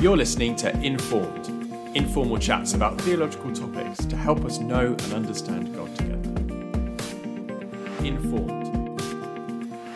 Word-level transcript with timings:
You're 0.00 0.16
listening 0.16 0.56
to 0.56 0.74
Informed, 0.80 1.48
informal 1.94 2.38
chats 2.38 2.72
about 2.72 2.98
theological 3.02 3.52
topics 3.52 4.02
to 4.06 4.16
help 4.16 4.46
us 4.46 4.58
know 4.58 4.96
and 4.98 5.12
understand 5.12 5.74
God 5.74 5.94
together. 5.94 6.30
Informed. 8.02 8.98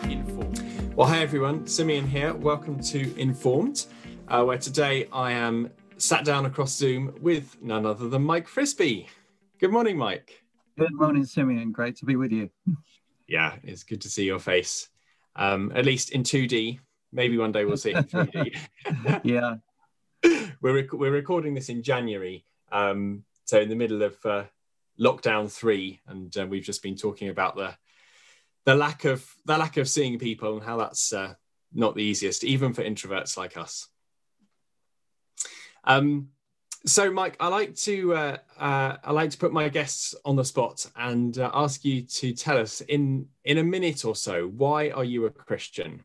Informed. 0.03 0.95
Well, 0.95 1.07
hi 1.07 1.23
everyone, 1.23 1.65
Simeon 1.65 2.05
here. 2.05 2.35
Welcome 2.35 2.79
to 2.81 3.19
Informed, 3.19 3.87
uh, 4.27 4.43
where 4.43 4.59
today 4.59 5.07
I 5.11 5.31
am 5.31 5.71
sat 5.97 6.23
down 6.23 6.45
across 6.45 6.75
Zoom 6.75 7.15
with 7.19 7.59
none 7.63 7.87
other 7.87 8.07
than 8.07 8.21
Mike 8.21 8.47
Frisby. 8.47 9.07
Good 9.59 9.71
morning, 9.71 9.97
Mike. 9.97 10.39
Good 10.77 10.93
morning, 10.93 11.25
Simeon. 11.25 11.71
Great 11.71 11.95
to 11.95 12.05
be 12.05 12.15
with 12.15 12.31
you. 12.31 12.51
Yeah, 13.27 13.55
it's 13.63 13.81
good 13.81 14.01
to 14.01 14.09
see 14.09 14.25
your 14.25 14.37
face, 14.37 14.87
um, 15.35 15.71
at 15.73 15.83
least 15.83 16.11
in 16.11 16.21
2D. 16.21 16.77
Maybe 17.11 17.39
one 17.39 17.51
day 17.51 17.65
we'll 17.65 17.77
see 17.77 17.89
it 17.89 17.97
in 17.97 18.03
3D. 18.03 18.57
yeah. 19.23 19.55
we're, 20.61 20.75
rec- 20.75 20.93
we're 20.93 21.11
recording 21.11 21.53
this 21.53 21.69
in 21.69 21.83
January, 21.83 22.45
um, 22.71 23.23
so 23.45 23.59
in 23.59 23.69
the 23.69 23.75
middle 23.75 24.01
of 24.01 24.25
uh, 24.25 24.43
lockdown 24.99 25.51
three, 25.51 26.01
and 26.07 26.35
uh, 26.37 26.45
we've 26.47 26.63
just 26.63 26.83
been 26.83 26.95
talking 26.95 27.29
about 27.29 27.55
the 27.55 27.75
the 28.65 28.75
lack 28.75 29.05
of 29.05 29.23
the 29.45 29.57
lack 29.57 29.77
of 29.77 29.87
seeing 29.87 30.17
people 30.17 30.57
and 30.57 30.65
how 30.65 30.77
that's 30.77 31.13
uh, 31.13 31.35
not 31.73 31.95
the 31.95 32.03
easiest, 32.03 32.43
even 32.43 32.73
for 32.73 32.83
introverts 32.83 33.37
like 33.37 33.57
us. 33.57 33.87
Um, 35.83 36.29
so, 36.85 37.11
Mike, 37.11 37.35
I 37.39 37.47
like 37.47 37.75
to 37.77 38.13
uh, 38.13 38.37
uh, 38.59 38.97
I 39.03 39.11
like 39.11 39.31
to 39.31 39.37
put 39.37 39.53
my 39.53 39.69
guests 39.69 40.15
on 40.25 40.35
the 40.35 40.45
spot 40.45 40.85
and 40.95 41.37
uh, 41.37 41.51
ask 41.53 41.85
you 41.85 42.03
to 42.03 42.33
tell 42.33 42.57
us 42.57 42.81
in 42.81 43.27
in 43.43 43.57
a 43.57 43.63
minute 43.63 44.05
or 44.05 44.15
so 44.15 44.47
why 44.47 44.89
are 44.89 45.03
you 45.03 45.25
a 45.25 45.29
Christian? 45.29 46.03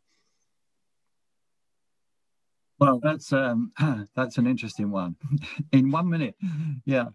Well, 2.80 2.98
that's 2.98 3.30
um, 3.34 3.72
that's 4.16 4.38
an 4.38 4.46
interesting 4.46 4.90
one. 4.90 5.16
in 5.72 5.90
one 5.90 6.08
minute, 6.08 6.34
yeah, 6.86 7.08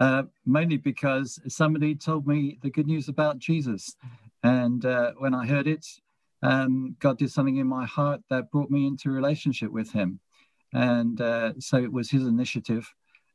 uh, 0.00 0.22
mainly 0.46 0.78
because 0.78 1.38
somebody 1.46 1.94
told 1.94 2.26
me 2.26 2.58
the 2.62 2.70
good 2.70 2.86
news 2.86 3.08
about 3.08 3.38
Jesus, 3.38 3.96
and 4.42 4.84
uh, 4.86 5.12
when 5.18 5.34
I 5.34 5.46
heard 5.46 5.68
it, 5.68 5.86
um, 6.42 6.96
God 7.00 7.18
did 7.18 7.30
something 7.30 7.58
in 7.58 7.66
my 7.66 7.84
heart 7.84 8.22
that 8.30 8.50
brought 8.50 8.70
me 8.70 8.86
into 8.86 9.10
relationship 9.10 9.70
with 9.70 9.92
Him, 9.92 10.20
and 10.72 11.20
uh, 11.20 11.52
so 11.58 11.76
it 11.76 11.92
was 11.92 12.10
His 12.10 12.22
initiative 12.22 12.90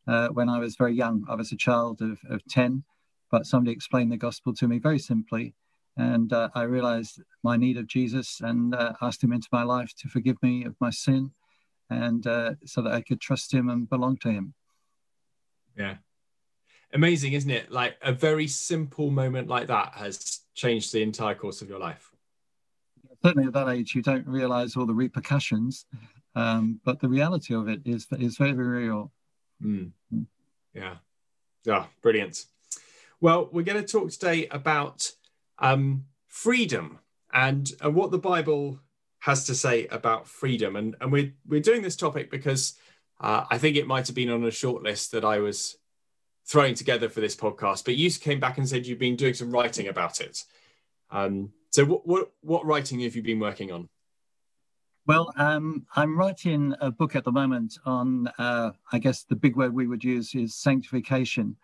uh, 0.08 0.30
when 0.30 0.50
I 0.50 0.58
was 0.58 0.76
very 0.76 0.96
young. 0.96 1.24
I 1.30 1.36
was 1.36 1.52
a 1.52 1.58
child 1.58 2.02
of, 2.02 2.18
of 2.32 2.42
10, 2.50 2.84
but 3.30 3.46
somebody 3.46 3.72
explained 3.72 4.12
the 4.12 4.18
gospel 4.18 4.56
to 4.56 4.68
me 4.68 4.80
very 4.80 5.00
simply. 5.00 5.54
And 5.98 6.34
uh, 6.34 6.50
I 6.54 6.64
realized 6.64 7.22
my 7.44 7.56
need 7.56 7.78
of 7.78 7.88
Jesus 7.88 8.42
and 8.42 8.76
uh, 8.76 8.94
asked 9.02 9.24
him 9.24 9.32
into 9.32 9.48
my 9.54 9.64
life 9.64 9.94
to 10.00 10.10
forgive 10.10 10.36
me 10.44 10.66
of 10.66 10.76
my 10.82 10.90
sin 10.90 11.32
and 11.90 12.26
uh, 12.26 12.54
so 12.66 12.82
that 12.82 12.94
I 12.94 13.02
could 13.02 13.22
trust 13.22 13.54
him 13.54 13.70
and 13.70 13.90
belong 13.90 14.18
to 14.18 14.32
him. 14.32 14.54
Yeah. 15.78 15.96
Amazing, 16.94 17.34
isn't 17.34 17.52
it? 17.52 17.72
Like 17.72 17.98
a 18.02 18.12
very 18.12 18.48
simple 18.48 19.12
moment 19.12 19.48
like 19.48 19.68
that 19.68 19.94
has 19.96 20.40
changed 20.54 20.94
the 20.94 21.02
entire 21.02 21.36
course 21.36 21.62
of 21.62 21.70
your 21.70 21.80
life. 21.80 22.12
Certainly 23.24 23.48
at 23.48 23.54
that 23.54 23.70
age, 23.70 23.96
you 23.96 24.02
don't 24.02 24.28
realize 24.28 24.76
all 24.76 24.86
the 24.86 24.94
repercussions, 24.94 25.86
um, 26.36 26.80
but 26.86 27.00
the 27.00 27.10
reality 27.10 27.56
of 27.56 27.68
it 27.68 27.82
is, 27.86 28.08
is 28.12 28.38
very, 28.38 28.54
very 28.54 28.86
real. 28.86 29.12
Mm. 29.64 29.92
Yeah. 30.74 30.96
Yeah, 31.66 31.86
brilliant. 32.02 32.46
Well, 33.20 33.50
we're 33.52 33.64
going 33.64 33.84
to 33.84 33.92
talk 33.92 34.12
today 34.12 34.48
about 34.48 35.12
um, 35.60 36.06
freedom 36.28 37.00
and, 37.34 37.72
and 37.82 37.96
what 37.96 38.12
the 38.12 38.20
Bible 38.20 38.80
has 39.26 39.44
to 39.44 39.56
say 39.56 39.88
about 39.88 40.28
freedom. 40.28 40.76
And, 40.76 40.96
and 41.02 41.12
we're, 41.12 41.34
we're 41.48 41.60
doing 41.60 41.82
this 41.82 41.96
topic 41.96 42.30
because 42.30 42.76
uh, 43.20 43.44
I 43.50 43.58
think 43.58 43.76
it 43.76 43.88
might 43.88 44.06
have 44.06 44.16
been 44.16 44.30
on 44.30 44.44
a 44.44 44.52
short 44.52 44.84
list 44.84 45.14
that 45.14 45.26
I 45.26 45.40
was 45.40 45.78
throwing 46.46 46.76
together 46.76 47.10
for 47.10 47.22
this 47.22 47.36
podcast, 47.36 47.86
but 47.86 47.96
you 47.96 48.12
came 48.12 48.40
back 48.40 48.60
and 48.60 48.70
said 48.70 48.86
you've 48.86 49.00
been 49.00 49.16
doing 49.16 49.34
some 49.34 49.50
writing 49.50 49.88
about 49.88 50.22
it. 50.22 50.44
Um, 51.10 51.50
so, 51.72 51.86
what, 51.86 52.06
what, 52.06 52.32
what 52.42 52.68
writing 52.68 53.00
have 53.00 53.16
you 53.16 53.24
been 53.24 53.40
working 53.40 53.72
on? 53.72 53.90
Well, 55.08 55.34
um, 55.38 55.88
I'm 55.96 56.16
writing 56.16 56.76
a 56.80 56.92
book 56.92 57.16
at 57.16 57.24
the 57.24 57.32
moment 57.32 57.80
on, 57.84 58.28
uh, 58.38 58.74
I 58.92 59.00
guess 59.00 59.24
the 59.24 59.36
big 59.36 59.56
word 59.56 59.74
we 59.74 59.88
would 59.88 60.04
use 60.04 60.36
is 60.36 60.54
sanctification. 60.54 61.58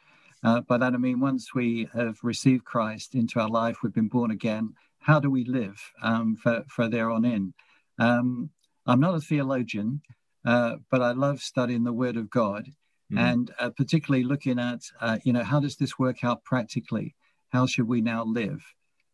Uh, 0.43 0.61
by 0.61 0.79
that 0.79 0.95
I 0.95 0.97
mean, 0.97 1.19
once 1.19 1.53
we 1.53 1.87
have 1.93 2.17
received 2.23 2.65
Christ 2.65 3.13
into 3.13 3.39
our 3.39 3.49
life, 3.49 3.83
we've 3.83 3.93
been 3.93 4.07
born 4.07 4.31
again, 4.31 4.73
how 5.01 5.19
do 5.19 5.29
we 5.29 5.43
live 5.45 5.79
um, 6.01 6.35
for, 6.35 6.63
for 6.67 6.87
there 6.87 7.09
on 7.09 7.25
in? 7.25 7.53
Um, 7.99 8.49
I'm 8.85 8.99
not 8.99 9.15
a 9.15 9.19
theologian, 9.19 10.01
uh, 10.45 10.77
but 10.89 11.01
I 11.01 11.11
love 11.11 11.41
studying 11.41 11.83
the 11.83 11.93
Word 11.93 12.17
of 12.17 12.29
God 12.29 12.65
mm-hmm. 13.11 13.17
and 13.17 13.51
uh, 13.59 13.69
particularly 13.71 14.23
looking 14.23 14.59
at, 14.59 14.81
uh, 14.99 15.17
you 15.23 15.33
know, 15.33 15.43
how 15.43 15.59
does 15.59 15.75
this 15.75 15.99
work 15.99 16.23
out 16.23 16.43
practically? 16.43 17.15
How 17.49 17.65
should 17.65 17.87
we 17.87 18.01
now 18.01 18.23
live? 18.23 18.63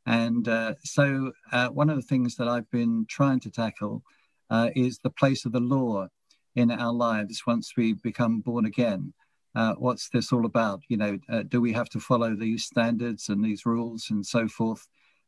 And 0.06 0.48
uh, 0.48 0.76
so, 0.84 1.34
uh, 1.52 1.68
one 1.68 1.90
of 1.90 1.98
the 1.98 2.02
things 2.02 2.36
that 2.38 2.48
I've 2.48 2.70
been 2.72 3.06
trying 3.10 3.42
to 3.42 3.52
tackle 3.52 4.04
uh, 4.50 4.70
is 4.76 5.00
the 5.00 5.10
place 5.10 5.46
of 5.46 5.52
the 5.52 5.60
law 5.60 6.08
in 6.56 6.72
our 6.72 6.94
lives 6.94 7.44
once 7.46 7.74
we 7.76 7.94
become 7.94 8.40
born 8.40 8.66
again. 8.66 9.14
Uh, 9.54 9.74
what's 9.74 10.10
this 10.10 10.32
all 10.32 10.46
about? 10.46 10.82
You 10.88 10.98
know, 10.98 11.20
uh, 11.30 11.44
do 11.44 11.60
we 11.60 11.74
have 11.74 11.90
to 11.90 12.00
follow 12.00 12.36
these 12.36 12.64
standards 12.64 13.28
and 13.28 13.44
these 13.44 13.66
rules 13.66 14.10
and 14.10 14.26
so 14.26 14.48
forth? 14.48 14.88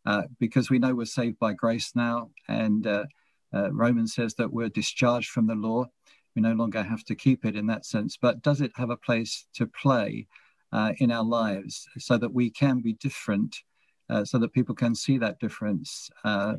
Uh, 0.09 0.23
because 0.39 0.71
we 0.71 0.79
know 0.79 0.95
we're 0.95 1.05
saved 1.05 1.37
by 1.37 1.53
grace 1.53 1.91
now, 1.93 2.31
and 2.47 2.87
uh, 2.87 3.03
uh, 3.53 3.71
Romans 3.71 4.15
says 4.15 4.33
that 4.33 4.51
we're 4.51 4.67
discharged 4.67 5.29
from 5.29 5.45
the 5.45 5.53
law. 5.53 5.85
We 6.35 6.41
no 6.41 6.53
longer 6.53 6.81
have 6.81 7.03
to 7.03 7.15
keep 7.15 7.45
it 7.45 7.55
in 7.55 7.67
that 7.67 7.85
sense. 7.85 8.17
But 8.19 8.41
does 8.41 8.59
it 8.59 8.71
have 8.73 8.89
a 8.89 8.97
place 8.97 9.45
to 9.53 9.67
play 9.67 10.25
in 10.97 11.11
our 11.11 11.23
lives 11.23 11.87
so 11.99 12.17
that 12.17 12.33
we 12.33 12.49
can 12.49 12.79
be 12.79 12.93
different? 12.93 13.55
so 14.23 14.39
that 14.39 14.53
people 14.53 14.73
can 14.73 14.95
see 14.95 15.19
that 15.19 15.39
difference 15.39 16.09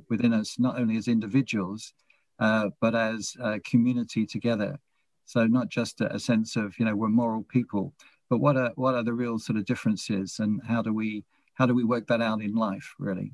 within 0.09 0.33
us, 0.33 0.57
not 0.61 0.79
only 0.79 0.97
as 0.97 1.09
individuals, 1.09 1.93
uh, 2.39 2.69
but 2.81 2.95
as 2.95 3.35
a 3.41 3.59
community 3.59 4.25
together. 4.27 4.79
So 5.25 5.49
not 5.49 5.71
just 5.71 6.01
a, 6.01 6.15
a, 6.15 6.21
sense 6.21 6.55
of 6.55 6.79
you 6.79 6.85
know 6.85 6.95
we're 6.95 7.09
moral 7.09 7.43
people, 7.43 7.95
but 8.29 8.39
what 8.39 8.57
are 8.57 8.71
what 8.77 8.95
are 8.95 9.03
the 9.03 9.13
real 9.13 9.41
sort 9.41 9.59
of 9.59 9.65
differences, 9.65 10.39
and 10.39 10.61
how 10.69 10.83
do 10.83 10.95
we 10.95 11.25
how 11.55 11.67
do 11.67 11.75
we 11.75 11.83
work 11.83 12.07
that 12.07 12.23
out 12.23 12.41
in 12.41 12.55
life 12.55 12.95
really? 13.01 13.33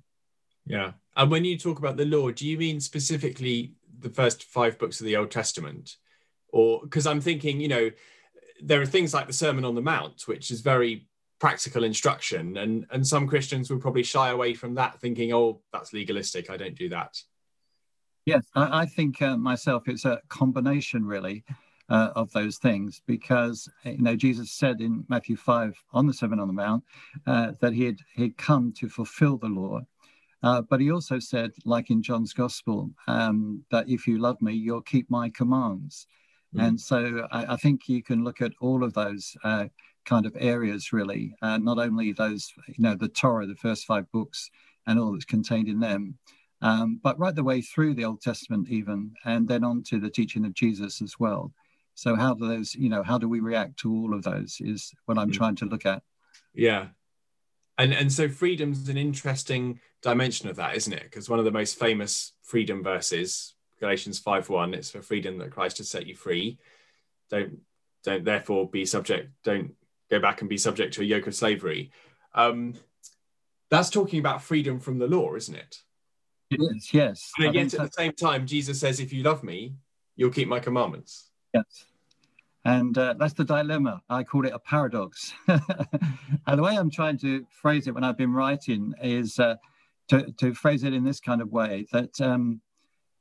Yeah, 0.66 0.93
and 1.16 1.31
when 1.31 1.44
you 1.44 1.56
talk 1.59 1.78
about 1.78 1.97
the 1.97 2.04
law, 2.04 2.31
do 2.31 2.47
you 2.47 2.59
mean 2.59 2.81
specifically 2.81 3.75
the 3.99 4.10
first 4.10 4.44
five 4.44 4.78
books 4.78 5.00
of 5.00 5.06
the 5.06 5.16
Old 5.16 5.31
Testament, 5.31 5.97
or 6.49 6.81
because 6.82 7.06
I'm 7.06 7.21
thinking 7.21 7.60
you 7.60 7.69
know 7.69 7.91
there 8.62 8.81
are 8.81 8.87
things 8.87 9.15
like 9.15 9.27
the 9.27 9.32
Sermon 9.32 9.65
on 9.65 9.75
the 9.75 9.82
Mount, 9.82 10.27
which 10.27 10.50
is 10.50 10.60
very 10.60 11.06
practical 11.38 11.84
instruction 11.84 12.56
and 12.56 12.87
and 12.91 13.06
some 13.06 13.27
christians 13.27 13.69
would 13.69 13.81
probably 13.81 14.03
shy 14.03 14.31
away 14.31 14.54
from 14.54 14.75
that 14.75 14.99
thinking 15.00 15.32
oh 15.32 15.60
that's 15.72 15.93
legalistic. 15.93 16.50
I 16.50 16.56
don't 16.56 16.75
do 16.75 16.88
that. 16.91 17.16
Yes, 18.25 18.44
I, 18.54 18.83
I 18.83 18.87
think 18.87 19.22
uh, 19.22 19.37
myself 19.37 19.84
it's 19.87 20.04
a 20.04 20.21
combination 20.28 21.04
really 21.04 21.44
uh, 21.88 22.10
of 22.16 22.33
those 22.33 22.59
things 22.59 23.03
because 23.06 23.69
you 23.84 23.98
know 23.98 24.16
Jesus 24.16 24.50
said 24.53 24.81
in 24.81 25.04
Matthew 25.09 25.37
five 25.37 25.77
on 25.93 26.06
the 26.06 26.15
Sermon 26.15 26.41
on 26.41 26.48
the 26.48 26.54
Mount 26.54 26.83
uh, 27.27 27.53
that 27.60 27.72
he 27.72 27.84
had 27.84 27.98
he'd 28.15 28.37
come 28.37 28.72
to 28.78 28.88
fulfill 28.88 29.37
the 29.37 29.47
law. 29.47 29.81
Uh, 30.42 30.62
but 30.62 30.80
he 30.80 30.91
also 30.91 31.19
said, 31.19 31.52
like 31.64 31.91
in 31.91 32.02
John's 32.02 32.32
Gospel, 32.32 32.91
um, 33.08 33.64
that 33.70 33.88
if 33.88 34.06
you 34.06 34.19
love 34.19 34.41
me, 34.42 34.52
you'll 34.52 34.82
keep 34.82 35.10
my 35.10 35.30
commands. 35.30 36.06
Mm. 36.54 36.69
And 36.69 36.80
so 36.80 37.26
I, 37.32 37.54
I, 37.54 37.56
think 37.56 37.88
you 37.88 38.02
can 38.02 38.22
look 38.22 38.42
at 38.42 38.52
all 38.60 38.84
of 38.84 38.92
those 38.92 39.34
uh, 39.44 39.66
kind 40.04 40.26
of 40.26 40.36
areas, 40.38 40.92
really, 40.92 41.34
uh, 41.42 41.58
not 41.58 41.78
only 41.78 42.12
those, 42.12 42.52
you 42.69 42.84
know, 42.84 42.94
the 42.94 43.08
Torah, 43.08 43.47
the 43.47 43.56
first 43.56 43.86
five 43.86 44.10
books, 44.12 44.50
and 44.86 45.00
all 45.00 45.12
that's 45.12 45.24
contained 45.24 45.69
in 45.69 45.80
them, 45.80 46.16
um, 46.62 47.00
but 47.03 47.18
right 47.18 47.34
the 47.34 47.44
way 47.44 47.60
through 47.60 47.94
the 47.94 48.04
Old 48.04 48.21
Testament, 48.21 48.68
even, 48.68 49.12
and 49.24 49.47
then 49.48 49.65
on 49.65 49.82
to 49.84 49.98
the 49.98 50.10
teaching 50.10 50.44
of 50.44 50.54
Jesus 50.54 51.03
as 51.03 51.18
well. 51.18 51.53
So, 51.94 52.15
how 52.15 52.34
do 52.34 52.47
those, 52.47 52.74
you 52.74 52.89
know, 52.89 53.03
how 53.03 53.18
do 53.18 53.28
we 53.28 53.41
react 53.41 53.78
to 53.78 53.92
all 53.92 54.15
of 54.15 54.22
those 54.22 54.59
is 54.60 54.92
what 55.06 55.18
I'm 55.18 55.30
mm. 55.30 55.34
trying 55.34 55.56
to 55.56 55.65
look 55.66 55.86
at. 55.86 56.03
Yeah. 56.54 56.89
And, 57.78 57.93
and 57.93 58.11
so 58.11 58.28
freedom's 58.28 58.89
an 58.89 58.97
interesting 58.97 59.81
dimension 60.03 60.49
of 60.49 60.57
that, 60.57 60.77
isn't 60.77 60.93
it? 60.93 61.03
Because 61.03 61.28
one 61.28 61.39
of 61.39 61.45
the 61.45 61.51
most 61.51 61.78
famous 61.78 62.33
freedom 62.43 62.83
verses, 62.83 63.55
Galatians 63.81 64.19
5 64.19 64.49
1, 64.49 64.75
it's 64.75 64.91
for 64.91 65.03
freedom 65.03 65.39
that 65.39 65.51
Christ 65.51 65.78
has 65.78 65.91
set 65.91 66.07
you 66.07 66.15
free. 66.15 66.59
Don't 67.31 67.59
don't 68.05 68.25
therefore 68.25 68.69
be 68.69 68.84
subject, 68.87 69.31
don't 69.43 69.75
go 70.11 70.21
back 70.21 70.41
and 70.41 70.49
be 70.49 70.57
subject 70.57 70.95
to 70.95 71.03
a 71.03 71.05
yoke 71.05 71.27
of 71.27 71.34
slavery. 71.34 71.91
Um, 72.34 72.75
that's 73.69 73.91
talking 73.91 74.21
about 74.21 74.43
freedom 74.43 74.78
from 74.78 74.99
the 74.99 75.09
law, 75.09 75.34
isn't 75.34 75.55
it? 75.55 75.83
Is, 76.53 76.95
yes. 76.95 77.33
And 77.39 77.55
yet 77.55 77.75
at 77.75 77.81
the 77.81 77.93
same 77.93 78.13
time, 78.13 78.47
Jesus 78.47 78.78
says, 78.78 79.01
if 79.01 79.13
you 79.13 79.25
love 79.25 79.43
me, 79.43 79.75
you'll 80.15 80.31
keep 80.31 80.47
my 80.47 80.61
commandments. 80.61 81.31
Yes. 81.53 81.84
And 82.66 82.98
uh, 82.98 83.15
that's 83.16 83.34
the 83.34 83.45
dilemma. 83.45 84.03
I 84.10 84.24
call 84.24 84.45
it 84.45 84.53
a 84.53 84.59
paradox. 84.59 85.33
and 85.48 86.59
the 86.59 86.63
way 86.63 86.77
I'm 86.77 86.91
trying 86.91 87.16
to 87.18 87.47
phrase 87.48 87.86
it 87.86 87.95
when 87.95 88.03
I've 88.03 88.16
been 88.16 88.33
writing 88.33 88.92
is 89.01 89.39
uh, 89.39 89.54
to, 90.09 90.33
to 90.33 90.53
phrase 90.53 90.83
it 90.83 90.92
in 90.92 91.04
this 91.04 91.21
kind 91.21 91.41
of 91.41 91.53
way 91.53 91.86
that, 91.92 92.21
um, 92.21 92.60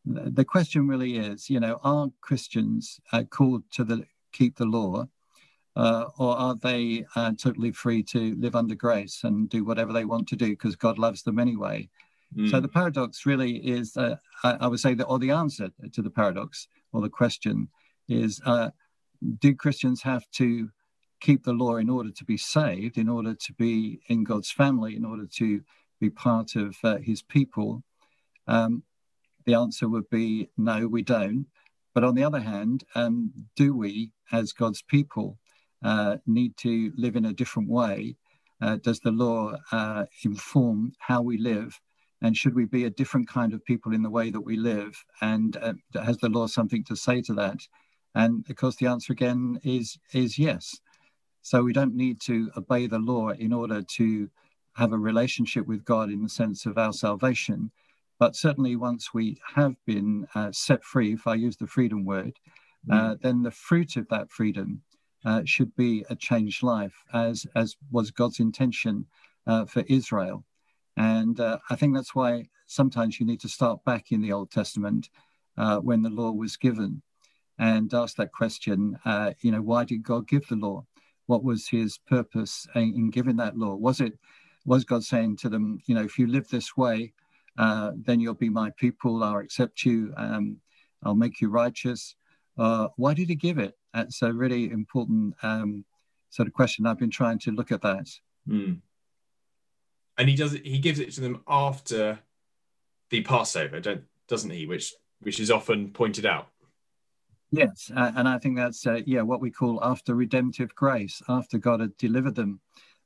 the 0.05 0.45
question 0.45 0.87
really 0.87 1.17
is, 1.17 1.49
you 1.49 1.59
know, 1.59 1.79
are 1.83 2.09
Christians 2.21 2.99
uh, 3.11 3.23
called 3.23 3.63
to 3.71 3.83
the 3.83 4.05
keep 4.31 4.55
the 4.55 4.65
law, 4.65 5.07
uh, 5.75 6.05
or 6.17 6.37
are 6.37 6.55
they 6.55 7.05
uh, 7.15 7.31
totally 7.41 7.71
free 7.71 8.03
to 8.03 8.35
live 8.35 8.55
under 8.55 8.75
grace 8.75 9.23
and 9.23 9.49
do 9.49 9.63
whatever 9.63 9.93
they 9.93 10.05
want 10.05 10.27
to 10.27 10.35
do 10.35 10.49
because 10.49 10.75
God 10.75 10.99
loves 10.99 11.23
them 11.23 11.39
anyway? 11.39 11.89
Mm. 12.35 12.51
So 12.51 12.59
the 12.59 12.67
paradox 12.67 13.25
really 13.25 13.57
is, 13.57 13.97
uh, 13.97 14.17
I, 14.43 14.57
I, 14.61 14.67
would 14.67 14.79
say 14.79 14.93
that, 14.93 15.05
or 15.05 15.17
the 15.17 15.31
answer 15.31 15.69
to 15.91 16.01
the 16.01 16.09
paradox 16.09 16.67
or 16.91 17.01
the 17.01 17.09
question 17.09 17.67
is, 18.07 18.41
uh, 18.45 18.69
do 19.39 19.55
Christians 19.55 20.01
have 20.03 20.29
to 20.31 20.69
keep 21.21 21.43
the 21.43 21.53
law 21.53 21.77
in 21.77 21.89
order 21.89 22.11
to 22.11 22.25
be 22.25 22.37
saved, 22.37 22.97
in 22.97 23.09
order 23.09 23.33
to 23.33 23.53
be 23.53 23.99
in 24.07 24.23
God's 24.23 24.51
family, 24.51 24.95
in 24.95 25.05
order 25.05 25.25
to 25.37 25.61
be 25.99 26.09
part 26.09 26.55
of 26.55 26.75
uh, 26.83 26.97
His 26.97 27.21
people? 27.21 27.83
Um, 28.47 28.83
the 29.45 29.55
answer 29.55 29.87
would 29.87 30.09
be 30.09 30.49
no, 30.57 30.87
we 30.87 31.01
don't. 31.01 31.47
But 31.93 32.03
on 32.03 32.15
the 32.15 32.23
other 32.23 32.41
hand, 32.41 32.83
um, 32.93 33.31
do 33.55 33.75
we, 33.75 34.11
as 34.31 34.51
God's 34.51 34.81
people, 34.81 35.37
uh, 35.83 36.17
need 36.25 36.57
to 36.57 36.91
live 36.97 37.15
in 37.15 37.25
a 37.25 37.33
different 37.33 37.69
way? 37.69 38.17
Uh, 38.61 38.77
does 38.77 38.99
the 38.99 39.11
law 39.11 39.55
uh, 39.71 40.05
inform 40.23 40.93
how 40.99 41.21
we 41.21 41.37
live? 41.37 41.79
And 42.21 42.35
should 42.35 42.55
we 42.55 42.65
be 42.65 42.85
a 42.85 42.89
different 42.89 43.27
kind 43.27 43.53
of 43.53 43.63
people 43.63 43.93
in 43.93 44.01
the 44.01 44.09
way 44.09 44.29
that 44.29 44.41
we 44.41 44.57
live? 44.57 45.03
And 45.21 45.55
uh, 45.57 45.73
has 46.03 46.17
the 46.17 46.29
law 46.29 46.47
something 46.47 46.83
to 46.85 46.95
say 46.95 47.21
to 47.21 47.33
that? 47.35 47.59
And 48.15 48.49
of 48.49 48.55
course, 48.55 48.77
the 48.77 48.87
answer 48.87 49.13
again 49.13 49.59
is 49.63 49.97
is 50.13 50.39
yes. 50.39 50.79
So 51.41 51.61
we 51.61 51.73
don't 51.73 51.95
need 51.95 52.19
to 52.21 52.49
obey 52.57 52.87
the 52.87 52.97
law 52.97 53.29
in 53.29 53.53
order 53.53 53.83
to 53.83 54.29
have 54.73 54.93
a 54.93 54.97
relationship 54.97 55.67
with 55.67 55.85
God 55.85 56.09
in 56.09 56.23
the 56.23 56.29
sense 56.29 56.65
of 56.65 56.77
our 56.77 56.93
salvation. 56.93 57.71
But 58.17 58.35
certainly, 58.35 58.75
once 58.75 59.13
we 59.13 59.37
have 59.53 59.75
been 59.85 60.27
uh, 60.33 60.51
set 60.51 60.83
free, 60.83 61.13
if 61.13 61.27
I 61.27 61.35
use 61.35 61.57
the 61.57 61.67
freedom 61.67 62.05
word, 62.05 62.39
uh, 62.89 62.95
mm. 62.95 63.21
then 63.21 63.43
the 63.43 63.51
fruit 63.51 63.97
of 63.97 64.07
that 64.09 64.31
freedom 64.31 64.81
uh, 65.25 65.41
should 65.45 65.75
be 65.75 66.05
a 66.09 66.15
changed 66.15 66.63
life, 66.63 66.95
as 67.13 67.45
as 67.55 67.75
was 67.91 68.11
God's 68.11 68.39
intention 68.39 69.05
uh, 69.45 69.65
for 69.65 69.83
Israel. 69.87 70.45
And 70.97 71.39
uh, 71.39 71.59
I 71.69 71.75
think 71.75 71.93
that's 71.93 72.15
why 72.15 72.47
sometimes 72.67 73.19
you 73.19 73.25
need 73.25 73.41
to 73.41 73.49
start 73.49 73.83
back 73.83 74.11
in 74.11 74.21
the 74.21 74.31
Old 74.31 74.51
Testament 74.51 75.09
uh, 75.57 75.79
when 75.79 76.01
the 76.01 76.09
law 76.09 76.31
was 76.31 76.57
given, 76.57 77.01
and 77.59 77.93
ask 77.93 78.15
that 78.17 78.31
question. 78.31 78.97
you 79.41 79.51
know, 79.51 79.61
why 79.61 79.83
did 79.83 80.03
God 80.03 80.27
give 80.27 80.47
the 80.47 80.55
law? 80.55 80.85
What 81.27 81.43
was 81.43 81.67
His 81.67 81.97
purpose 81.97 82.67
in, 82.75 82.93
in 82.95 83.09
giving 83.09 83.37
that 83.37 83.57
law? 83.57 83.75
Was 83.75 84.01
it 84.01 84.13
was 84.65 84.83
God 84.83 85.03
saying 85.03 85.37
to 85.37 85.49
them, 85.49 85.79
you 85.85 85.95
know, 85.95 86.03
if 86.03 86.17
you 86.17 86.27
live 86.27 86.47
this 86.49 86.75
way, 86.75 87.13
uh, 87.57 87.91
then 87.95 88.19
you'll 88.19 88.33
be 88.33 88.49
my 88.49 88.71
people. 88.71 89.23
I'll 89.23 89.37
accept 89.37 89.85
you. 89.85 90.13
Um, 90.17 90.57
I'll 91.03 91.15
make 91.15 91.39
you 91.39 91.49
righteous. 91.49 92.15
Uh, 92.57 92.87
why 92.97 93.13
did 93.13 93.29
he 93.29 93.35
give 93.35 93.59
it? 93.59 93.77
That's 93.93 94.21
a 94.21 94.33
really 94.33 94.71
important 94.71 95.35
um, 95.43 95.85
sort 96.29 96.47
of 96.47 96.53
question. 96.53 96.85
I've 96.85 96.99
been 96.99 97.11
trying 97.11 97.39
to 97.39 97.51
look 97.51 97.71
at 97.71 97.81
that. 97.81 98.09
Mm. 98.49 98.79
And 100.17 100.29
he 100.29 100.35
does. 100.35 100.53
He 100.53 100.79
gives 100.79 100.99
it 100.99 101.11
to 101.13 101.21
them 101.21 101.41
after 101.47 102.19
the 103.09 103.21
Passover, 103.21 103.81
doesn't 104.27 104.49
he? 104.49 104.65
Which 104.65 104.93
which 105.19 105.39
is 105.39 105.51
often 105.51 105.91
pointed 105.91 106.25
out. 106.25 106.47
Yes, 107.51 107.91
uh, 107.95 108.11
and 108.15 108.27
I 108.27 108.37
think 108.37 108.57
that's 108.57 108.85
uh, 108.85 109.01
yeah 109.05 109.21
what 109.21 109.39
we 109.39 109.51
call 109.51 109.79
after 109.83 110.15
redemptive 110.15 110.73
grace. 110.75 111.21
After 111.29 111.57
God 111.57 111.79
had 111.79 111.95
delivered 111.97 112.35
them 112.35 112.59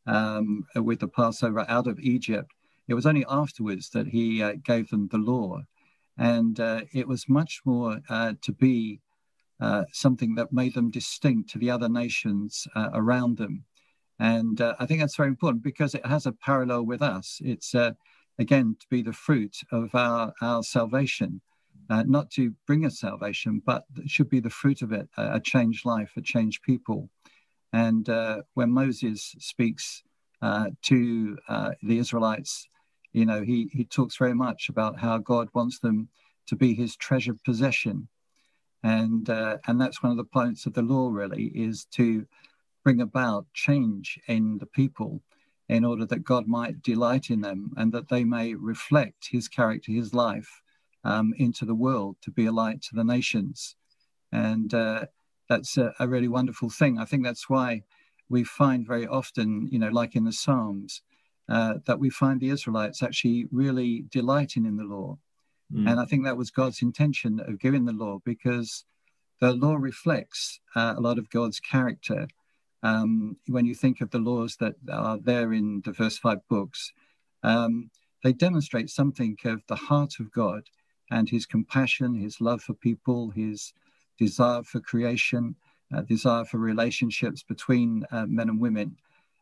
um, 0.07 0.65
with 0.75 1.00
the 1.00 1.07
Passover 1.07 1.65
out 1.68 1.88
of 1.88 2.00
Egypt, 2.00 2.51
it 2.88 2.94
was 2.94 3.06
only 3.06 3.25
afterwards 3.30 3.89
that 3.91 4.07
he 4.07 4.41
uh, 4.41 4.53
gave 4.63 4.89
them 4.89 5.07
the 5.12 5.18
law. 5.18 5.62
And 6.18 6.59
uh, 6.59 6.81
it 6.94 7.07
was 7.07 7.30
much 7.30 7.62
more 7.63 8.00
uh, 8.09 8.33
to 8.41 8.51
be 8.51 9.01
uh, 9.62 9.83
something 9.91 10.36
that 10.36 10.51
made 10.51 10.74
them 10.74 10.89
distinct 10.89 11.50
to 11.51 11.59
the 11.59 11.69
other 11.69 11.88
nations 11.88 12.68
around 12.75 13.38
them. 13.38 13.63
And 14.19 14.59
I 14.59 14.86
think 14.86 15.00
that's 15.00 15.15
very 15.15 15.30
important 15.30 15.63
because 15.63 15.95
it 15.95 16.06
has 16.06 16.25
a 16.25 16.33
parallel 16.33 16.86
with 16.86 17.01
us. 17.01 17.39
It's, 17.41 17.74
again, 18.38 18.75
to 18.80 18.88
be 18.89 19.01
the 19.01 19.13
fruit 19.13 19.56
of 19.71 19.95
our, 19.95 20.33
our 20.41 20.62
salvation. 20.63 21.41
Uh, 21.89 22.03
not 22.07 22.29
to 22.31 22.53
bring 22.67 22.85
us 22.85 22.99
salvation, 22.99 23.61
but 23.65 23.85
should 24.05 24.29
be 24.29 24.39
the 24.39 24.49
fruit 24.49 24.81
of 24.81 24.91
it, 24.91 25.07
a 25.17 25.39
changed 25.39 25.85
life, 25.85 26.11
a 26.17 26.21
changed 26.21 26.61
people. 26.61 27.09
And 27.73 28.07
uh, 28.09 28.41
when 28.53 28.71
Moses 28.71 29.35
speaks 29.39 30.03
uh, 30.41 30.69
to 30.83 31.37
the 31.81 31.97
Israelites 31.97 32.67
you 33.11 33.25
know, 33.25 33.41
he, 33.41 33.69
he 33.71 33.85
talks 33.85 34.17
very 34.17 34.35
much 34.35 34.69
about 34.69 34.99
how 34.99 35.17
God 35.17 35.49
wants 35.53 35.79
them 35.79 36.09
to 36.47 36.55
be 36.55 36.73
his 36.73 36.95
treasured 36.95 37.43
possession. 37.43 38.07
And, 38.83 39.29
uh, 39.29 39.57
and 39.67 39.79
that's 39.79 40.01
one 40.01 40.11
of 40.11 40.17
the 40.17 40.23
points 40.23 40.65
of 40.65 40.73
the 40.73 40.81
law, 40.81 41.09
really, 41.09 41.45
is 41.55 41.85
to 41.93 42.25
bring 42.83 43.01
about 43.01 43.45
change 43.53 44.19
in 44.27 44.57
the 44.59 44.65
people 44.65 45.21
in 45.67 45.83
order 45.83 46.05
that 46.05 46.23
God 46.23 46.47
might 46.47 46.81
delight 46.81 47.29
in 47.29 47.41
them 47.41 47.71
and 47.77 47.91
that 47.91 48.09
they 48.09 48.23
may 48.23 48.55
reflect 48.55 49.27
his 49.29 49.47
character, 49.47 49.91
his 49.91 50.13
life 50.13 50.61
um, 51.04 51.34
into 51.38 51.66
the 51.66 51.75
world 51.75 52.18
to 52.22 52.31
be 52.31 52.46
a 52.46 52.51
light 52.51 52.81
to 52.84 52.96
the 52.96 53.04
nations. 53.04 53.75
And 54.31 54.74
uh, 54.74 55.06
that's 55.48 55.78
a, 55.78 55.94
a, 56.00 56.07
really 56.07 56.28
wonderful 56.28 56.69
thing. 56.69 57.00
I 57.00 57.06
think 57.06 57.24
that's 57.24 57.50
why 57.50 57.84
we 58.30 58.44
find 58.44 58.86
very 58.86 59.07
often, 59.07 59.68
you 59.72 59.80
know, 59.80 59.90
like 59.90 60.16
in 60.16 60.25
the 60.25 60.34
Psalms, 60.34 61.01
uh, 61.48 61.75
that 61.88 62.00
we 62.00 62.10
find 62.10 62.40
the 62.40 62.50
Israelites 62.50 63.01
actually 63.01 63.48
really 63.51 64.06
delighting 64.12 64.66
in 64.66 64.78
the 64.78 64.84
law. 64.84 65.18
Mm. 65.74 65.90
And 65.90 66.00
I 66.00 66.06
think 66.06 66.24
that 66.25 66.38
was 66.38 66.51
God's 66.51 66.81
intention 66.81 67.40
of 67.40 67.60
giving 67.60 67.86
the 67.86 67.94
law 67.94 68.19
because 68.24 68.86
the 69.40 69.54
law 69.54 69.75
reflects 69.75 70.60
uh, 70.75 70.94
a 70.98 71.01
lot 71.01 71.18
of 71.18 71.30
God's 71.30 71.60
character. 71.60 72.28
Um, 72.84 73.38
when 73.48 73.66
you 73.66 73.74
think 73.74 74.01
of 74.01 74.12
the 74.12 74.19
laws 74.19 74.57
that 74.60 74.75
are 74.92 75.18
there 75.18 75.54
in 75.54 75.81
the 75.86 75.94
first 75.94 76.19
five 76.19 76.48
books, 76.50 76.92
um, 77.44 77.90
they 78.24 78.34
demonstrate 78.34 78.90
something 78.90 79.38
of 79.46 79.62
the 79.68 79.75
heart 79.75 80.16
of 80.19 80.31
God 80.31 80.63
and 81.11 81.29
his 81.29 81.45
compassion, 81.45 82.15
his 82.15 82.39
love 82.41 82.61
for 82.61 82.73
people, 82.73 83.29
his 83.29 83.73
desire 84.17 84.63
for 84.63 84.79
creation, 84.79 85.56
uh, 85.95 86.01
desire 86.01 86.45
for 86.45 86.57
relationships 86.57 87.44
between 87.44 88.06
uh, 88.11 88.25
men 88.27 88.50
and 88.50 88.59
women. 88.59 88.95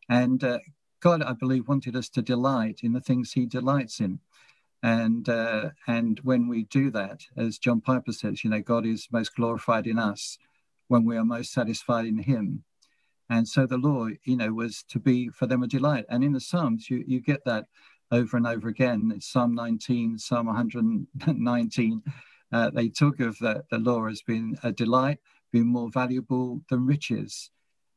And 0.10 0.44
uh, 0.44 0.60
God, 1.00 1.22
I 1.22 1.34
believe, 1.34 1.68
wanted 1.68 1.96
us 1.96 2.10
to 2.10 2.22
delight 2.22 2.80
in 2.84 2.94
the 2.94 3.02
things 3.02 3.34
He 3.34 3.46
delights 3.46 4.00
in. 4.00 4.20
And 4.84 5.28
uh, 5.28 5.72
and 5.88 6.20
when 6.24 6.48
we 6.48 6.64
do 6.64 6.92
that, 6.92 7.22
as 7.36 7.58
John 7.58 7.82
Piper 7.82 8.12
says, 8.12 8.44
you 8.44 8.50
know, 8.50 8.62
God 8.62 8.86
is 8.86 9.08
most 9.12 9.36
glorified 9.36 9.88
in 9.88 10.00
us 10.00 10.38
when 10.88 11.04
we 11.04 11.18
are 11.18 11.26
most 11.26 11.52
satisfied 11.52 12.06
in 12.06 12.20
Him. 12.20 12.64
And 13.30 13.48
so 13.48 13.66
the 13.66 13.78
law, 13.78 14.08
you 14.24 14.38
know, 14.38 14.54
was 14.54 14.84
to 14.84 15.00
be 15.00 15.30
for 15.30 15.48
them 15.48 15.64
a 15.64 15.68
delight. 15.68 16.06
And 16.10 16.24
in 16.24 16.32
the 16.32 16.40
Psalms, 16.40 16.90
you, 16.90 17.04
you 17.06 17.20
get 17.20 17.44
that 17.44 17.66
over 18.12 18.38
and 18.38 18.48
over 18.48 18.70
again. 18.70 19.12
It's 19.16 19.32
Psalm 19.32 19.56
19, 19.56 20.18
Psalm 20.18 20.48
119. 20.48 22.04
Uh, 22.52 22.70
they 22.70 22.90
talk 22.90 23.20
of 23.20 23.38
the, 23.40 23.64
the 23.70 23.78
law 23.78 24.06
as 24.06 24.22
being 24.22 24.58
a 24.64 24.72
delight, 24.72 25.20
being 25.52 25.68
more 25.68 25.90
valuable 25.90 26.62
than 26.70 26.86
riches. 26.86 27.52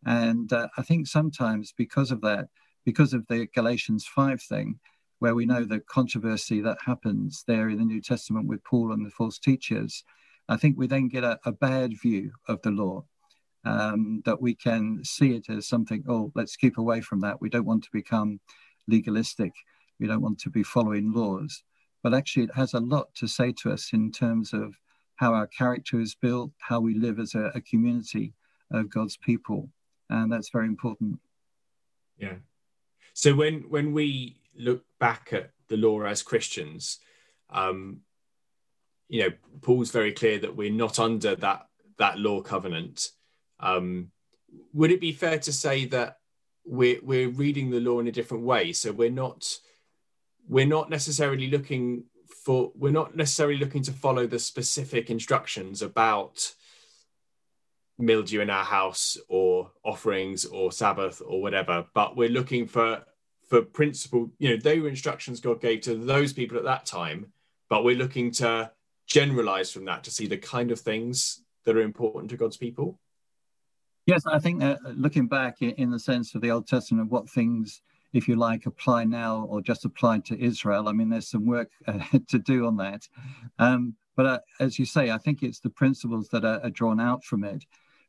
And 0.07 0.53
uh, 0.53 0.69
I 0.77 0.83
think 0.83 1.07
sometimes 1.07 1.73
because 1.77 2.11
of 2.11 2.21
that, 2.23 2.49
because 2.85 3.13
of 3.13 3.27
the 3.29 3.47
Galatians 3.55 4.07
5 4.07 4.43
thing, 4.43 4.81
where 5.21 5.35
we 5.35 5.47
know 5.47 5.65
the 5.65 5.81
controversy 5.81 6.61
that 6.63 6.79
happens 6.85 7.45
there 7.47 7.69
in 7.69 7.79
the 7.79 7.85
New 7.85 8.01
Testament 8.01 8.47
with 8.47 8.65
Paul 8.65 8.93
and 8.93 9.05
the 9.05 9.11
false 9.11 9.39
teachers, 9.39 10.03
I 10.49 10.57
think 10.57 10.77
we 10.77 10.87
then 10.87 11.09
get 11.09 11.23
a, 11.23 11.39
a 11.45 11.53
bad 11.53 11.93
view 12.01 12.33
of 12.49 12.61
the 12.63 12.71
law. 12.71 13.05
Um, 13.63 14.23
that 14.25 14.41
we 14.41 14.55
can 14.55 15.05
see 15.05 15.35
it 15.35 15.51
as 15.51 15.69
something, 15.69 16.03
oh, 16.09 16.33
let's 16.35 16.57
keep 16.57 16.79
away 16.79 17.03
from 17.03 17.21
that. 17.21 17.43
We 17.43 17.51
don't 17.51 17.67
want 17.67 17.85
to 17.85 17.91
become 17.93 18.41
legalistic. 18.89 19.53
We 20.01 20.07
don't 20.07 20.23
want 20.23 20.41
to 20.41 20.51
be 20.51 20.63
following 20.63 21.13
laws. 21.13 21.63
But 22.03 22.15
actually, 22.15 22.45
it 22.45 22.55
has 22.55 22.75
a 22.75 22.81
lot 22.81 23.15
to 23.17 23.29
say 23.29 23.53
to 23.63 23.71
us 23.71 23.93
in 23.93 24.11
terms 24.11 24.53
of 24.53 24.75
how 25.17 25.35
our 25.35 25.47
character 25.47 26.01
is 26.01 26.15
built, 26.15 26.51
how 26.59 26.81
we 26.81 26.95
live 26.95 27.19
as 27.19 27.35
a, 27.35 27.53
a 27.55 27.61
community 27.61 28.33
of 28.71 28.89
God's 28.89 29.19
people. 29.19 29.69
And 30.09 30.33
that's 30.33 30.49
very 30.49 30.67
important. 30.67 31.19
Yeah, 32.19 32.37
so 33.13 33.35
when 33.35 33.63
when 33.69 33.93
we 33.93 34.37
look 34.57 34.85
back 34.99 35.33
at 35.33 35.51
the 35.69 35.77
law 35.77 36.03
as 36.03 36.23
Christians, 36.23 36.99
um, 37.51 38.01
you 39.09 39.23
know, 39.23 39.31
Paul's 39.63 39.91
very 39.91 40.13
clear 40.13 40.39
that 40.39 40.57
we're 40.57 40.73
not 40.73 40.99
under 40.99 41.35
that 41.37 41.67
that 41.99 42.19
law 42.19 42.41
covenant. 42.41 43.11
Um, 43.59 44.11
would 44.73 44.91
it 44.91 45.01
be 45.01 45.13
fair 45.13 45.39
to 45.41 45.53
say 45.53 45.85
that 45.87 46.19
we're 46.65 47.01
we're 47.03 47.29
reading 47.29 47.71
the 47.71 47.81
law 47.81 48.01
in 48.01 48.09
a 48.09 48.13
different 48.13 48.45
way? 48.45 48.73
So 48.73 48.93
we're 48.93 49.11
not 49.11 49.47
we're 50.51 50.67
not 50.67 50.91
necessarily 50.91 51.49
looking 51.49 52.05
for 52.45 52.73
we're 52.75 52.93
not 52.93 53.17
necessarily 53.17 53.57
looking 53.57 53.83
to 53.85 53.93
follow 53.93 54.27
the 54.27 54.39
specific 54.39 55.09
instructions 55.09 55.81
about 55.81 56.53
mildew 57.99 58.41
in 58.41 58.51
our 58.51 58.65
house 58.65 59.17
or 59.29 59.71
offerings 59.85 60.45
or 60.45 60.73
Sabbath 60.73 61.23
or 61.25 61.41
whatever, 61.41 61.87
but 61.95 62.17
we're 62.17 62.29
looking 62.29 62.67
for 62.67 63.05
for 63.49 63.63
principle. 63.63 64.31
You 64.39 64.51
know, 64.51 64.57
they 64.57 64.81
were 64.81 64.89
instructions 64.89 65.41
God 65.41 65.61
gave 65.61 65.83
to 65.83 65.95
those 65.95 66.33
people 66.33 66.59
at 66.59 66.65
that 66.65 66.87
time, 66.87 67.33
but 67.69 67.85
we're 67.85 67.97
looking 67.97 68.31
to 68.33 68.73
generalize 69.07 69.71
from 69.71 69.85
that 69.85 70.05
to 70.05 70.11
see 70.11 70.27
the 70.27 70.39
kind 70.39 70.71
of 70.71 70.81
things 70.81 71.43
that 71.65 71.77
are 71.77 71.83
important 71.83 72.31
to 72.31 72.37
God's 72.37 72.57
people? 72.57 72.99
Yes, 74.07 74.23
I 74.27 74.39
think 74.39 74.61
that 74.61 74.79
looking 74.97 75.27
back 75.27 75.61
in 75.61 75.91
the 75.91 75.99
sense 75.99 76.35
of 76.35 76.41
the 76.41 76.51
Old 76.51 76.67
Testament, 76.67 77.11
what 77.11 77.29
things, 77.29 77.83
if 78.13 78.29
you 78.29 78.37
like, 78.37 78.67
apply 78.67 79.05
now 79.05 79.47
or 79.49 79.61
just 79.61 79.85
apply 79.85 80.19
to 80.21 80.41
Israel, 80.41 80.89
I 80.89 80.93
mean, 80.93 81.11
there's 81.11 81.29
some 81.29 81.47
work 81.47 81.71
uh, 81.87 81.99
to 82.29 82.39
do 82.39 82.67
on 82.67 82.77
that. 82.79 83.09
Um, 83.59 83.95
but 84.17 84.27
uh, 84.27 84.39
as 84.59 84.79
you 84.79 84.85
say, 84.85 85.11
I 85.11 85.19
think 85.19 85.43
it's 85.43 85.61
the 85.61 85.71
principles 85.71 86.29
that 86.29 86.45
are, 86.45 86.61
are 86.63 86.71
drawn 86.71 87.01
out 87.01 87.25
from 87.25 87.45
it. 87.45 87.65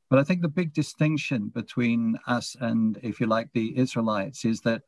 But 0.10 0.20
I 0.20 0.24
think 0.24 0.41
the 0.41 0.50
big 0.50 0.74
distinction 0.74 1.48
between 1.48 2.20
us 2.27 2.58
and, 2.60 3.00
if 3.01 3.22
you 3.22 3.27
like, 3.27 3.50
the 3.53 3.77
Israelites 3.77 4.43
is 4.43 4.60
that 4.62 4.81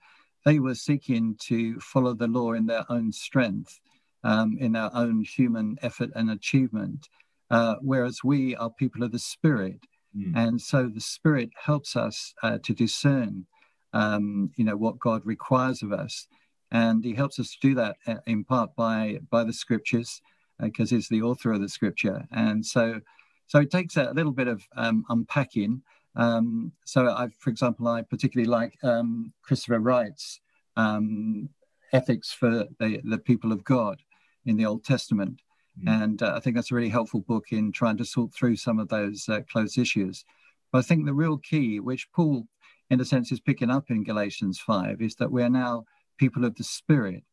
they 0.43 0.60
were 0.60 0.75
seeking 0.75 1.38
to 1.43 1.79
follow 1.79 2.13
the 2.13 2.27
law 2.27 2.51
in 2.51 2.65
their 2.65 2.84
own 2.89 3.13
strength, 3.13 3.79
um, 4.25 4.58
in 4.60 4.74
their 4.74 4.93
own 4.93 5.24
human 5.24 5.77
effort 5.82 6.10
and 6.15 6.29
achievement, 6.29 7.08
uh, 7.50 7.75
whereas 7.82 8.20
we 8.24 8.55
are 8.58 8.70
people 8.70 9.03
of 9.03 9.13
the 9.13 9.20
Spirit. 9.20 9.79
Mm. 10.13 10.36
And 10.36 10.62
so 10.62 10.89
the 10.93 11.00
Spirit 11.00 11.51
helps 11.55 11.96
us 11.96 12.34
uh, 12.43 12.58
to 12.63 12.74
discern, 12.74 13.46
um, 13.93 14.51
you 14.55 14.65
know, 14.65 14.75
what 14.75 15.00
God 15.00 15.21
requires 15.25 15.81
of 15.83 15.91
us. 15.91 16.27
And 16.71 17.03
he 17.03 17.13
helps 17.13 17.39
us 17.39 17.51
to 17.51 17.57
do 17.62 17.75
that 17.75 17.97
uh, 18.07 18.15
in 18.25 18.43
part 18.43 18.75
by, 18.75 19.19
by 19.29 19.43
the 19.43 19.53
scriptures, 19.53 20.21
because 20.59 20.91
uh, 20.91 20.95
he's 20.95 21.09
the 21.09 21.21
author 21.21 21.51
of 21.51 21.62
the 21.62 21.69
scripture. 21.69 22.27
And 22.31 22.65
so, 22.65 23.00
so 23.47 23.59
it 23.59 23.71
takes 23.71 23.95
a 23.97 24.12
little 24.13 24.31
bit 24.31 24.47
of 24.47 24.63
um, 24.75 25.05
unpacking 25.09 25.83
um, 26.15 26.71
so, 26.85 27.07
I, 27.07 27.29
for 27.39 27.50
example, 27.50 27.88
I 27.88 28.01
particularly 28.01 28.50
like 28.50 28.77
um, 28.83 29.33
Christopher 29.41 29.79
Wright's 29.79 30.39
um, 30.75 31.50
ethics 31.91 32.31
for 32.31 32.67
the, 32.79 33.01
the 33.03 33.17
people 33.17 33.51
of 33.51 33.63
God 33.63 34.01
in 34.45 34.57
the 34.57 34.65
Old 34.65 34.83
Testament. 34.83 35.41
Mm. 35.83 36.03
And 36.03 36.23
uh, 36.23 36.33
I 36.35 36.39
think 36.39 36.55
that's 36.55 36.71
a 36.71 36.75
really 36.75 36.89
helpful 36.89 37.21
book 37.21 37.51
in 37.51 37.71
trying 37.71 37.97
to 37.97 38.05
sort 38.05 38.33
through 38.33 38.57
some 38.57 38.79
of 38.79 38.89
those 38.89 39.27
uh, 39.27 39.41
close 39.51 39.77
issues. 39.77 40.23
But 40.71 40.79
I 40.79 40.81
think 40.81 41.05
the 41.05 41.13
real 41.13 41.38
key, 41.38 41.79
which 41.79 42.12
Paul, 42.12 42.47
in 42.93 43.01
a 43.01 43.05
sense, 43.05 43.31
is 43.31 43.39
picking 43.39 43.69
up 43.69 43.89
in 43.89 44.03
Galatians 44.03 44.59
5, 44.59 45.01
is 45.01 45.15
that 45.15 45.31
we 45.31 45.43
are 45.43 45.50
now 45.50 45.85
people 46.17 46.45
of 46.45 46.55
the 46.55 46.63
Spirit 46.63 47.23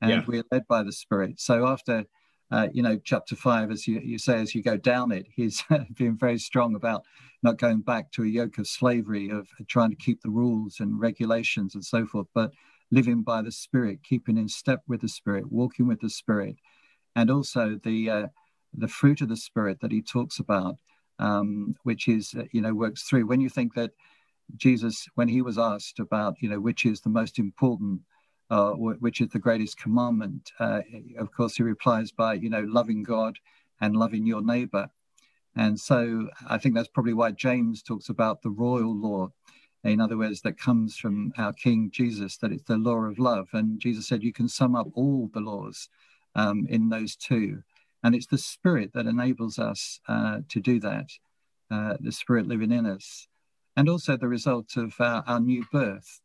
and 0.00 0.10
yeah. 0.10 0.24
we're 0.26 0.44
led 0.52 0.66
by 0.68 0.82
the 0.82 0.92
Spirit. 0.92 1.40
So 1.40 1.66
after 1.66 2.04
uh, 2.50 2.68
you 2.72 2.82
know, 2.82 2.98
chapter 3.02 3.34
five, 3.34 3.70
as 3.70 3.88
you, 3.88 4.00
you 4.00 4.18
say, 4.18 4.38
as 4.38 4.54
you 4.54 4.62
go 4.62 4.76
down 4.76 5.10
it, 5.10 5.26
he's 5.34 5.64
being 5.96 6.16
very 6.16 6.38
strong 6.38 6.76
about 6.76 7.04
not 7.42 7.58
going 7.58 7.80
back 7.80 8.10
to 8.12 8.22
a 8.22 8.26
yoke 8.26 8.58
of 8.58 8.68
slavery, 8.68 9.30
of 9.30 9.48
trying 9.66 9.90
to 9.90 9.96
keep 9.96 10.22
the 10.22 10.30
rules 10.30 10.78
and 10.78 11.00
regulations 11.00 11.74
and 11.74 11.84
so 11.84 12.06
forth, 12.06 12.28
but 12.34 12.52
living 12.92 13.22
by 13.22 13.42
the 13.42 13.50
Spirit, 13.50 13.98
keeping 14.04 14.36
in 14.36 14.48
step 14.48 14.80
with 14.86 15.00
the 15.00 15.08
Spirit, 15.08 15.50
walking 15.50 15.88
with 15.88 16.00
the 16.00 16.10
Spirit, 16.10 16.56
and 17.16 17.30
also 17.30 17.80
the 17.82 18.10
uh, 18.10 18.26
the 18.74 18.88
fruit 18.88 19.20
of 19.22 19.28
the 19.28 19.36
Spirit 19.36 19.80
that 19.80 19.90
he 19.90 20.00
talks 20.00 20.38
about, 20.38 20.76
um, 21.18 21.74
which 21.82 22.06
is 22.06 22.32
uh, 22.38 22.44
you 22.52 22.60
know 22.60 22.74
works 22.74 23.02
through. 23.02 23.26
When 23.26 23.40
you 23.40 23.48
think 23.48 23.74
that 23.74 23.90
Jesus, 24.56 25.06
when 25.14 25.28
he 25.28 25.42
was 25.42 25.58
asked 25.58 25.98
about 25.98 26.36
you 26.40 26.48
know 26.48 26.60
which 26.60 26.84
is 26.84 27.00
the 27.00 27.10
most 27.10 27.38
important 27.38 28.00
uh, 28.50 28.72
which 28.72 29.20
is 29.20 29.28
the 29.30 29.38
greatest 29.38 29.78
commandment. 29.78 30.52
Uh, 30.60 30.80
of 31.18 31.32
course, 31.32 31.56
he 31.56 31.62
replies 31.62 32.12
by, 32.12 32.34
you 32.34 32.48
know, 32.48 32.64
loving 32.68 33.02
God 33.02 33.38
and 33.80 33.96
loving 33.96 34.26
your 34.26 34.42
neighbor. 34.42 34.88
And 35.56 35.78
so 35.78 36.28
I 36.48 36.58
think 36.58 36.74
that's 36.74 36.88
probably 36.88 37.14
why 37.14 37.32
James 37.32 37.82
talks 37.82 38.08
about 38.08 38.42
the 38.42 38.50
royal 38.50 38.94
law. 38.94 39.32
In 39.84 40.00
other 40.00 40.16
words, 40.16 40.42
that 40.42 40.58
comes 40.58 40.96
from 40.96 41.32
our 41.38 41.52
King 41.52 41.90
Jesus, 41.92 42.36
that 42.38 42.52
it's 42.52 42.64
the 42.64 42.76
law 42.76 43.04
of 43.04 43.18
love. 43.18 43.48
And 43.52 43.80
Jesus 43.80 44.06
said 44.06 44.22
you 44.22 44.32
can 44.32 44.48
sum 44.48 44.74
up 44.74 44.88
all 44.94 45.30
the 45.32 45.40
laws 45.40 45.88
um, 46.34 46.66
in 46.68 46.88
those 46.88 47.16
two. 47.16 47.62
And 48.02 48.14
it's 48.14 48.26
the 48.26 48.38
Spirit 48.38 48.92
that 48.94 49.06
enables 49.06 49.58
us 49.58 50.00
uh, 50.08 50.40
to 50.48 50.60
do 50.60 50.78
that, 50.80 51.10
uh, 51.70 51.96
the 52.00 52.12
Spirit 52.12 52.46
living 52.46 52.72
in 52.72 52.86
us. 52.86 53.26
And 53.76 53.88
also 53.88 54.16
the 54.16 54.28
result 54.28 54.76
of 54.76 54.94
our, 55.00 55.22
our 55.26 55.40
new 55.40 55.64
birth. 55.70 56.20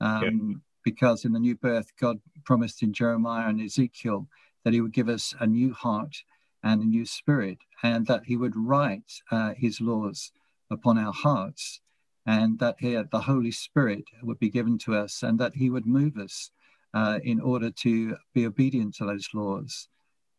Um, 0.00 0.50
yeah 0.50 0.56
because 0.86 1.24
in 1.24 1.32
the 1.32 1.40
new 1.40 1.56
birth, 1.56 1.90
God 2.00 2.20
promised 2.44 2.80
in 2.80 2.92
Jeremiah 2.92 3.48
and 3.48 3.60
Ezekiel 3.60 4.28
that 4.64 4.72
He 4.72 4.80
would 4.80 4.92
give 4.92 5.08
us 5.08 5.34
a 5.40 5.46
new 5.46 5.74
heart 5.74 6.14
and 6.62 6.80
a 6.80 6.86
new 6.86 7.04
spirit, 7.04 7.58
and 7.82 8.06
that 8.06 8.22
He 8.26 8.36
would 8.36 8.54
write 8.56 9.12
uh, 9.32 9.54
His 9.56 9.80
laws 9.80 10.30
upon 10.70 10.96
our 10.96 11.12
hearts, 11.12 11.80
and 12.24 12.60
that 12.60 12.76
he, 12.78 12.94
the 12.94 13.22
Holy 13.22 13.50
Spirit 13.50 14.04
would 14.22 14.38
be 14.38 14.48
given 14.48 14.78
to 14.78 14.94
us, 14.94 15.24
and 15.24 15.40
that 15.40 15.56
He 15.56 15.70
would 15.70 15.86
move 15.86 16.16
us 16.16 16.52
uh, 16.94 17.18
in 17.24 17.40
order 17.40 17.72
to 17.82 18.16
be 18.32 18.46
obedient 18.46 18.94
to 18.94 19.06
those 19.06 19.28
laws. 19.34 19.88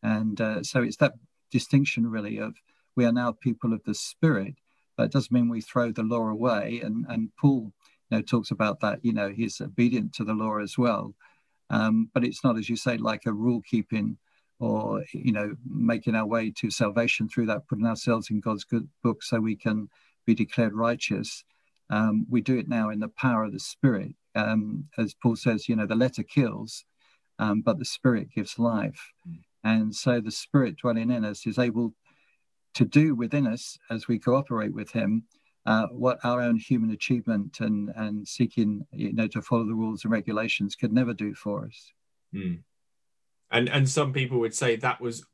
And 0.02 0.40
uh, 0.40 0.62
so 0.62 0.82
it's 0.82 0.96
that 0.96 1.12
distinction, 1.50 2.06
really, 2.06 2.38
of 2.38 2.54
we 2.96 3.04
are 3.04 3.12
now 3.12 3.32
people 3.32 3.74
of 3.74 3.84
the 3.84 3.94
Spirit, 3.94 4.54
it 5.04 5.12
doesn't 5.12 5.32
mean 5.32 5.48
we 5.48 5.60
throw 5.60 5.92
the 5.92 6.02
law 6.02 6.28
away. 6.28 6.80
And, 6.82 7.06
and 7.08 7.30
Paul 7.36 7.72
you 8.10 8.18
know, 8.18 8.22
talks 8.22 8.50
about 8.50 8.80
that. 8.80 9.00
You 9.02 9.12
know, 9.12 9.28
he's 9.28 9.60
obedient 9.60 10.12
to 10.14 10.24
the 10.24 10.34
law 10.34 10.58
as 10.58 10.76
well. 10.76 11.14
Um, 11.70 12.10
but 12.14 12.24
it's 12.24 12.42
not, 12.42 12.56
as 12.58 12.68
you 12.68 12.76
say, 12.76 12.96
like 12.96 13.26
a 13.26 13.32
rule 13.32 13.62
keeping 13.68 14.18
or 14.60 15.04
you 15.12 15.32
know 15.32 15.54
making 15.64 16.16
our 16.16 16.26
way 16.26 16.50
to 16.50 16.70
salvation 16.70 17.28
through 17.28 17.46
that, 17.46 17.68
putting 17.68 17.86
ourselves 17.86 18.30
in 18.30 18.40
God's 18.40 18.64
good 18.64 18.88
book 19.02 19.22
so 19.22 19.38
we 19.38 19.56
can 19.56 19.88
be 20.26 20.34
declared 20.34 20.74
righteous. 20.74 21.44
Um, 21.90 22.26
we 22.28 22.40
do 22.40 22.58
it 22.58 22.68
now 22.68 22.90
in 22.90 23.00
the 23.00 23.08
power 23.08 23.44
of 23.44 23.52
the 23.52 23.60
Spirit, 23.60 24.14
um, 24.34 24.88
as 24.98 25.14
Paul 25.14 25.36
says. 25.36 25.68
You 25.68 25.76
know, 25.76 25.86
the 25.86 25.94
letter 25.94 26.22
kills, 26.22 26.84
um, 27.38 27.62
but 27.62 27.78
the 27.78 27.84
Spirit 27.84 28.28
gives 28.34 28.58
life, 28.58 29.12
mm. 29.28 29.38
and 29.62 29.94
so 29.94 30.20
the 30.20 30.30
Spirit 30.30 30.76
dwelling 30.78 31.10
in 31.10 31.24
us 31.24 31.46
is 31.46 31.58
able 31.58 31.94
to 32.74 32.84
do 32.84 33.14
within 33.14 33.46
us 33.46 33.78
as 33.90 34.08
we 34.08 34.18
cooperate 34.18 34.72
with 34.72 34.90
Him 34.90 35.24
uh, 35.66 35.86
what 35.88 36.18
our 36.24 36.40
own 36.40 36.56
human 36.56 36.90
achievement 36.90 37.60
and 37.60 37.90
and 37.96 38.26
seeking 38.26 38.86
you 38.92 39.12
know 39.12 39.26
to 39.28 39.42
follow 39.42 39.66
the 39.66 39.74
rules 39.74 40.04
and 40.04 40.12
regulations 40.12 40.74
could 40.74 40.92
never 40.92 41.12
do 41.12 41.34
for 41.34 41.66
us. 41.66 41.92
Mm. 42.34 42.60
And 43.50 43.68
and 43.68 43.88
some 43.88 44.12
people 44.12 44.40
would 44.40 44.54
say 44.54 44.76
that 44.76 45.00
was 45.00 45.26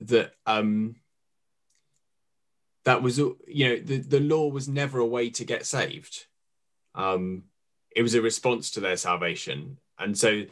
that 0.00 0.32
um 0.46 0.96
that 2.84 3.02
was 3.02 3.18
you 3.18 3.68
know 3.68 3.78
the, 3.78 3.98
the 3.98 4.20
law 4.20 4.48
was 4.48 4.68
never 4.68 4.98
a 4.98 5.06
way 5.06 5.30
to 5.30 5.44
get 5.44 5.66
saved 5.66 6.26
um 6.94 7.44
it 7.94 8.02
was 8.02 8.14
a 8.14 8.22
response 8.22 8.70
to 8.72 8.80
their 8.80 8.96
salvation 8.96 9.78
and 9.98 10.18
so 10.18 10.42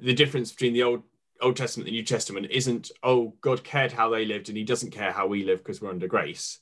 the 0.00 0.14
difference 0.14 0.52
between 0.52 0.72
the 0.72 0.82
old 0.82 1.02
old 1.42 1.56
testament 1.56 1.86
the 1.86 1.92
new 1.92 2.04
testament 2.04 2.46
isn't 2.50 2.90
oh 3.02 3.34
god 3.40 3.62
cared 3.64 3.92
how 3.92 4.08
they 4.08 4.24
lived 4.24 4.48
and 4.48 4.56
he 4.56 4.64
doesn't 4.64 4.90
care 4.90 5.12
how 5.12 5.26
we 5.26 5.44
live 5.44 5.58
because 5.58 5.80
we're 5.80 5.90
under 5.90 6.06
grace 6.06 6.58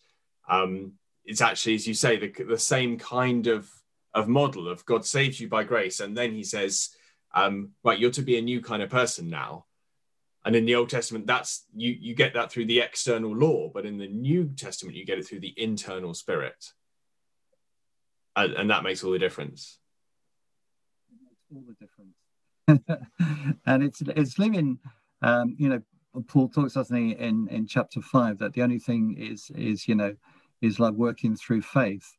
um 0.49 0.93
it's 1.25 1.41
actually, 1.41 1.75
as 1.75 1.87
you 1.87 1.95
say, 1.95 2.17
the, 2.17 2.45
the 2.45 2.59
same 2.59 2.99
kind 2.99 3.47
of 3.47 3.71
of 4.13 4.27
model 4.27 4.69
of 4.69 4.85
God 4.85 5.07
saves 5.07 5.39
you 5.39 5.49
by 5.49 5.63
grace, 5.63 6.01
and 6.01 6.17
then 6.17 6.33
He 6.33 6.43
says, 6.43 6.91
um, 7.35 7.71
"Right, 7.85 7.99
you're 7.99 8.11
to 8.13 8.23
be 8.23 8.39
a 8.39 8.43
new 8.43 8.61
kind 8.61 8.83
of 8.83 8.91
person 8.91 9.31
now." 9.31 9.67
And 10.45 10.57
in 10.57 10.65
the 10.65 10.75
Old 10.75 10.89
Testament, 10.89 11.27
that's 11.27 11.65
you 11.75 11.97
you 11.99 12.15
get 12.15 12.35
that 12.35 12.51
through 12.51 12.67
the 12.67 12.81
external 12.81 13.35
law, 13.35 13.71
but 13.73 13.87
in 13.87 13.99
the 13.99 14.09
New 14.09 14.53
Testament, 14.57 14.97
you 14.97 15.05
get 15.05 15.19
it 15.19 15.27
through 15.27 15.41
the 15.41 15.55
internal 15.57 16.15
Spirit, 16.15 16.73
and, 18.35 18.55
and 18.55 18.71
that 18.71 18.83
makes 18.83 19.05
all 19.05 19.13
the 19.13 19.19
difference. 19.19 19.79
Makes 21.23 21.43
all 21.55 21.63
the 21.69 21.75
difference, 21.75 22.17
and 23.67 23.83
it's 23.83 24.03
it's 24.03 24.39
living. 24.39 24.79
Um, 25.23 25.55
you 25.59 25.69
know, 25.69 25.83
Paul 26.29 26.49
talks, 26.49 26.75
doesn't 26.75 26.97
he, 26.97 27.13
in 27.13 27.49
in 27.49 27.67
chapter 27.67 28.01
five, 28.01 28.39
that 28.39 28.53
the 28.53 28.63
only 28.63 28.79
thing 28.79 29.17
is 29.19 29.51
is 29.55 29.89
you 29.89 29.95
know 29.95 30.15
is 30.61 30.79
like 30.81 30.95
working 30.95 31.37
through 31.37 31.63
faith. 31.63 32.17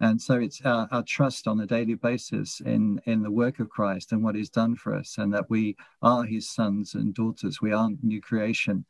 And 0.00 0.20
so 0.20 0.34
it's 0.34 0.60
our, 0.64 0.88
our, 0.90 1.04
trust 1.04 1.46
on 1.46 1.60
a 1.60 1.66
daily 1.66 1.94
basis 1.94 2.60
in, 2.60 3.00
in 3.06 3.22
the 3.22 3.30
work 3.30 3.60
of 3.60 3.70
Christ 3.70 4.10
and 4.10 4.24
what 4.24 4.34
he's 4.34 4.50
done 4.50 4.74
for 4.74 4.92
us, 4.92 5.16
and 5.18 5.32
that 5.32 5.48
we 5.48 5.76
are 6.02 6.24
his 6.24 6.50
sons 6.50 6.94
and 6.94 7.14
daughters. 7.14 7.62
We 7.62 7.72
aren't 7.72 8.02
new 8.02 8.20
creation. 8.20 8.84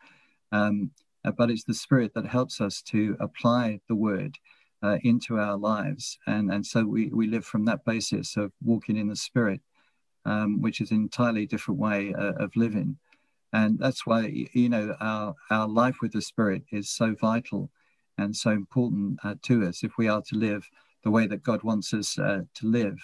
Um, 0.51 0.93
but 1.37 1.51
it's 1.51 1.65
the 1.65 1.75
Spirit 1.75 2.15
that 2.15 2.27
helps 2.27 2.61
us 2.61 2.83
to 2.83 3.17
apply 3.21 3.81
the 3.89 3.95
word 3.95 4.39
uh, 4.83 4.99
into 5.03 5.39
our 5.39 5.57
lives. 5.57 6.19
And, 6.27 6.51
and 6.53 6.67
so 6.67 6.85
we, 6.85 7.09
we 7.09 7.27
live 7.27 7.45
from 7.45 7.65
that 7.65 7.85
basis 7.85 8.37
of 8.37 8.53
walking 8.63 8.97
in 8.97 9.09
the 9.09 9.17
Spirit, 9.17 9.61
um, 10.25 10.61
which 10.61 10.81
is 10.81 10.91
an 10.91 10.99
entirely 10.99 11.47
different 11.47 11.81
way 11.81 12.15
uh, 12.15 12.33
of 12.35 12.55
living. 12.57 12.97
And 13.53 13.79
that's 13.79 14.05
why, 14.05 14.49
you 14.53 14.69
know, 14.69 14.97
our, 15.01 15.35
our 15.51 15.69
life 15.69 15.97
with 16.03 16.13
the 16.13 16.23
Spirit 16.23 16.65
is 16.73 16.89
so 16.89 17.15
vital 17.15 17.71
and 18.19 18.35
so 18.35 18.51
important 18.51 19.19
uh, 19.23 19.35
to 19.43 19.67
us 19.67 19.85
if 19.85 19.97
we 19.97 20.09
are 20.09 20.23
to 20.23 20.37
live 20.37 20.69
the 21.05 21.11
way 21.11 21.27
that 21.27 21.43
God 21.43 21.63
wants 21.63 21.95
us 21.95 22.19
uh, 22.19 22.43
to 22.55 22.67
live. 22.67 22.99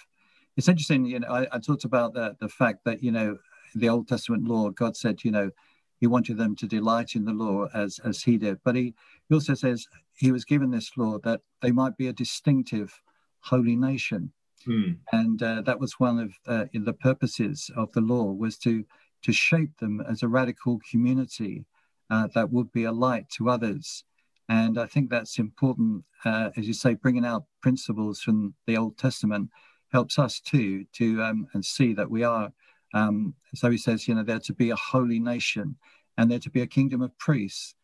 It's 0.57 0.67
interesting, 0.67 1.05
you 1.05 1.19
know, 1.19 1.29
I, 1.29 1.47
I, 1.51 1.59
talked 1.59 1.85
about 1.85 2.13
the, 2.13 2.35
the 2.39 2.49
fact 2.49 2.83
that, 2.83 3.01
you 3.01 3.11
know, 3.11 3.37
the 3.75 3.87
Old 3.87 4.07
Testament 4.07 4.45
law, 4.45 4.69
God 4.69 4.97
said, 4.97 5.23
you 5.23 5.31
know, 5.31 5.51
he 5.99 6.07
wanted 6.07 6.37
them 6.37 6.55
to 6.57 6.67
delight 6.67 7.15
in 7.15 7.25
the 7.25 7.31
law 7.31 7.67
as, 7.73 7.99
as 8.03 8.23
he 8.23 8.37
did. 8.37 8.59
But 8.65 8.75
he, 8.75 8.93
he 9.29 9.35
also 9.35 9.53
says 9.53 9.87
he 10.15 10.31
was 10.31 10.43
given 10.43 10.71
this 10.71 10.97
law 10.97 11.19
that 11.19 11.41
they 11.61 11.71
might 11.71 11.95
be 11.95 12.07
a 12.07 12.13
distinctive 12.13 13.01
holy 13.39 13.75
nation. 13.75 14.33
Hmm. 14.65 14.93
And 15.11 15.41
uh, 15.41 15.61
that 15.61 15.79
was 15.79 15.99
one 15.99 16.19
of 16.19 16.33
uh, 16.45 16.65
the 16.73 16.93
purposes 16.93 17.69
of 17.75 17.91
the 17.93 18.01
law 18.01 18.31
was 18.31 18.57
to, 18.59 18.85
to 19.23 19.31
shape 19.31 19.77
them 19.79 20.01
as 20.09 20.23
a 20.23 20.27
radical 20.27 20.79
community 20.89 21.65
uh, 22.09 22.27
that 22.35 22.51
would 22.51 22.71
be 22.71 22.83
a 22.83 22.91
light 22.91 23.29
to 23.37 23.49
others. 23.49 24.03
And 24.49 24.77
I 24.77 24.85
think 24.85 25.09
that's 25.09 25.39
important, 25.39 26.03
uh, 26.25 26.49
as 26.57 26.67
you 26.67 26.73
say, 26.73 26.95
bringing 26.95 27.25
out 27.25 27.45
principles 27.61 28.19
from 28.19 28.53
the 28.67 28.75
Old 28.77 28.97
Testament 28.97 29.49
helps 29.91 30.19
us 30.19 30.39
too 30.39 30.85
to 30.93 31.21
um, 31.21 31.47
and 31.53 31.63
see 31.63 31.93
that 31.93 32.09
we 32.09 32.23
are, 32.23 32.51
um, 32.93 33.33
so 33.55 33.69
he 33.69 33.77
says, 33.77 34.07
you 34.07 34.15
know, 34.15 34.23
there 34.23 34.39
to 34.39 34.53
be 34.53 34.69
a 34.69 34.75
holy 34.75 35.19
nation 35.19 35.77
and 36.17 36.29
there 36.29 36.39
to 36.39 36.49
be 36.49 36.61
a 36.61 36.67
kingdom 36.67 37.01
of 37.01 37.17
priests, 37.17 37.75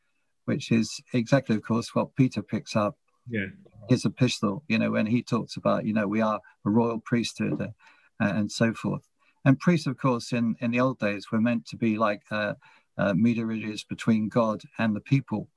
which 0.45 0.71
is 0.71 1.01
exactly, 1.13 1.55
of 1.55 1.63
course, 1.63 1.95
what 1.95 2.15
Peter 2.15 2.41
picks 2.41 2.75
up. 2.75 2.97
Yeah. 3.29 3.47
His 3.89 4.05
epistle, 4.05 4.63
you 4.67 4.77
know, 4.77 4.91
when 4.91 5.05
he 5.05 5.21
talks 5.21 5.55
about, 5.55 5.85
you 5.85 5.93
know, 5.93 6.07
we 6.07 6.21
are 6.21 6.41
a 6.65 6.69
royal 6.69 6.99
priesthood 6.99 7.61
uh, 7.61 7.71
and 8.19 8.51
so 8.51 8.73
forth. 8.73 9.07
And 9.45 9.59
priests, 9.59 9.87
of 9.87 9.97
course, 9.97 10.33
in, 10.33 10.55
in 10.59 10.71
the 10.71 10.79
old 10.79 10.99
days 10.99 11.31
were 11.31 11.39
meant 11.39 11.65
to 11.67 11.77
be 11.77 11.97
like 11.97 12.23
uh, 12.31 12.55
uh, 12.97 13.13
mediators 13.13 13.83
between 13.83 14.27
God 14.27 14.61
and 14.77 14.95
the 14.95 15.01
people 15.01 15.47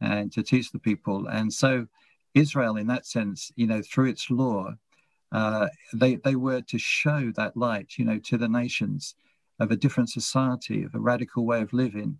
and 0.00 0.32
to 0.32 0.42
teach 0.42 0.72
the 0.72 0.78
people. 0.78 1.26
And 1.26 1.52
so 1.52 1.86
Israel, 2.34 2.76
in 2.76 2.86
that 2.86 3.06
sense, 3.06 3.52
you 3.56 3.66
know, 3.66 3.82
through 3.82 4.10
its 4.10 4.30
law, 4.30 4.72
uh, 5.32 5.68
they, 5.92 6.16
they 6.16 6.36
were 6.36 6.62
to 6.62 6.78
show 6.78 7.32
that 7.36 7.56
light, 7.56 7.98
you 7.98 8.04
know, 8.04 8.18
to 8.20 8.38
the 8.38 8.48
nations 8.48 9.14
of 9.60 9.70
a 9.70 9.76
different 9.76 10.10
society, 10.10 10.82
of 10.84 10.94
a 10.94 11.00
radical 11.00 11.44
way 11.44 11.60
of 11.60 11.72
living. 11.72 12.18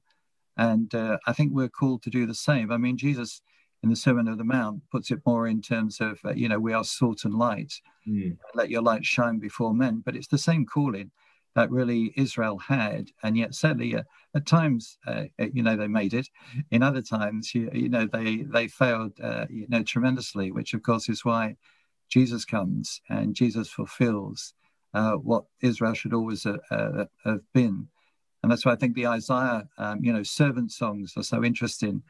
And 0.56 0.94
uh, 0.94 1.18
I 1.26 1.32
think 1.32 1.52
we're 1.52 1.68
called 1.68 2.02
to 2.02 2.10
do 2.10 2.26
the 2.26 2.34
same. 2.34 2.70
I 2.70 2.76
mean, 2.76 2.96
Jesus 2.96 3.40
in 3.84 3.90
the 3.90 3.96
Sermon 3.96 4.28
of 4.28 4.38
the 4.38 4.44
Mount 4.44 4.80
puts 4.90 5.10
it 5.10 5.20
more 5.26 5.46
in 5.46 5.60
terms 5.60 6.00
of, 6.00 6.18
uh, 6.24 6.32
you 6.32 6.48
know, 6.48 6.58
we 6.58 6.72
are 6.72 6.84
salt 6.84 7.26
and 7.26 7.34
light. 7.34 7.74
Mm. 8.08 8.38
Let 8.54 8.70
your 8.70 8.80
light 8.80 9.04
shine 9.04 9.38
before 9.38 9.74
men. 9.74 10.02
But 10.02 10.16
it's 10.16 10.26
the 10.26 10.38
same 10.38 10.64
calling 10.64 11.10
that 11.54 11.70
really 11.70 12.14
Israel 12.16 12.56
had, 12.58 13.10
and 13.22 13.36
yet 13.36 13.54
certainly, 13.54 13.94
uh, 13.94 14.04
at 14.34 14.46
times, 14.46 14.96
uh, 15.06 15.24
uh, 15.38 15.48
you 15.52 15.62
know, 15.62 15.76
they 15.76 15.86
made 15.86 16.14
it. 16.14 16.28
In 16.70 16.82
other 16.82 17.02
times, 17.02 17.54
you, 17.54 17.70
you 17.74 17.90
know, 17.90 18.08
they 18.10 18.38
they 18.38 18.68
failed, 18.68 19.12
uh, 19.22 19.44
you 19.50 19.66
know, 19.68 19.82
tremendously. 19.82 20.50
Which, 20.50 20.72
of 20.72 20.82
course, 20.82 21.10
is 21.10 21.22
why 21.22 21.56
Jesus 22.08 22.46
comes 22.46 23.02
and 23.10 23.34
Jesus 23.34 23.68
fulfills 23.68 24.54
uh, 24.94 25.12
what 25.12 25.44
Israel 25.60 25.92
should 25.92 26.14
always 26.14 26.46
uh, 26.46 27.04
have 27.24 27.52
been, 27.52 27.88
and 28.42 28.50
that's 28.50 28.64
why 28.64 28.72
I 28.72 28.76
think 28.76 28.94
the 28.94 29.08
Isaiah, 29.08 29.68
um, 29.76 30.02
you 30.02 30.12
know, 30.12 30.22
servant 30.22 30.72
songs 30.72 31.12
are 31.18 31.22
so 31.22 31.44
interesting. 31.44 32.02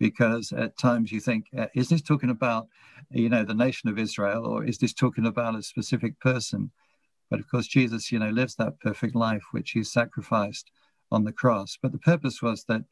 Because 0.00 0.50
at 0.52 0.76
times 0.78 1.12
you 1.12 1.20
think, 1.20 1.46
is 1.74 1.90
this 1.90 2.02
talking 2.02 2.30
about, 2.30 2.66
you 3.10 3.28
know, 3.28 3.44
the 3.44 3.54
nation 3.54 3.88
of 3.90 3.98
Israel, 3.98 4.46
or 4.46 4.64
is 4.64 4.78
this 4.78 4.94
talking 4.94 5.26
about 5.26 5.54
a 5.54 5.62
specific 5.62 6.18
person? 6.18 6.70
But 7.30 7.38
of 7.38 7.48
course, 7.48 7.68
Jesus, 7.68 8.10
you 8.10 8.18
know, 8.18 8.30
lives 8.30 8.56
that 8.56 8.80
perfect 8.80 9.14
life 9.14 9.44
which 9.52 9.70
he 9.72 9.84
sacrificed 9.84 10.72
on 11.12 11.24
the 11.24 11.32
cross. 11.32 11.78
But 11.80 11.92
the 11.92 11.98
purpose 11.98 12.40
was 12.40 12.64
that, 12.64 12.82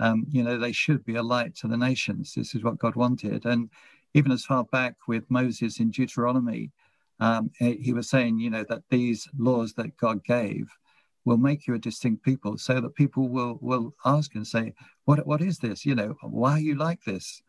um, 0.00 0.24
you 0.30 0.42
know, 0.42 0.58
they 0.58 0.72
should 0.72 1.04
be 1.04 1.16
a 1.16 1.22
light 1.22 1.54
to 1.56 1.68
the 1.68 1.76
nations. 1.76 2.32
This 2.34 2.54
is 2.54 2.64
what 2.64 2.78
God 2.78 2.96
wanted. 2.96 3.44
And 3.44 3.68
even 4.14 4.32
as 4.32 4.44
far 4.44 4.64
back 4.64 4.94
with 5.06 5.30
Moses 5.30 5.78
in 5.80 5.90
Deuteronomy, 5.90 6.72
um, 7.20 7.50
he 7.58 7.92
was 7.92 8.08
saying, 8.08 8.38
you 8.38 8.50
know, 8.50 8.64
that 8.68 8.82
these 8.90 9.28
laws 9.38 9.74
that 9.74 9.96
God 9.98 10.24
gave 10.24 10.66
will 11.24 11.38
make 11.38 11.66
you 11.66 11.74
a 11.74 11.78
distinct 11.78 12.22
people 12.22 12.58
so 12.58 12.80
that 12.80 12.94
people 12.94 13.28
will 13.28 13.58
will 13.60 13.94
ask 14.04 14.34
and 14.34 14.46
say, 14.46 14.74
what, 15.04 15.26
what 15.26 15.40
is 15.40 15.58
this? 15.58 15.84
You 15.86 15.94
know, 15.94 16.16
why 16.22 16.52
are 16.52 16.60
you 16.60 16.74
like 16.74 17.02
this? 17.04 17.42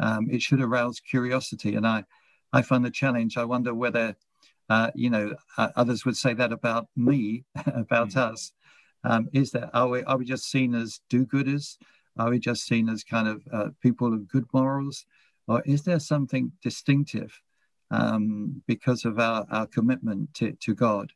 Um, 0.00 0.28
it 0.30 0.42
should 0.42 0.60
arouse 0.60 1.00
curiosity. 1.00 1.74
And 1.74 1.86
I, 1.86 2.04
I 2.52 2.62
find 2.62 2.84
the 2.84 2.90
challenge, 2.90 3.36
I 3.36 3.44
wonder 3.44 3.74
whether 3.74 4.16
uh, 4.68 4.90
you 4.94 5.10
know, 5.10 5.34
uh, 5.56 5.68
others 5.76 6.04
would 6.04 6.16
say 6.16 6.34
that 6.34 6.52
about 6.52 6.88
me, 6.96 7.44
about 7.66 8.10
mm. 8.10 8.16
us. 8.16 8.52
Um, 9.04 9.28
is 9.32 9.52
that 9.52 9.70
are 9.74 9.88
we 9.88 10.02
are 10.04 10.18
we 10.18 10.24
just 10.24 10.50
seen 10.50 10.74
as 10.74 11.00
do-gooders? 11.08 11.78
Are 12.18 12.30
we 12.30 12.38
just 12.38 12.66
seen 12.66 12.88
as 12.88 13.04
kind 13.04 13.28
of 13.28 13.42
uh, 13.52 13.68
people 13.80 14.12
of 14.12 14.28
good 14.28 14.44
morals, 14.52 15.06
or 15.46 15.62
is 15.64 15.84
there 15.84 16.00
something 16.00 16.50
distinctive 16.62 17.40
um, 17.90 18.60
because 18.66 19.04
of 19.04 19.18
our, 19.20 19.46
our 19.50 19.66
commitment 19.66 20.34
to, 20.34 20.52
to 20.52 20.74
God 20.74 21.12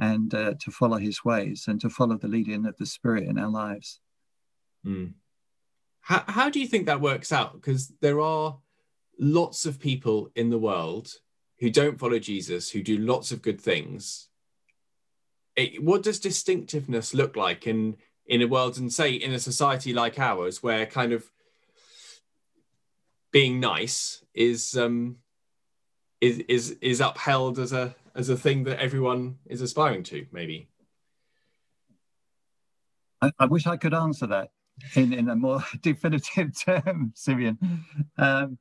and 0.00 0.34
uh, 0.34 0.54
to 0.60 0.70
follow 0.70 0.96
His 0.96 1.24
ways 1.24 1.64
and 1.68 1.80
to 1.80 1.90
follow 1.90 2.16
the 2.16 2.28
leading 2.28 2.66
of 2.66 2.76
the 2.78 2.86
Spirit 2.86 3.24
in 3.24 3.38
our 3.38 3.50
lives? 3.50 4.00
Mm. 4.86 5.12
How 6.00 6.24
how 6.26 6.50
do 6.50 6.58
you 6.58 6.66
think 6.66 6.86
that 6.86 7.00
works 7.00 7.32
out? 7.32 7.52
Because 7.54 7.92
there 8.00 8.20
are 8.20 8.58
lots 9.18 9.66
of 9.66 9.78
people 9.78 10.30
in 10.34 10.50
the 10.50 10.58
world 10.58 11.12
who 11.58 11.70
don't 11.70 11.98
follow 11.98 12.18
Jesus, 12.18 12.70
who 12.70 12.82
do 12.82 12.96
lots 12.96 13.32
of 13.32 13.42
good 13.42 13.60
things, 13.60 14.30
it, 15.56 15.82
what 15.82 16.02
does 16.02 16.18
distinctiveness 16.18 17.14
look 17.14 17.36
like 17.36 17.66
in 17.66 17.96
in 18.26 18.42
a 18.42 18.46
world 18.46 18.78
and 18.78 18.92
say 18.92 19.12
in 19.12 19.32
a 19.32 19.38
society 19.38 19.92
like 19.92 20.18
ours, 20.18 20.62
where 20.62 20.86
kind 20.86 21.12
of 21.12 21.24
being 23.32 23.60
nice 23.60 24.24
is 24.34 24.76
um, 24.76 25.16
is 26.20 26.38
is 26.48 26.76
is 26.80 27.00
upheld 27.00 27.58
as 27.58 27.72
a 27.72 27.94
as 28.20 28.28
a 28.28 28.36
thing 28.36 28.64
that 28.64 28.78
everyone 28.78 29.38
is 29.46 29.62
aspiring 29.62 30.04
to, 30.04 30.26
maybe. 30.30 30.68
I, 33.20 33.32
I 33.38 33.46
wish 33.46 33.66
I 33.66 33.76
could 33.76 33.94
answer 33.94 34.26
that 34.28 34.50
in, 34.94 35.12
in 35.12 35.28
a 35.28 35.34
more 35.36 35.64
definitive 35.82 36.52
term, 36.58 37.12
Simeon. 37.16 37.58
Um, 38.16 38.58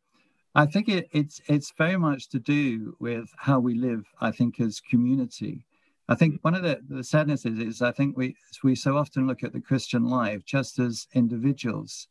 I 0.56 0.66
think 0.66 0.90
it, 0.90 1.08
it's 1.12 1.40
it's 1.48 1.72
very 1.78 1.98
much 1.98 2.30
to 2.30 2.40
do 2.40 2.96
with 3.00 3.30
how 3.38 3.60
we 3.60 3.76
live. 3.76 4.04
I 4.20 4.32
think 4.32 4.60
as 4.60 4.80
community. 4.80 5.66
I 6.08 6.16
think 6.16 6.40
one 6.42 6.56
of 6.56 6.64
the, 6.64 6.82
the 6.90 7.04
sadnesses 7.04 7.60
is 7.60 7.84
I 7.84 7.92
think 7.92 8.18
we 8.18 8.36
we 8.64 8.76
so 8.76 8.98
often 8.98 9.28
look 9.28 9.44
at 9.44 9.54
the 9.54 9.62
Christian 9.62 10.06
life 10.06 10.44
just 10.46 10.80
as 10.80 11.08
individuals, 11.14 12.08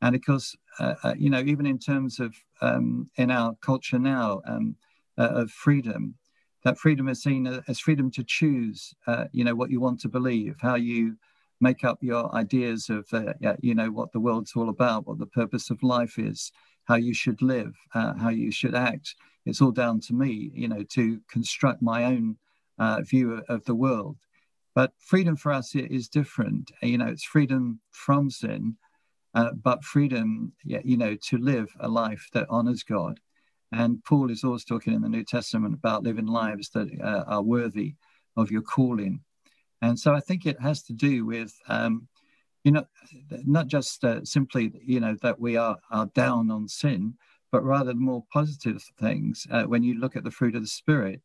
and 0.00 0.14
of 0.14 0.24
course, 0.24 0.56
uh, 0.78 0.94
uh, 1.02 1.14
you 1.18 1.30
know, 1.30 1.40
even 1.40 1.66
in 1.66 1.78
terms 1.78 2.20
of 2.20 2.32
um, 2.60 3.10
in 3.16 3.30
our 3.30 3.56
culture 3.60 3.98
now 3.98 4.40
um, 4.46 4.76
uh, 5.18 5.30
of 5.42 5.50
freedom, 5.50 6.14
that 6.64 6.78
freedom 6.78 7.08
is 7.08 7.22
seen 7.22 7.46
as 7.68 7.80
freedom 7.80 8.10
to 8.12 8.24
choose. 8.24 8.94
Uh, 9.06 9.24
you 9.32 9.44
know 9.44 9.54
what 9.54 9.70
you 9.70 9.80
want 9.80 10.00
to 10.00 10.08
believe, 10.08 10.56
how 10.60 10.74
you 10.74 11.16
make 11.60 11.84
up 11.84 11.98
your 12.00 12.34
ideas 12.34 12.88
of 12.88 13.06
uh, 13.12 13.34
you 13.60 13.74
know 13.74 13.90
what 13.90 14.12
the 14.12 14.20
world's 14.20 14.54
all 14.56 14.68
about, 14.68 15.06
what 15.06 15.18
the 15.18 15.26
purpose 15.26 15.70
of 15.70 15.82
life 15.82 16.18
is 16.18 16.52
how 16.90 16.96
you 16.96 17.14
should 17.14 17.40
live, 17.40 17.76
uh, 17.94 18.14
how 18.14 18.30
you 18.30 18.50
should 18.50 18.74
act. 18.74 19.14
It's 19.46 19.62
all 19.62 19.70
down 19.70 20.00
to 20.00 20.12
me, 20.12 20.50
you 20.52 20.66
know, 20.66 20.82
to 20.90 21.20
construct 21.30 21.80
my 21.80 22.04
own 22.04 22.36
uh, 22.80 23.02
view 23.02 23.42
of 23.48 23.64
the 23.64 23.76
world. 23.76 24.16
But 24.74 24.92
freedom 24.98 25.36
for 25.36 25.52
us 25.52 25.74
is 25.76 26.08
different. 26.08 26.72
You 26.82 26.98
know, 26.98 27.06
it's 27.06 27.22
freedom 27.22 27.80
from 27.92 28.28
sin, 28.28 28.76
uh, 29.34 29.52
but 29.52 29.84
freedom, 29.84 30.52
you 30.64 30.96
know, 30.96 31.16
to 31.28 31.38
live 31.38 31.68
a 31.78 31.88
life 31.88 32.28
that 32.32 32.46
honors 32.50 32.82
God. 32.82 33.20
And 33.72 34.02
Paul 34.04 34.30
is 34.30 34.44
always 34.44 34.64
talking 34.64 34.92
in 34.92 35.02
the 35.02 35.08
New 35.08 35.24
Testament 35.24 35.74
about 35.74 36.02
living 36.02 36.26
lives 36.26 36.70
that 36.70 36.88
uh, 37.02 37.24
are 37.26 37.42
worthy 37.42 37.94
of 38.36 38.50
your 38.50 38.62
calling. 38.62 39.20
And 39.82 39.98
so 39.98 40.12
I 40.12 40.20
think 40.20 40.44
it 40.44 40.60
has 40.60 40.82
to 40.84 40.92
do 40.92 41.24
with 41.24 41.54
um, 41.68 42.08
you 42.64 42.72
know, 42.72 42.84
not 43.46 43.66
just 43.66 44.04
uh, 44.04 44.24
simply, 44.24 44.72
you 44.84 45.00
know, 45.00 45.16
that 45.22 45.40
we 45.40 45.56
are, 45.56 45.78
are 45.90 46.06
down 46.06 46.50
on 46.50 46.68
sin, 46.68 47.14
but 47.50 47.64
rather 47.64 47.92
the 47.92 47.98
more 47.98 48.24
positive 48.32 48.82
things. 48.98 49.46
Uh, 49.50 49.64
when 49.64 49.82
you 49.82 49.98
look 49.98 50.16
at 50.16 50.24
the 50.24 50.30
fruit 50.30 50.54
of 50.54 50.62
the 50.62 50.68
Spirit, 50.68 51.20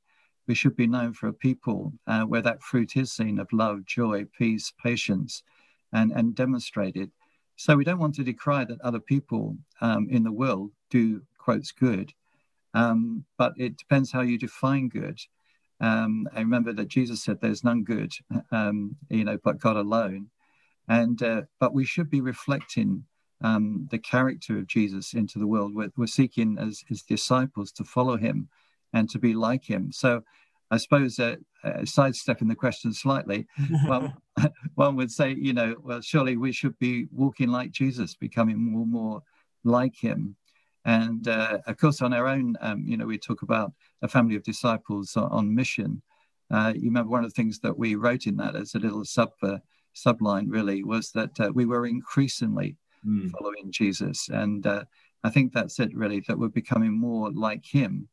we 0.47 0.55
should 0.55 0.75
be 0.75 0.87
known 0.87 1.13
for 1.13 1.27
a 1.27 1.33
people 1.33 1.91
uh, 2.07 2.23
where 2.23 2.41
that 2.41 2.61
fruit 2.61 2.95
is 2.95 3.11
seen 3.11 3.39
of 3.39 3.51
love, 3.51 3.85
joy, 3.85 4.25
peace, 4.37 4.71
patience, 4.81 5.43
and, 5.91 6.11
and 6.11 6.35
demonstrated. 6.35 7.11
So 7.57 7.75
we 7.75 7.83
don't 7.83 7.99
want 7.99 8.15
to 8.15 8.23
decry 8.23 8.63
that 8.65 8.81
other 8.81 8.99
people 8.99 9.57
um, 9.81 10.07
in 10.09 10.23
the 10.23 10.31
world 10.31 10.71
do, 10.89 11.21
quotes, 11.37 11.71
good, 11.71 12.13
um, 12.75 13.25
but 13.37 13.53
it 13.57 13.77
depends 13.77 14.11
how 14.11 14.21
you 14.21 14.37
define 14.37 14.89
good. 14.89 15.19
Um, 15.81 16.27
I 16.33 16.39
remember 16.39 16.73
that 16.73 16.87
Jesus 16.89 17.23
said, 17.23 17.39
"There's 17.41 17.63
none 17.63 17.83
good, 17.83 18.11
um, 18.51 18.95
you 19.09 19.23
know, 19.23 19.39
but 19.43 19.59
God 19.59 19.77
alone." 19.77 20.29
And 20.87 21.21
uh, 21.23 21.43
but 21.59 21.73
we 21.73 21.85
should 21.85 22.09
be 22.11 22.21
reflecting 22.21 23.05
um, 23.41 23.87
the 23.91 23.97
character 23.97 24.57
of 24.57 24.67
Jesus 24.67 25.13
into 25.13 25.39
the 25.39 25.47
world. 25.47 25.73
We're, 25.73 25.91
we're 25.97 26.07
seeking 26.07 26.57
as 26.59 26.83
his 26.87 27.01
disciples 27.01 27.71
to 27.73 27.83
follow 27.83 28.17
him 28.17 28.49
and 28.93 29.09
to 29.09 29.19
be 29.19 29.33
like 29.33 29.65
him. 29.65 29.91
So 29.91 30.21
I 30.71 30.77
suppose 30.77 31.19
uh, 31.19 31.35
uh, 31.63 31.85
sidestepping 31.85 32.47
the 32.47 32.55
question 32.55 32.93
slightly, 32.93 33.47
well, 33.87 34.13
one 34.75 34.95
would 34.95 35.11
say, 35.11 35.33
you 35.37 35.53
know, 35.53 35.75
well, 35.81 36.01
surely 36.01 36.37
we 36.37 36.51
should 36.51 36.77
be 36.79 37.07
walking 37.11 37.49
like 37.49 37.71
Jesus, 37.71 38.15
becoming 38.15 38.57
more 38.57 38.81
and 38.81 38.91
more 38.91 39.21
like 39.63 39.95
him. 39.95 40.35
And 40.85 41.27
uh, 41.27 41.59
of 41.65 41.77
course, 41.77 42.01
on 42.01 42.13
our 42.13 42.27
own, 42.27 42.55
um, 42.61 42.85
you 42.87 42.95
know, 42.95 43.07
we 43.07 43.17
talk 43.17 43.41
about 43.41 43.73
a 44.01 44.07
family 44.07 44.35
of 44.35 44.43
disciples 44.43 45.17
on, 45.17 45.31
on 45.31 45.55
mission. 45.55 46.01
Uh, 46.51 46.73
you 46.75 46.89
remember 46.89 47.09
one 47.09 47.23
of 47.23 47.31
the 47.31 47.35
things 47.35 47.59
that 47.59 47.77
we 47.77 47.95
wrote 47.95 48.27
in 48.27 48.37
that 48.37 48.55
as 48.55 48.75
a 48.75 48.79
little 48.79 49.03
sub 49.03 49.31
uh, 49.41 49.57
subline 49.95 50.45
really 50.47 50.83
was 50.83 51.11
that 51.11 51.39
uh, 51.39 51.51
we 51.53 51.65
were 51.65 51.87
increasingly 51.87 52.77
mm. 53.05 53.31
following 53.31 53.71
Jesus. 53.71 54.29
And 54.29 54.67
uh, 54.67 54.83
I 55.23 55.29
think 55.31 55.53
that's 55.53 55.79
it 55.79 55.95
really, 55.95 56.19
that 56.27 56.37
we're 56.37 56.49
becoming 56.49 56.93
more 56.93 57.31
like 57.31 57.65
him. 57.65 58.07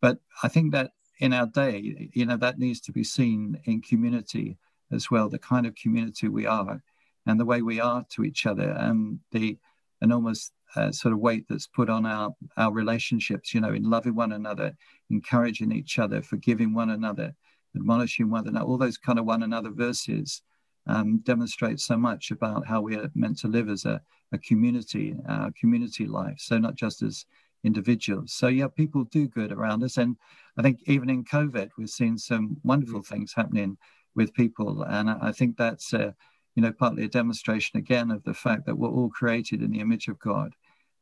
But 0.00 0.18
I 0.42 0.48
think 0.48 0.72
that 0.72 0.92
in 1.18 1.32
our 1.32 1.46
day, 1.46 2.10
you 2.14 2.24
know, 2.24 2.38
that 2.38 2.58
needs 2.58 2.80
to 2.82 2.92
be 2.92 3.04
seen 3.04 3.60
in 3.64 3.82
community 3.82 4.56
as 4.90 5.10
well, 5.10 5.28
the 5.28 5.38
kind 5.38 5.66
of 5.66 5.74
community 5.74 6.28
we 6.28 6.46
are. 6.46 6.82
and 7.26 7.40
the 7.40 7.44
way 7.44 7.62
we 7.62 7.80
are 7.80 8.04
to 8.10 8.24
each 8.24 8.46
other, 8.46 8.70
and 8.70 9.18
the 9.32 9.58
enormous 10.02 10.52
uh, 10.76 10.92
sort 10.92 11.14
of 11.14 11.20
weight 11.20 11.44
that's 11.48 11.66
put 11.66 11.88
on 11.90 12.06
our 12.06 12.34
our 12.56 12.72
relationships. 12.72 13.54
You 13.54 13.60
know, 13.60 13.72
in 13.72 13.88
loving 13.88 14.14
one 14.14 14.32
another, 14.32 14.74
encouraging 15.10 15.72
each 15.72 15.98
other, 15.98 16.22
forgiving 16.22 16.74
one 16.74 16.90
another, 16.90 17.34
admonishing 17.76 18.30
one 18.30 18.46
another. 18.48 18.66
All 18.66 18.78
those 18.78 18.98
kind 18.98 19.18
of 19.18 19.24
one 19.24 19.42
another 19.42 19.70
verses 19.70 20.42
um, 20.86 21.18
demonstrate 21.24 21.80
so 21.80 21.96
much 21.96 22.30
about 22.30 22.66
how 22.66 22.80
we 22.80 22.96
are 22.96 23.10
meant 23.14 23.38
to 23.38 23.48
live 23.48 23.68
as 23.68 23.84
a, 23.84 24.00
a 24.32 24.38
community, 24.38 25.14
our 25.28 25.50
community 25.58 26.06
life. 26.06 26.36
So 26.38 26.58
not 26.58 26.74
just 26.74 27.02
as 27.02 27.24
individuals. 27.64 28.32
So 28.32 28.48
yeah, 28.48 28.68
people 28.68 29.04
do 29.04 29.26
good 29.26 29.50
around 29.50 29.82
us, 29.82 29.96
and 29.96 30.16
I 30.56 30.62
think 30.62 30.80
even 30.86 31.10
in 31.10 31.24
COVID, 31.24 31.70
we've 31.76 31.88
seen 31.88 32.18
some 32.18 32.56
wonderful 32.62 33.00
mm. 33.00 33.06
things 33.06 33.32
happening 33.34 33.76
with 34.14 34.34
people, 34.34 34.82
and 34.82 35.10
I 35.10 35.32
think 35.32 35.56
that's 35.56 35.92
uh, 35.92 36.12
you 36.54 36.62
know 36.62 36.72
partly 36.72 37.04
a 37.04 37.08
demonstration 37.08 37.78
again 37.78 38.10
of 38.10 38.22
the 38.24 38.34
fact 38.34 38.66
that 38.66 38.76
we're 38.76 38.90
all 38.90 39.08
created 39.08 39.62
in 39.62 39.72
the 39.72 39.80
image 39.80 40.08
of 40.08 40.18
God, 40.20 40.54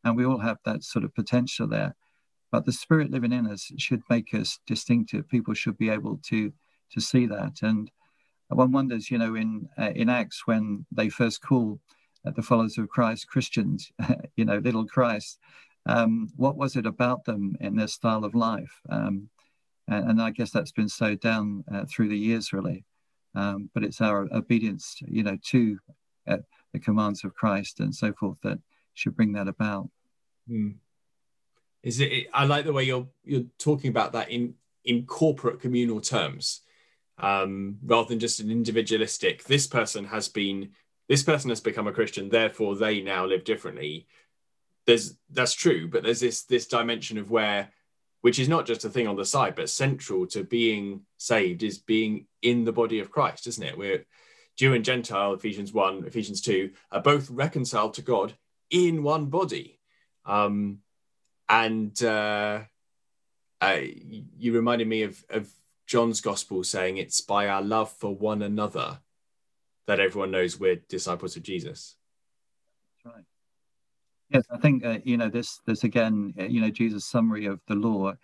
and 0.05 0.17
we 0.17 0.25
all 0.25 0.38
have 0.38 0.59
that 0.65 0.85
sort 0.85 1.05
of 1.05 1.15
potential 1.15 1.67
there. 1.67 1.95
But 2.51 2.67
the 2.67 2.73
Spirit 2.73 3.11
living 3.11 3.33
in 3.33 3.47
us 3.47 3.71
should 3.79 4.03
make 4.11 4.35
us 4.35 4.59
distinctive. 4.67 5.29
People 5.29 5.55
should 5.55 5.79
be 5.79 5.91
able 5.91 6.21
to 6.29 6.53
to 6.93 7.01
see 7.01 7.25
that, 7.27 7.62
and 7.62 7.91
one 8.49 8.71
wonders, 8.73 9.11
you 9.11 9.17
know, 9.19 9.35
in 9.35 9.69
uh, 9.79 9.93
in 9.95 10.09
Acts 10.09 10.47
when 10.47 10.85
they 10.93 11.09
first 11.09 11.41
call 11.41 11.81
uh, 12.27 12.33
the 12.33 12.43
followers 12.43 12.77
of 12.77 12.88
Christ 12.88 13.29
Christians, 13.29 13.91
you 14.37 14.45
know, 14.45 14.59
little 14.59 14.87
Christ 14.87 15.38
um, 15.87 16.29
what 16.37 16.57
was 16.57 16.77
it 16.77 16.87
about 16.87 17.25
them 17.25 17.57
in 17.61 17.77
their 17.77 17.88
style 17.88 18.25
of 18.25 18.35
life? 18.35 18.81
Um, 18.88 19.29
and, 19.88 20.11
and, 20.11 20.23
I 20.23 20.31
guess 20.31 20.51
that's 20.51 20.73
been 20.73 20.88
sowed 20.88 21.21
down 21.21 21.65
uh, 21.73 21.85
through 21.87 22.09
the 22.09 22.19
years, 22.19 22.53
really. 22.53 22.85
Um, 23.35 23.71
but 23.75 23.83
it's 23.83 24.01
our 24.01 24.29
obedience, 24.33 24.97
you 25.01 25.23
know, 25.23 25.38
to 25.47 25.79
uh, 26.29 26.37
the 26.73 26.79
commands 26.79 27.25
of 27.25 27.35
Christ 27.35 27.81
and 27.81 27.95
so 27.95 28.12
forth 28.12 28.38
that 28.43 28.59
should 28.94 29.16
bring 29.16 29.33
that 29.33 29.48
about. 29.48 29.90
Hmm. 30.48 30.70
Is 31.83 32.00
it? 32.00 32.26
I 32.33 32.44
like 32.44 32.64
the 32.64 32.72
way 32.72 32.85
you're 32.85 33.09
you're 33.24 33.46
talking 33.59 33.90
about 33.90 34.12
that 34.12 34.31
in 34.31 34.55
in 34.85 35.07
corporate 35.07 35.61
communal 35.61 36.00
terms, 36.00 36.61
um, 37.18 37.78
rather 37.85 38.09
than 38.09 38.20
just 38.20 38.40
an 38.40 38.50
individualistic. 38.50 39.44
This 39.44 39.66
person 39.66 40.05
has 40.05 40.28
been. 40.28 40.70
This 41.09 41.24
person 41.24 41.50
has 41.50 41.61
become 41.61 41.88
a 41.88 41.92
Christian, 41.92 42.28
therefore 42.28 42.76
they 42.76 43.02
now 43.02 43.26
live 43.26 43.44
differently 43.44 44.07
there's 44.87 45.16
that's 45.31 45.55
true, 45.55 45.88
but 45.88 46.02
there's 46.02 46.20
this 46.20 46.44
this 46.44 46.66
dimension 46.66 47.18
of 47.18 47.31
where 47.31 47.70
which 48.20 48.38
is 48.38 48.48
not 48.48 48.66
just 48.66 48.85
a 48.85 48.88
thing 48.88 49.09
on 49.09 49.16
the 49.16 49.24
side, 49.24 49.57
but 49.57 49.68
central 49.68 50.26
to 50.28 50.44
being 50.44 51.00
saved 51.16 51.62
is 51.62 51.78
being 51.78 52.26
in 52.40 52.64
the 52.64 52.72
body 52.72 53.00
of 53.00 53.11
Christ, 53.11 53.48
isn't 53.48 53.64
it? 53.64 53.76
We're 53.76 54.07
Jew 54.57 54.74
and 54.74 54.85
Gentile, 54.85 55.33
Ephesians 55.33 55.72
1, 55.72 56.05
Ephesians 56.07 56.40
2, 56.42 56.70
are 56.92 57.00
both 57.00 57.31
reconciled 57.31 57.94
to 57.94 58.02
God 58.02 58.35
in 58.72 59.04
one 59.04 59.26
body. 59.26 59.78
Um, 60.26 60.78
and 61.48 62.02
uh, 62.02 62.62
uh, 63.61 63.78
you 64.38 64.52
reminded 64.52 64.88
me 64.88 65.02
of, 65.02 65.22
of 65.30 65.48
John's 65.87 66.20
gospel 66.20 66.64
saying 66.64 66.96
it's 66.96 67.20
by 67.20 67.46
our 67.46 67.62
love 67.62 67.92
for 67.92 68.12
one 68.12 68.42
another 68.42 68.98
that 69.87 70.00
everyone 70.00 70.30
knows 70.30 70.58
we're 70.58 70.76
disciples 70.88 71.37
of 71.37 71.42
Jesus. 71.42 71.96
That's 73.04 73.14
right. 73.14 73.24
Yes, 74.30 74.44
I 74.50 74.56
think 74.56 74.85
uh, 74.85 74.98
you 75.04 75.18
know 75.18 75.28
this. 75.28 75.61
This 75.66 75.85
again, 75.85 76.32
uh, 76.40 76.44
you 76.44 76.62
know, 76.62 76.70
Jesus' 76.70 77.04
summary 77.04 77.44
of 77.44 77.61
the 77.68 77.74
law: 77.74 78.14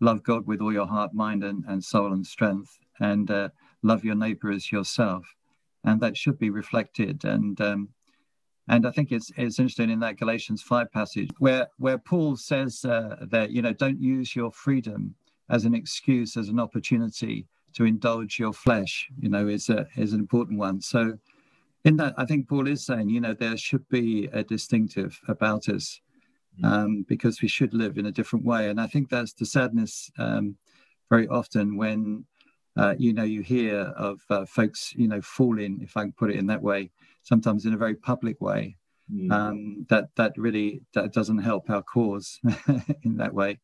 love 0.00 0.22
God 0.22 0.46
with 0.46 0.60
all 0.60 0.72
your 0.72 0.86
heart, 0.86 1.12
mind, 1.12 1.42
and, 1.42 1.64
and 1.66 1.82
soul 1.82 2.12
and 2.12 2.24
strength, 2.24 2.78
and 3.00 3.28
uh, 3.30 3.48
love 3.82 4.04
your 4.04 4.14
neighbor 4.14 4.52
as 4.52 4.70
yourself, 4.70 5.26
and 5.82 6.00
that 6.00 6.16
should 6.16 6.38
be 6.38 6.50
reflected. 6.50 7.24
And 7.24 7.60
um, 7.60 7.88
and 8.68 8.86
I 8.86 8.90
think 8.90 9.12
it's 9.12 9.30
it's 9.36 9.58
interesting 9.58 9.90
in 9.90 10.00
that 10.00 10.18
Galatians 10.18 10.62
five 10.62 10.90
passage 10.92 11.30
where 11.38 11.68
where 11.78 11.98
Paul 11.98 12.36
says 12.36 12.84
uh, 12.84 13.16
that 13.30 13.50
you 13.50 13.62
know 13.62 13.72
don't 13.72 14.00
use 14.00 14.34
your 14.34 14.50
freedom 14.50 15.14
as 15.50 15.64
an 15.64 15.74
excuse 15.74 16.36
as 16.36 16.48
an 16.48 16.58
opportunity 16.58 17.46
to 17.74 17.84
indulge 17.84 18.38
your 18.38 18.52
flesh. 18.52 19.08
You 19.20 19.28
know, 19.28 19.48
is 19.48 19.68
a 19.68 19.86
is 19.96 20.12
an 20.12 20.20
important 20.20 20.58
one. 20.58 20.80
So 20.80 21.18
in 21.86 21.96
that, 21.98 22.14
I 22.18 22.24
think 22.24 22.48
Paul 22.48 22.66
is 22.66 22.84
saying, 22.84 23.10
you 23.10 23.20
know, 23.20 23.32
there 23.32 23.56
should 23.56 23.88
be 23.88 24.28
a 24.32 24.42
distinctive 24.42 25.20
about 25.28 25.68
us 25.68 26.00
mm. 26.60 26.66
um, 26.66 27.06
because 27.08 27.40
we 27.40 27.46
should 27.46 27.72
live 27.72 27.96
in 27.96 28.06
a 28.06 28.12
different 28.12 28.44
way. 28.44 28.70
And 28.70 28.80
I 28.80 28.88
think 28.88 29.08
that's 29.08 29.32
the 29.32 29.46
sadness 29.46 30.10
um, 30.18 30.56
very 31.08 31.28
often 31.28 31.76
when, 31.76 32.24
uh, 32.76 32.94
you 32.98 33.12
know, 33.12 33.24
you 33.24 33.42
hear 33.42 33.80
of 33.96 34.20
uh, 34.30 34.44
folks, 34.44 34.92
you 34.94 35.08
know, 35.08 35.20
falling, 35.22 35.80
if 35.82 35.96
I 35.96 36.02
can 36.02 36.12
put 36.12 36.30
it 36.30 36.36
in 36.36 36.46
that 36.46 36.62
way, 36.62 36.90
sometimes 37.22 37.64
in 37.64 37.74
a 37.74 37.78
very 37.78 37.94
public 37.94 38.40
way. 38.40 38.76
Mm. 39.12 39.30
Um, 39.30 39.86
that 39.88 40.08
that 40.16 40.32
really 40.36 40.82
that 40.94 41.12
doesn't 41.12 41.38
help 41.38 41.70
our 41.70 41.82
cause 41.82 42.40
in 43.04 43.18
that 43.18 43.32
way. 43.32 43.60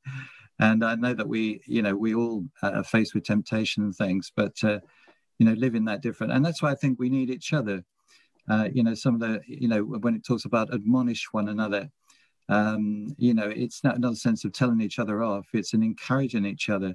And 0.61 0.85
I 0.85 0.94
know 0.94 1.14
that 1.14 1.29
we, 1.29 1.61
you 1.66 1.83
know, 1.83 1.96
we 1.96 2.14
all 2.14 2.44
uh, 2.62 2.70
are 2.75 2.85
faced 2.85 3.12
with 3.12 3.25
temptation 3.25 3.83
and 3.83 3.94
things, 3.94 4.31
but 4.37 4.55
uh, 4.62 4.79
you 5.38 5.46
know, 5.46 5.55
living 5.55 5.87
that 5.87 6.01
different. 6.01 6.33
And 6.33 6.44
that's 6.44 6.62
why 6.62 6.70
I 6.70 6.77
think 6.77 7.01
we 7.01 7.11
need 7.11 7.29
each 7.29 7.53
other 7.53 7.83
uh, 8.48 8.68
you 8.72 8.83
know, 8.83 8.94
some 8.94 9.14
of 9.14 9.20
the, 9.20 9.40
you 9.46 9.68
know, 9.68 9.83
when 9.83 10.14
it 10.14 10.25
talks 10.25 10.44
about 10.44 10.72
admonish 10.75 11.29
one 11.33 11.48
another, 11.48 11.90
um, 12.53 13.15
you 13.17 13.33
know, 13.33 13.49
it's 13.49 13.83
not 13.83 13.97
another 13.97 14.15
sense 14.15 14.45
of 14.45 14.53
telling 14.53 14.83
each 14.83 14.99
other 14.99 15.23
off. 15.23 15.47
It's 15.55 15.73
an 15.73 15.83
encouraging 15.83 16.45
each 16.45 16.69
other, 16.69 16.95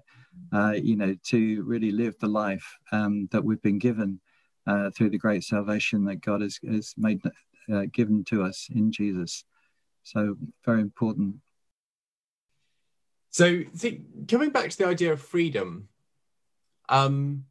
uh, 0.54 0.76
you 0.80 0.96
know, 0.96 1.16
to 1.30 1.64
really 1.64 1.92
live 1.92 2.16
the 2.20 2.28
life 2.28 2.78
um, 2.92 3.28
that 3.32 3.44
we've 3.44 3.62
been 3.64 3.80
given 3.80 4.20
uh, 4.68 4.92
through 4.92 5.10
the 5.10 5.18
great 5.18 5.44
salvation 5.44 6.06
that 6.06 6.22
God 6.22 6.42
has, 6.42 6.60
has 6.70 6.94
made 6.96 7.22
uh, 7.74 7.86
given 7.92 8.24
to 8.26 8.44
us 8.44 8.68
in 8.74 8.92
Jesus. 8.92 9.46
So 10.04 10.38
very 10.64 10.82
important. 10.82 11.38
So, 13.32 13.64
think, 13.76 14.28
coming 14.30 14.52
back 14.52 14.70
to 14.70 14.78
the 14.78 14.88
idea 14.88 15.12
of 15.12 15.22
freedom, 15.22 15.90
um, 16.88 17.46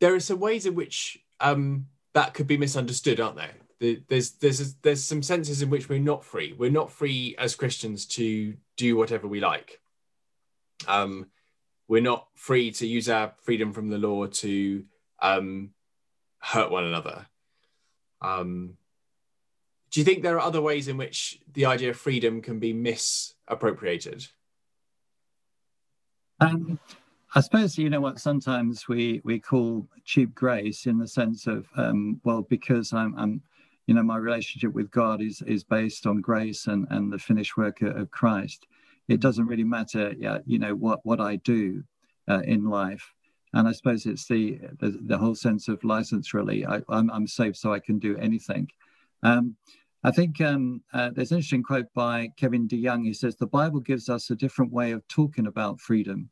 there 0.00 0.14
are 0.14 0.20
some 0.20 0.40
ways 0.40 0.66
in 0.66 0.74
which 0.74 1.18
um, 1.38 1.86
that 2.14 2.34
could 2.34 2.48
be 2.48 2.56
misunderstood, 2.56 3.20
aren't 3.20 3.36
there? 3.36 3.54
There's 4.08 4.32
there's 4.32 4.74
there's 4.76 5.04
some 5.04 5.22
senses 5.22 5.62
in 5.62 5.70
which 5.70 5.88
we're 5.88 5.98
not 5.98 6.24
free. 6.24 6.54
We're 6.56 6.70
not 6.70 6.90
free 6.90 7.34
as 7.38 7.54
Christians 7.54 8.06
to 8.06 8.54
do 8.76 8.96
whatever 8.96 9.26
we 9.26 9.40
like. 9.40 9.80
Um, 10.86 11.26
we're 11.88 12.02
not 12.02 12.28
free 12.34 12.70
to 12.72 12.86
use 12.86 13.08
our 13.08 13.32
freedom 13.42 13.72
from 13.72 13.88
the 13.88 13.98
law 13.98 14.26
to 14.26 14.84
um, 15.20 15.70
hurt 16.38 16.70
one 16.70 16.84
another. 16.84 17.26
Um, 18.20 18.76
do 19.90 20.00
you 20.00 20.04
think 20.04 20.22
there 20.22 20.36
are 20.36 20.40
other 20.40 20.60
ways 20.60 20.88
in 20.88 20.96
which 20.96 21.38
the 21.52 21.66
idea 21.66 21.90
of 21.90 21.96
freedom 21.96 22.40
can 22.40 22.58
be 22.58 22.72
misappropriated? 22.72 24.26
Um, 26.40 26.80
I 27.34 27.40
suppose 27.40 27.78
you 27.78 27.90
know 27.90 28.00
what 28.00 28.18
sometimes 28.18 28.88
we 28.88 29.20
we 29.24 29.38
call 29.38 29.86
cheap 30.04 30.34
grace 30.34 30.86
in 30.86 30.98
the 30.98 31.06
sense 31.06 31.46
of 31.46 31.66
um, 31.76 32.20
well 32.24 32.42
because 32.42 32.92
I'm 32.92 33.14
I'm 33.16 33.42
you 33.86 33.94
know 33.94 34.02
my 34.02 34.16
relationship 34.16 34.72
with 34.72 34.90
God 34.90 35.20
is 35.22 35.42
is 35.42 35.64
based 35.64 36.06
on 36.06 36.20
grace 36.20 36.66
and 36.66 36.86
and 36.90 37.12
the 37.12 37.18
finished 37.18 37.56
work 37.56 37.82
of 37.82 38.10
Christ. 38.10 38.66
It 39.08 39.20
doesn't 39.20 39.46
really 39.46 39.64
matter, 39.64 40.14
you 40.46 40.58
know 40.58 40.74
what 40.74 41.00
what 41.04 41.20
I 41.20 41.36
do 41.36 41.84
uh, 42.28 42.40
in 42.44 42.64
life. 42.64 43.12
And 43.52 43.68
I 43.68 43.72
suppose 43.72 44.04
it's 44.04 44.26
the, 44.26 44.58
the, 44.80 44.98
the 45.06 45.16
whole 45.16 45.36
sense 45.36 45.68
of 45.68 45.84
license. 45.84 46.34
Really, 46.34 46.66
I, 46.66 46.80
I'm, 46.88 47.08
I'm 47.10 47.26
saved, 47.28 47.56
so 47.56 47.72
I 47.72 47.78
can 47.78 48.00
do 48.00 48.16
anything. 48.16 48.68
Um, 49.22 49.56
I 50.02 50.10
think 50.10 50.40
um, 50.40 50.82
uh, 50.92 51.10
there's 51.14 51.30
an 51.30 51.36
interesting 51.36 51.62
quote 51.62 51.86
by 51.94 52.30
Kevin 52.36 52.66
DeYoung. 52.66 53.04
He 53.04 53.14
says 53.14 53.36
the 53.36 53.46
Bible 53.46 53.80
gives 53.80 54.08
us 54.08 54.30
a 54.30 54.34
different 54.34 54.72
way 54.72 54.90
of 54.90 55.06
talking 55.06 55.46
about 55.46 55.80
freedom 55.80 56.30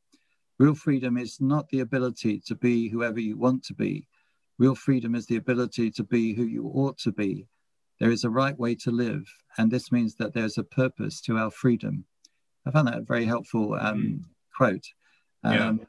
Real 0.63 0.75
freedom 0.77 1.17
is 1.17 1.41
not 1.41 1.69
the 1.71 1.81
ability 1.81 2.41
to 2.47 2.55
be 2.55 2.89
whoever 2.89 3.19
you 3.19 3.37
want 3.37 3.65
to 3.65 3.75
be. 3.75 4.07
Real 4.59 4.75
freedom 4.75 5.15
is 5.15 5.27
the 5.27 5.37
ability 5.37 5.91
to 5.93 6.05
be 6.05 6.35
who 6.35 6.45
you 6.45 6.67
ought 6.67 6.99
to 6.99 7.13
be. 7.13 7.47
There 7.99 8.11
is 8.11 8.25
a 8.25 8.31
right 8.31 8.59
way 8.59 8.75
to 8.77 8.91
live, 8.91 9.25
and 9.59 9.71
this 9.71 9.93
means 9.93 10.17
that 10.17 10.35
there's 10.35 10.59
a 10.59 10.65
purpose 10.65 11.21
to 11.23 11.37
our 11.37 11.51
freedom. 11.51 12.05
I 12.67 12.71
found 12.71 12.89
that 12.89 12.99
a 12.99 13.03
very 13.03 13.25
helpful 13.25 13.75
um, 13.75 14.03
mm. 14.03 14.21
quote. 14.57 14.87
Um, 15.45 15.81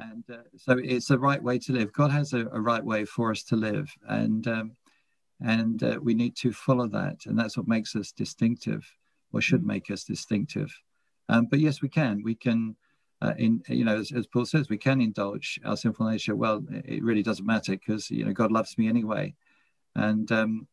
yeah. 0.00 0.06
And 0.10 0.24
uh, 0.32 0.42
so 0.56 0.78
it's 0.78 1.10
a 1.10 1.18
right 1.18 1.42
way 1.42 1.58
to 1.58 1.72
live. 1.72 1.92
God 1.92 2.10
has 2.10 2.32
a, 2.32 2.46
a 2.46 2.60
right 2.60 2.84
way 2.84 3.04
for 3.04 3.30
us 3.30 3.42
to 3.44 3.56
live, 3.56 3.90
and 4.08 4.46
um, 4.48 4.72
and 5.40 5.82
uh, 5.82 5.98
we 6.02 6.14
need 6.14 6.36
to 6.36 6.52
follow 6.52 6.88
that, 6.88 7.26
and 7.26 7.38
that's 7.38 7.56
what 7.56 7.68
makes 7.68 7.94
us 7.96 8.12
distinctive, 8.12 8.84
or 9.32 9.40
should 9.40 9.62
mm. 9.62 9.66
make 9.66 9.90
us 9.90 10.04
distinctive. 10.04 10.74
Um, 11.28 11.46
but 11.46 11.60
yes, 11.60 11.82
we 11.82 11.88
can. 11.88 12.22
We 12.24 12.34
can 12.34 12.76
uh, 13.22 13.34
in 13.38 13.62
you 13.68 13.84
know 13.84 13.98
as, 13.98 14.12
as, 14.12 14.26
paul 14.26 14.46
says 14.46 14.68
we 14.68 14.78
can 14.78 15.00
indulge 15.00 15.60
our 15.64 15.76
sinful 15.76 16.08
nature 16.08 16.34
well 16.34 16.62
it 16.70 17.02
really 17.02 17.22
doesn't 17.22 17.46
matter 17.46 17.72
because 17.72 18.10
you 18.10 18.24
know 18.24 18.32
god 18.32 18.52
loves 18.52 18.76
me 18.78 18.88
anyway 18.88 19.34
and 19.96 20.30
um, 20.32 20.66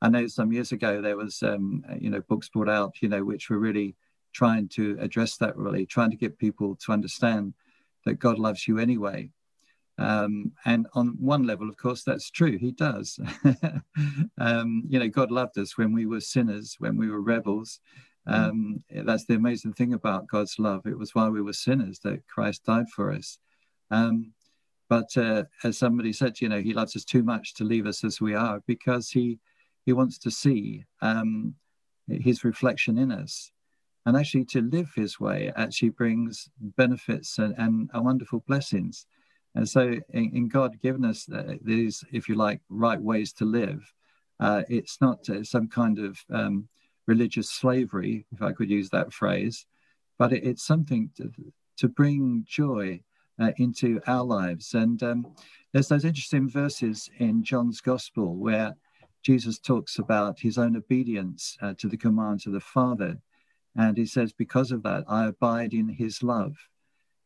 i 0.00 0.08
know 0.08 0.26
some 0.26 0.52
years 0.52 0.72
ago 0.72 1.00
there 1.00 1.16
was 1.16 1.42
um, 1.42 1.84
you 1.98 2.10
know 2.10 2.20
books 2.28 2.48
brought 2.48 2.68
out 2.68 2.94
you 3.00 3.08
know 3.08 3.24
which 3.24 3.50
were 3.50 3.58
really 3.58 3.94
trying 4.32 4.68
to 4.68 4.96
address 5.00 5.36
that 5.36 5.56
really 5.56 5.86
trying 5.86 6.10
to 6.10 6.16
get 6.16 6.38
people 6.38 6.76
to 6.76 6.92
understand 6.92 7.54
that 8.04 8.14
god 8.14 8.38
loves 8.38 8.66
you 8.66 8.78
anyway 8.78 9.30
Um, 9.98 10.52
and 10.64 10.86
on 10.94 11.16
one 11.20 11.44
level, 11.46 11.68
of 11.68 11.76
course, 11.76 12.02
that's 12.02 12.30
true. 12.30 12.58
He 12.58 12.72
does. 12.72 13.20
um, 14.38 14.82
you 14.88 14.98
know, 14.98 15.08
God 15.08 15.30
loved 15.30 15.58
us 15.58 15.76
when 15.76 15.92
we 15.92 16.06
were 16.06 16.20
sinners, 16.20 16.76
when 16.78 16.96
we 16.96 17.10
were 17.10 17.20
rebels. 17.20 17.80
Mm. 18.28 18.34
Um, 18.50 18.84
that's 19.04 19.24
the 19.24 19.34
amazing 19.34 19.72
thing 19.72 19.94
about 19.94 20.28
God's 20.28 20.58
love. 20.58 20.86
It 20.86 20.98
was 20.98 21.14
while 21.14 21.30
we 21.30 21.42
were 21.42 21.52
sinners 21.52 21.98
that 22.00 22.26
Christ 22.28 22.64
died 22.64 22.88
for 22.90 23.12
us. 23.12 23.38
Um, 23.90 24.32
but 24.88 25.16
uh, 25.16 25.44
as 25.64 25.78
somebody 25.78 26.12
said, 26.12 26.40
you 26.40 26.48
know, 26.48 26.60
He 26.60 26.74
loves 26.74 26.94
us 26.96 27.04
too 27.04 27.22
much 27.22 27.54
to 27.54 27.64
leave 27.64 27.86
us 27.86 28.04
as 28.04 28.20
we 28.20 28.34
are 28.34 28.62
because 28.66 29.10
He 29.10 29.38
He 29.86 29.92
wants 29.92 30.18
to 30.18 30.30
see 30.30 30.84
um, 31.00 31.54
His 32.08 32.44
reflection 32.44 32.98
in 32.98 33.10
us. 33.10 33.50
And 34.04 34.16
actually, 34.16 34.44
to 34.46 34.60
live 34.60 34.90
His 34.94 35.18
way 35.18 35.52
actually 35.56 35.90
brings 35.90 36.48
benefits 36.60 37.38
and, 37.38 37.54
and 37.56 37.88
wonderful 37.94 38.44
blessings. 38.46 39.06
And 39.54 39.68
so, 39.68 39.98
in, 40.10 40.36
in 40.36 40.48
God 40.48 40.80
giving 40.82 41.04
us 41.04 41.28
these, 41.62 42.04
if 42.12 42.28
you 42.28 42.34
like, 42.34 42.60
right 42.68 43.00
ways 43.00 43.32
to 43.34 43.44
live, 43.44 43.80
uh, 44.40 44.62
it's 44.68 45.00
not 45.00 45.28
uh, 45.28 45.44
some 45.44 45.68
kind 45.68 45.98
of 45.98 46.18
um, 46.30 46.68
religious 47.06 47.50
slavery, 47.50 48.26
if 48.32 48.42
I 48.42 48.52
could 48.52 48.70
use 48.70 48.90
that 48.90 49.12
phrase, 49.12 49.66
but 50.18 50.32
it, 50.32 50.44
it's 50.44 50.64
something 50.64 51.10
to, 51.16 51.30
to 51.78 51.88
bring 51.88 52.44
joy 52.46 53.00
uh, 53.40 53.52
into 53.56 54.00
our 54.06 54.24
lives. 54.24 54.74
And 54.74 55.02
um, 55.02 55.26
there's 55.72 55.88
those 55.88 56.04
interesting 56.04 56.48
verses 56.48 57.10
in 57.18 57.42
John's 57.42 57.80
Gospel 57.80 58.36
where 58.36 58.74
Jesus 59.22 59.58
talks 59.58 59.98
about 59.98 60.38
his 60.38 60.58
own 60.58 60.76
obedience 60.76 61.56
uh, 61.62 61.74
to 61.78 61.88
the 61.88 61.96
commands 61.96 62.46
of 62.46 62.52
the 62.52 62.60
Father. 62.60 63.16
And 63.76 63.96
he 63.96 64.06
says, 64.06 64.32
Because 64.32 64.72
of 64.72 64.82
that, 64.82 65.04
I 65.08 65.26
abide 65.26 65.72
in 65.74 65.88
his 65.88 66.22
love. 66.22 66.56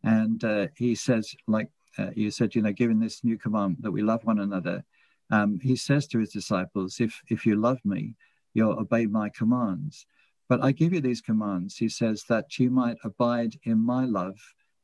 And 0.03 0.43
uh, 0.45 0.69
he 0.77 0.95
says, 0.95 1.35
like 1.49 1.69
uh, 1.99 2.11
you 2.15 2.31
said, 2.31 2.55
you 2.55 2.62
know, 2.62 2.73
given 2.73 3.01
this 3.01 3.25
new 3.25 3.39
command 3.39 3.79
that 3.81 3.91
we 3.91 4.03
love 4.03 4.25
one 4.25 4.39
another, 4.39 4.85
um, 5.31 5.59
he 5.61 5.75
says 5.75 6.07
to 6.09 6.19
his 6.21 6.31
disciples, 6.31 7.01
if, 7.01 7.21
if 7.29 7.45
you 7.45 7.57
love 7.57 7.79
me, 7.85 8.15
you'll 8.57 8.81
obey 8.81 9.07
my 9.07 9.29
commands. 9.29 10.07
But 10.49 10.62
I 10.62 10.73
give 10.73 10.92
you 10.92 11.01
these 11.01 11.21
commands, 11.21 11.77
he 11.77 11.88
says, 11.88 12.25
that 12.29 12.59
you 12.59 12.71
might 12.71 12.97
abide 13.05 13.55
in 13.64 13.79
my 13.79 14.05
love 14.05 14.38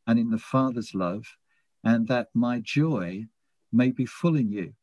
and 0.07 0.19
in 0.19 0.31
the 0.31 0.39
Father's 0.39 0.95
love, 0.95 1.25
and 1.85 2.07
that 2.09 2.29
my 2.35 2.61
joy 2.61 3.27
may 3.73 3.91
be 3.91 4.05
full 4.05 4.37
in 4.37 4.51
you. 4.53 4.75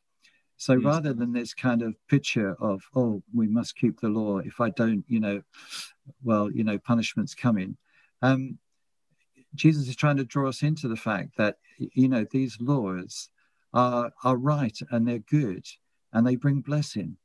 So 0.58 0.74
yes. 0.74 0.84
rather 0.84 1.14
than 1.14 1.32
this 1.32 1.54
kind 1.54 1.82
of 1.82 1.96
picture 2.08 2.56
of, 2.60 2.82
oh, 2.96 3.22
we 3.34 3.48
must 3.48 3.76
keep 3.76 4.00
the 4.00 4.10
law, 4.10 4.40
if 4.40 4.60
I 4.60 4.70
don't, 4.72 5.06
you 5.08 5.20
know, 5.20 5.42
well, 6.24 6.52
you 6.52 6.64
know, 6.64 6.78
punishment's 6.78 7.36
coming. 7.36 7.78
Um, 8.22 8.58
Jesus 9.56 9.88
is 9.88 9.96
trying 9.96 10.18
to 10.18 10.26
draw 10.26 10.50
us 10.50 10.64
into 10.64 10.88
the 10.88 10.96
fact 10.96 11.38
that, 11.38 11.58
you 11.78 12.08
know, 12.10 12.26
these 12.30 12.58
laws 12.60 13.30
are, 13.74 14.12
are 14.24 14.38
right 14.38 14.78
and 14.92 15.08
they're 15.08 15.20
good 15.20 15.66
and 16.12 16.26
they 16.26 16.36
bring 16.36 16.62
blessing. 16.62 17.18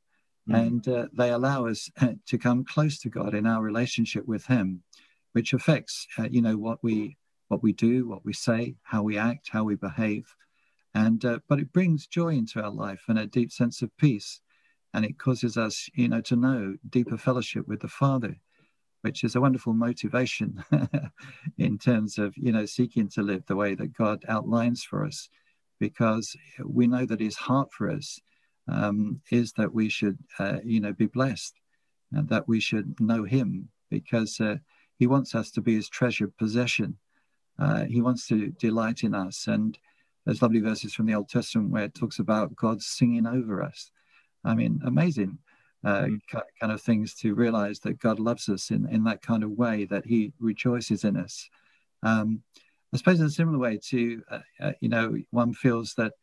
Mm. 0.49 0.67
And 0.67 0.87
uh, 0.87 1.07
they 1.13 1.31
allow 1.31 1.65
us 1.67 1.89
to 2.27 2.37
come 2.37 2.65
close 2.65 2.99
to 2.99 3.09
God 3.09 3.33
in 3.33 3.45
our 3.45 3.61
relationship 3.61 4.27
with 4.27 4.45
Him, 4.45 4.83
which 5.33 5.53
affects, 5.53 6.07
uh, 6.17 6.27
you 6.29 6.41
know, 6.41 6.57
what 6.57 6.83
we 6.83 7.17
what 7.47 7.61
we 7.61 7.73
do, 7.73 8.07
what 8.07 8.25
we 8.25 8.33
say, 8.33 8.75
how 8.81 9.03
we 9.03 9.17
act, 9.17 9.49
how 9.51 9.63
we 9.63 9.75
behave, 9.75 10.35
and 10.93 11.23
uh, 11.25 11.39
but 11.47 11.59
it 11.59 11.73
brings 11.73 12.07
joy 12.07 12.29
into 12.29 12.61
our 12.61 12.71
life 12.71 13.03
and 13.07 13.19
a 13.19 13.27
deep 13.27 13.51
sense 13.51 13.81
of 13.81 13.95
peace, 13.97 14.41
and 14.93 15.05
it 15.05 15.19
causes 15.19 15.57
us, 15.57 15.89
you 15.93 16.07
know, 16.07 16.21
to 16.21 16.35
know 16.35 16.75
deeper 16.89 17.17
fellowship 17.17 17.67
with 17.67 17.81
the 17.81 17.87
Father, 17.87 18.35
which 19.01 19.23
is 19.23 19.35
a 19.35 19.41
wonderful 19.41 19.73
motivation 19.73 20.63
in 21.57 21.77
terms 21.77 22.17
of 22.17 22.35
you 22.37 22.51
know 22.51 22.65
seeking 22.65 23.09
to 23.09 23.21
live 23.23 23.45
the 23.45 23.55
way 23.55 23.75
that 23.75 23.93
God 23.93 24.23
outlines 24.27 24.83
for 24.83 25.05
us, 25.05 25.29
because 25.79 26.35
we 26.63 26.87
know 26.87 27.05
that 27.05 27.19
His 27.19 27.35
heart 27.35 27.71
for 27.73 27.89
us 27.89 28.19
um, 28.67 29.21
is 29.31 29.53
that 29.53 29.73
we 29.73 29.89
should, 29.89 30.17
uh, 30.39 30.57
you 30.63 30.79
know, 30.79 30.93
be 30.93 31.07
blessed, 31.07 31.55
and 32.11 32.27
that 32.29 32.47
we 32.47 32.59
should 32.59 32.99
know 32.99 33.23
Him, 33.23 33.69
because 33.89 34.39
uh, 34.39 34.57
He 34.97 35.07
wants 35.07 35.35
us 35.35 35.51
to 35.51 35.61
be 35.61 35.75
His 35.75 35.89
treasured 35.89 36.35
possession 36.37 36.97
uh, 37.57 37.85
he 37.85 38.01
wants 38.01 38.27
to 38.27 38.49
delight 38.59 39.03
in 39.03 39.13
us. 39.13 39.47
And 39.47 39.77
there's 40.25 40.41
lovely 40.41 40.59
verses 40.59 40.93
from 40.93 41.05
the 41.05 41.15
Old 41.15 41.29
Testament 41.29 41.71
where 41.71 41.83
it 41.83 41.95
talks 41.95 42.19
about 42.19 42.55
God 42.55 42.81
singing 42.81 43.25
over 43.25 43.61
us. 43.61 43.91
I 44.43 44.55
mean, 44.55 44.81
amazing 44.85 45.37
uh, 45.83 46.03
mm. 46.03 46.19
kind 46.59 46.71
of 46.71 46.81
things 46.81 47.13
to 47.15 47.35
realize 47.35 47.79
that 47.79 47.99
God 47.99 48.19
loves 48.19 48.49
us 48.49 48.71
in, 48.71 48.87
in 48.89 49.03
that 49.05 49.21
kind 49.21 49.43
of 49.43 49.51
way, 49.51 49.85
that 49.85 50.05
He 50.05 50.33
rejoices 50.39 51.03
in 51.03 51.17
us. 51.17 51.49
Um, 52.03 52.41
I 52.93 52.97
suppose 52.97 53.19
in 53.19 53.25
a 53.25 53.31
similar 53.31 53.57
way 53.57 53.79
to, 53.89 54.23
uh, 54.29 54.39
uh, 54.59 54.71
you 54.79 54.89
know, 54.89 55.17
one 55.31 55.53
feels 55.53 55.93
that, 55.95 56.13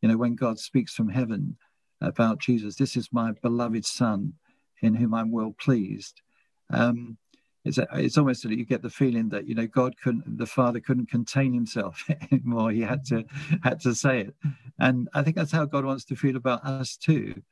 you 0.00 0.08
know, 0.08 0.16
when 0.16 0.34
God 0.34 0.58
speaks 0.58 0.94
from 0.94 1.08
heaven 1.08 1.56
about 2.00 2.38
Jesus, 2.38 2.76
this 2.76 2.96
is 2.96 3.12
my 3.12 3.32
beloved 3.42 3.84
Son 3.84 4.34
in 4.82 4.94
whom 4.94 5.14
I'm 5.14 5.30
well 5.30 5.54
pleased. 5.58 6.22
Um, 6.70 7.18
it's 7.64 7.78
it's 7.92 8.16
almost 8.16 8.42
that 8.42 8.56
you 8.56 8.64
get 8.64 8.80
the 8.80 8.88
feeling 8.88 9.28
that 9.28 9.46
you 9.46 9.54
know 9.54 9.66
God 9.66 9.94
couldn't 10.02 10.38
the 10.38 10.46
Father 10.46 10.80
couldn't 10.80 11.10
contain 11.10 11.52
himself 11.52 12.08
anymore. 12.32 12.70
He 12.70 12.80
had 12.80 13.04
to 13.06 13.24
had 13.62 13.80
to 13.80 13.94
say 13.94 14.20
it, 14.20 14.34
and 14.78 15.08
I 15.12 15.22
think 15.22 15.36
that's 15.36 15.52
how 15.52 15.66
God 15.66 15.84
wants 15.84 16.04
to 16.06 16.16
feel 16.16 16.36
about 16.36 16.64
us 16.64 16.96
too. 16.96 17.42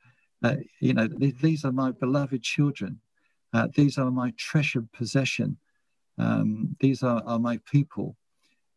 Uh, 0.41 0.55
you 0.79 0.93
know, 0.93 1.07
th- 1.07 1.35
these 1.41 1.63
are 1.63 1.71
my 1.71 1.91
beloved 1.91 2.41
children. 2.41 2.99
Uh, 3.53 3.67
these 3.75 3.97
are 3.97 4.09
my 4.09 4.33
treasured 4.37 4.91
possession. 4.93 5.57
Um, 6.17 6.75
these 6.79 7.03
are, 7.03 7.21
are 7.25 7.39
my 7.39 7.59
people, 7.71 8.17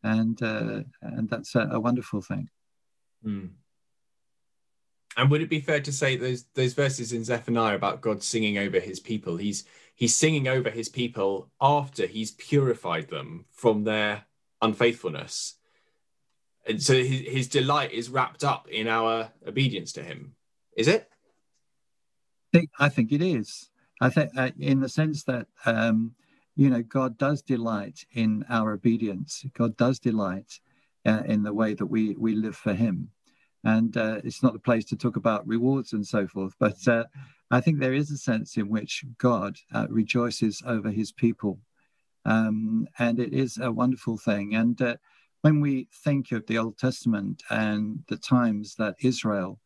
and 0.02 0.40
uh, 0.42 0.82
and 1.00 1.30
that's 1.30 1.54
a, 1.54 1.68
a 1.72 1.80
wonderful 1.80 2.20
thing. 2.20 2.50
Mm. 3.24 3.50
And 5.16 5.30
would 5.30 5.42
it 5.42 5.50
be 5.50 5.60
fair 5.60 5.80
to 5.80 5.92
say 5.92 6.16
those 6.16 6.44
those 6.54 6.72
verses 6.72 7.12
in 7.12 7.24
Zephaniah 7.24 7.74
about 7.74 8.00
God 8.00 8.22
singing 8.22 8.58
over 8.58 8.80
His 8.80 9.00
people? 9.00 9.36
He's 9.36 9.64
he's 9.94 10.14
singing 10.14 10.48
over 10.48 10.70
His 10.70 10.88
people 10.88 11.50
after 11.60 12.06
He's 12.06 12.32
purified 12.32 13.08
them 13.08 13.44
from 13.50 13.84
their 13.84 14.24
unfaithfulness, 14.62 15.56
and 16.66 16.82
so 16.82 16.94
his, 16.94 17.20
his 17.28 17.48
delight 17.48 17.92
is 17.92 18.08
wrapped 18.08 18.44
up 18.44 18.68
in 18.68 18.88
our 18.88 19.30
obedience 19.46 19.92
to 19.92 20.02
Him. 20.02 20.34
Is 20.76 20.88
it? 20.88 21.08
I 22.78 22.90
think, 22.90 23.12
it 23.12 23.22
is. 23.22 23.70
I 24.02 24.10
think 24.10 24.30
uh, 24.36 24.50
in 24.58 24.80
the 24.80 24.88
sense 24.88 25.24
that 25.24 25.46
um, 25.64 26.14
you 26.56 26.70
know 26.70 26.82
God 26.82 27.18
does 27.18 27.42
delight 27.42 28.06
in 28.12 28.44
our 28.48 28.72
obedience. 28.72 29.44
God 29.52 29.76
does 29.76 29.98
delight 29.98 30.60
uh, 31.04 31.22
in 31.26 31.42
the 31.42 31.52
way 31.52 31.74
that 31.74 31.86
we 31.86 32.14
we 32.18 32.34
live 32.34 32.56
for 32.56 32.72
Him 32.72 33.10
and 33.64 33.96
uh, 33.96 34.20
it's 34.24 34.42
not 34.42 34.52
the 34.52 34.58
place 34.58 34.84
to 34.86 34.96
talk 34.96 35.16
about 35.16 35.46
rewards 35.46 35.92
and 35.92 36.06
so 36.06 36.26
forth. 36.26 36.54
But 36.58 36.86
uh, 36.88 37.04
I 37.50 37.60
think 37.60 37.78
there 37.78 37.94
is 37.94 38.10
a 38.10 38.16
sense 38.16 38.56
in 38.56 38.68
which 38.68 39.04
God 39.18 39.56
uh, 39.72 39.86
rejoices 39.88 40.62
over 40.66 40.90
His 40.90 41.12
people, 41.12 41.58
um, 42.24 42.86
and 42.98 43.18
it 43.18 43.32
is 43.32 43.58
a 43.58 43.70
wonderful 43.70 44.16
thing. 44.16 44.54
And 44.54 44.80
uh, 44.80 44.96
when 45.42 45.60
we 45.60 45.88
think 46.04 46.32
of 46.32 46.46
the 46.46 46.58
Old 46.58 46.78
Testament 46.78 47.42
and 47.50 48.00
the 48.08 48.16
times 48.16 48.74
that 48.76 48.96
Israel 49.00 49.60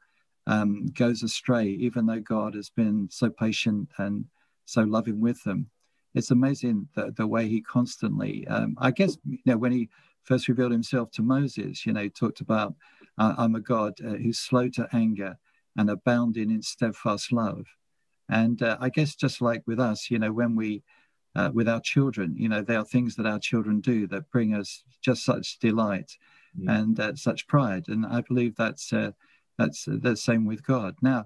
um, 0.46 0.87
goes 0.87 1.22
astray, 1.22 1.66
even 1.68 2.06
though 2.06 2.20
God 2.20 2.54
has 2.54 2.70
been 2.70 3.09
so 3.11 3.30
patient 3.30 3.88
and 3.98 4.24
so 4.64 4.82
loving 4.82 5.20
with 5.20 5.42
them, 5.44 5.68
it's 6.14 6.30
amazing 6.30 6.88
the, 6.94 7.12
the 7.16 7.26
way 7.26 7.46
He 7.46 7.61
constantly, 7.61 8.46
um, 8.48 8.74
I 8.78 8.90
guess, 8.90 9.18
you 9.28 9.38
know, 9.44 9.59
when 9.59 9.72
He 9.72 9.88
first 10.24 10.48
revealed 10.48 10.72
Himself 10.72 11.11
to 11.12 11.22
Moses, 11.22 11.85
you 11.85 11.92
know, 11.92 12.09
talked 12.09 12.40
about 12.40 12.74
uh, 13.18 13.35
I'm 13.38 13.55
a 13.55 13.61
God 13.61 13.94
uh, 14.05 14.14
who's 14.14 14.38
slow 14.38 14.68
to 14.70 14.88
anger 14.92 15.38
and 15.76 15.90
abounding 15.90 16.50
in 16.50 16.62
steadfast 16.62 17.33
love. 17.33 17.66
And 18.29 18.62
uh, 18.62 18.76
I 18.81 18.88
guess 18.88 19.14
just 19.14 19.40
like 19.40 19.62
with 19.66 19.79
us, 19.79 20.11
you 20.11 20.18
know, 20.18 20.33
when 20.33 20.57
we, 20.57 20.83
uh, 21.35 21.50
with 21.52 21.68
our 21.68 21.81
children, 21.81 22.35
you 22.37 22.48
know, 22.48 22.62
there 22.62 22.79
are 22.79 22.85
things 22.85 23.14
that 23.16 23.26
our 23.26 23.38
children 23.38 23.81
do 23.81 24.07
that 24.09 24.31
bring 24.31 24.55
us 24.55 24.83
just 25.02 25.24
such 25.24 25.59
delight 25.59 26.16
yeah. 26.59 26.79
and 26.79 26.98
uh, 26.98 27.14
such 27.14 27.46
pride. 27.46 27.88
And 27.88 28.07
I 28.07 28.22
believe 28.22 28.57
that's 28.57 28.92
uh, 28.92 29.12
that's 29.59 29.85
the 29.87 30.16
same 30.16 30.44
with 30.44 30.66
God. 30.66 30.96
Now, 31.00 31.24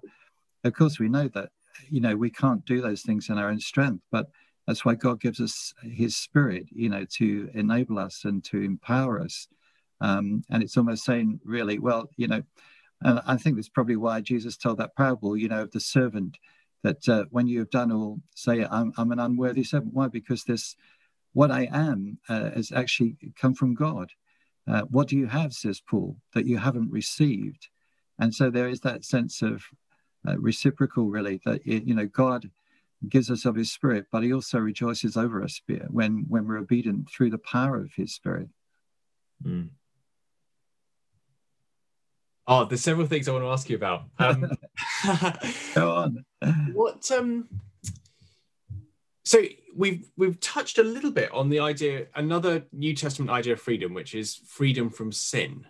of 0.62 0.72
course, 0.74 0.98
we 0.98 1.08
know 1.08 1.28
that 1.28 1.50
you 1.88 2.00
know 2.00 2.16
we 2.16 2.30
can't 2.30 2.64
do 2.64 2.80
those 2.80 3.02
things 3.02 3.28
in 3.28 3.38
our 3.38 3.48
own 3.48 3.60
strength, 3.60 4.04
but 4.10 4.30
that's 4.66 4.84
why 4.84 4.94
God 4.94 5.20
gives 5.20 5.40
us 5.40 5.74
His 5.82 6.16
Spirit, 6.16 6.66
you 6.70 6.88
know, 6.88 7.04
to 7.16 7.50
enable 7.54 7.98
us 7.98 8.24
and 8.24 8.44
to 8.44 8.60
empower 8.62 9.20
us 9.20 9.48
um, 10.00 10.42
and 10.50 10.62
it's 10.62 10.76
almost 10.76 11.04
saying, 11.04 11.40
really, 11.44 11.78
well, 11.78 12.08
you 12.16 12.26
know, 12.26 12.42
and 13.02 13.20
I 13.26 13.36
think 13.36 13.56
that's 13.56 13.68
probably 13.68 13.96
why 13.96 14.20
Jesus 14.20 14.56
told 14.56 14.78
that 14.78 14.96
parable, 14.96 15.36
you 15.36 15.48
know, 15.48 15.62
of 15.62 15.70
the 15.70 15.80
servant 15.80 16.36
that 16.82 17.08
uh, 17.08 17.24
when 17.30 17.46
you 17.46 17.58
have 17.60 17.70
done 17.70 17.92
all, 17.92 18.20
say, 18.34 18.64
I'm, 18.70 18.92
I'm, 18.96 19.12
an 19.12 19.18
unworthy 19.18 19.64
servant. 19.64 19.94
Why? 19.94 20.08
Because 20.08 20.44
this, 20.44 20.76
what 21.32 21.50
I 21.50 21.68
am, 21.72 22.18
uh, 22.28 22.50
has 22.50 22.72
actually 22.72 23.16
come 23.38 23.54
from 23.54 23.74
God. 23.74 24.10
Uh, 24.66 24.82
what 24.82 25.08
do 25.08 25.16
you 25.16 25.26
have, 25.26 25.52
says 25.52 25.80
Paul, 25.80 26.16
that 26.34 26.46
you 26.46 26.58
haven't 26.58 26.90
received? 26.90 27.68
And 28.18 28.34
so 28.34 28.50
there 28.50 28.68
is 28.68 28.80
that 28.80 29.04
sense 29.04 29.42
of 29.42 29.64
uh, 30.26 30.38
reciprocal, 30.38 31.06
really, 31.08 31.40
that, 31.44 31.66
you 31.66 31.94
know, 31.94 32.06
God 32.06 32.50
gives 33.08 33.30
us 33.30 33.46
of 33.46 33.56
his 33.56 33.72
spirit, 33.72 34.06
but 34.12 34.22
he 34.22 34.32
also 34.32 34.58
rejoices 34.58 35.16
over 35.16 35.42
us 35.42 35.60
when, 35.88 36.26
when 36.28 36.46
we're 36.46 36.58
obedient 36.58 37.10
through 37.10 37.30
the 37.30 37.38
power 37.38 37.76
of 37.76 37.92
his 37.94 38.14
spirit. 38.14 38.48
Mm. 39.42 39.70
Oh, 42.52 42.64
there's 42.64 42.82
several 42.82 43.06
things 43.06 43.28
I 43.28 43.32
want 43.32 43.44
to 43.44 43.50
ask 43.50 43.70
you 43.70 43.76
about. 43.76 44.02
Um, 44.18 44.50
Go 45.74 45.94
on. 45.94 46.24
what 46.72 47.10
um 47.10 47.48
so 49.24 49.42
we've 49.76 50.10
we've 50.16 50.40
touched 50.40 50.78
a 50.78 50.82
little 50.82 51.10
bit 51.10 51.30
on 51.32 51.48
the 51.48 51.60
idea 51.60 52.06
another 52.14 52.64
new 52.72 52.94
testament 52.94 53.30
idea 53.30 53.52
of 53.52 53.60
freedom 53.60 53.92
which 53.92 54.14
is 54.14 54.36
freedom 54.46 54.88
from 54.88 55.12
sin 55.12 55.66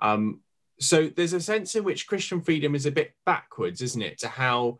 um 0.00 0.40
so 0.78 1.08
there's 1.08 1.32
a 1.32 1.40
sense 1.40 1.74
in 1.74 1.84
which 1.84 2.06
christian 2.06 2.40
freedom 2.40 2.74
is 2.74 2.86
a 2.86 2.90
bit 2.90 3.14
backwards 3.24 3.80
isn't 3.80 4.02
it 4.02 4.18
to 4.18 4.28
how 4.28 4.78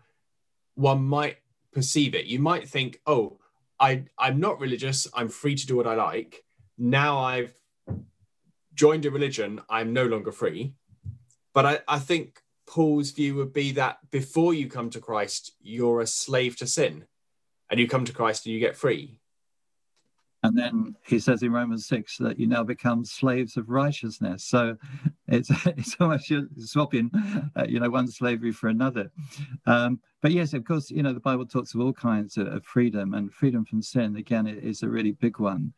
one 0.75 1.03
might 1.03 1.39
perceive 1.73 2.15
it 2.15 2.27
you 2.27 2.39
might 2.39 2.69
think 2.69 3.01
oh 3.07 3.39
i 3.81 4.03
i'm 4.19 4.39
not 4.39 4.61
religious 4.61 5.09
i'm 5.15 5.29
free 5.29 5.55
to 5.55 5.67
do 5.67 5.77
what 5.77 5.87
i 5.87 5.95
like 5.95 6.45
now 6.77 7.19
i've 7.19 7.55
joined 8.75 9.07
a 9.07 9.11
religion 9.11 9.61
i'm 9.71 9.93
no 9.93 10.05
longer 10.05 10.33
free 10.33 10.75
but 11.53 11.67
i 11.67 11.79
i 11.89 11.99
think 11.99 12.41
paul's 12.67 13.11
view 13.11 13.35
would 13.35 13.53
be 13.53 13.73
that 13.73 13.99
before 14.11 14.55
you 14.55 14.69
come 14.69 14.91
to 14.91 15.01
christ 15.01 15.53
you're 15.61 16.01
a 16.01 16.07
slave 16.07 16.57
to 16.57 16.67
sin 16.67 17.05
and 17.73 17.81
you 17.81 17.89
come 17.89 18.05
to 18.05 18.13
Christ 18.13 18.45
and 18.45 18.53
you 18.53 18.61
get 18.61 18.77
free. 18.77 19.17
And 20.45 20.59
then 20.59 20.95
he 21.07 21.19
says 21.19 21.43
in 21.43 21.53
Romans 21.53 21.87
6 21.87 22.19
that 22.19 22.39
you 22.39 22.47
now 22.47 22.63
become 22.63 23.05
slaves 23.05 23.57
of 23.57 23.71
righteousness. 23.71 24.45
So 24.45 24.77
it's, 25.27 25.49
it's 25.67 25.97
almost 25.99 26.31
swapping, 26.59 27.11
uh, 27.57 27.65
you 27.67 27.81
know, 27.81 27.89
one 27.89 28.09
slavery 28.09 28.53
for 28.53 28.69
another. 28.69 29.11
Um, 29.65 30.01
but 30.21 30.33
yes, 30.33 30.53
of 30.53 30.65
course, 30.65 30.91
you 30.91 31.03
know, 31.03 31.15
the 31.15 31.21
Bible 31.21 31.47
talks 31.47 31.73
of 31.73 31.81
all 31.81 31.95
kinds 31.95 32.37
of, 32.37 32.49
of 32.49 32.65
freedom, 32.65 33.15
and 33.15 33.33
freedom 33.33 33.65
from 33.65 33.81
sin, 33.81 34.17
again, 34.17 34.47
is 34.47 34.83
a 34.83 34.89
really 34.89 35.13
big 35.13 35.39
one. 35.39 35.73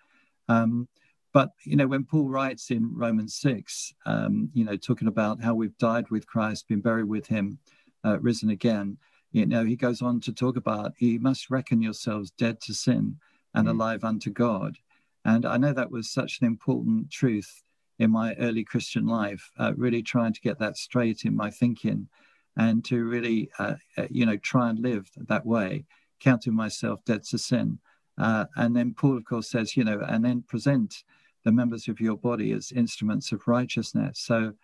Um, 0.49 0.89
but, 1.35 1.51
you 1.65 1.75
know, 1.75 1.89
when 1.89 2.05
Paul 2.05 2.29
writes 2.29 2.71
in 2.71 2.95
Romans 2.95 3.35
6, 3.35 3.93
um, 4.07 4.51
you 4.55 4.65
know, 4.65 4.77
talking 4.77 5.09
about 5.09 5.43
how 5.43 5.53
we've 5.53 5.77
died 5.79 6.09
with 6.09 6.29
Christ, 6.29 6.69
been 6.69 6.81
buried 6.81 7.09
with 7.09 7.27
him, 7.27 7.59
uh, 8.05 8.21
risen 8.21 8.51
again, 8.51 8.99
you 9.33 9.45
know, 9.45 9.65
he 9.65 9.75
goes 9.75 10.01
on 10.01 10.21
to 10.21 10.33
talk 10.33 10.57
about 10.57 10.93
you 11.01 11.19
must 11.19 11.51
reckon 11.51 11.83
yourselves 11.83 12.31
dead 12.31 12.61
to 12.61 12.73
sin 12.73 13.17
and 13.53 13.67
mm. 13.67 13.71
alive 13.73 14.05
unto 14.05 14.31
God. 14.31 14.79
And 15.25 15.45
I 15.45 15.57
know 15.57 15.73
that 15.73 15.91
was 15.91 16.09
such 16.09 16.39
an 16.41 16.47
important 16.47 17.11
truth 17.11 17.65
in 17.99 18.13
my 18.13 18.35
early 18.35 18.63
Christian 18.63 19.05
life, 19.05 19.51
uh, 19.59 19.73
really 19.77 20.05
trying 20.05 20.35
to 20.35 20.41
get 20.41 20.61
that 20.61 20.77
straight 20.77 21.25
in 21.25 21.35
my 21.35 21.51
thinking 21.51 22.09
and 22.57 22.85
to 22.85 23.05
really, 23.05 23.51
uh, 23.59 23.75
uh, 23.99 24.07
you 24.09 24.25
know, 24.25 24.37
try 24.37 24.71
and 24.71 24.79
live 24.79 25.11
that 25.17 25.45
way, 25.45 25.85
counting 26.21 26.55
myself 26.55 27.05
dead 27.05 27.25
to 27.25 27.39
sin. 27.39 27.81
Uh, 28.19 28.45
and 28.55 28.77
then 28.77 28.95
Paul, 28.95 29.17
of 29.17 29.25
course, 29.25 29.51
says, 29.51 29.77
you 29.77 29.83
know, 29.83 30.01
and 30.07 30.25
then 30.25 30.45
present 30.47 31.03
the 31.45 31.53
members 31.53 31.89
of 31.89 32.01
your 32.01 32.17
body 32.17 32.53
as 32.53 32.73
instruments 32.73 33.33
of 33.33 33.47
righteousness. 33.47 34.21
So 34.21 34.55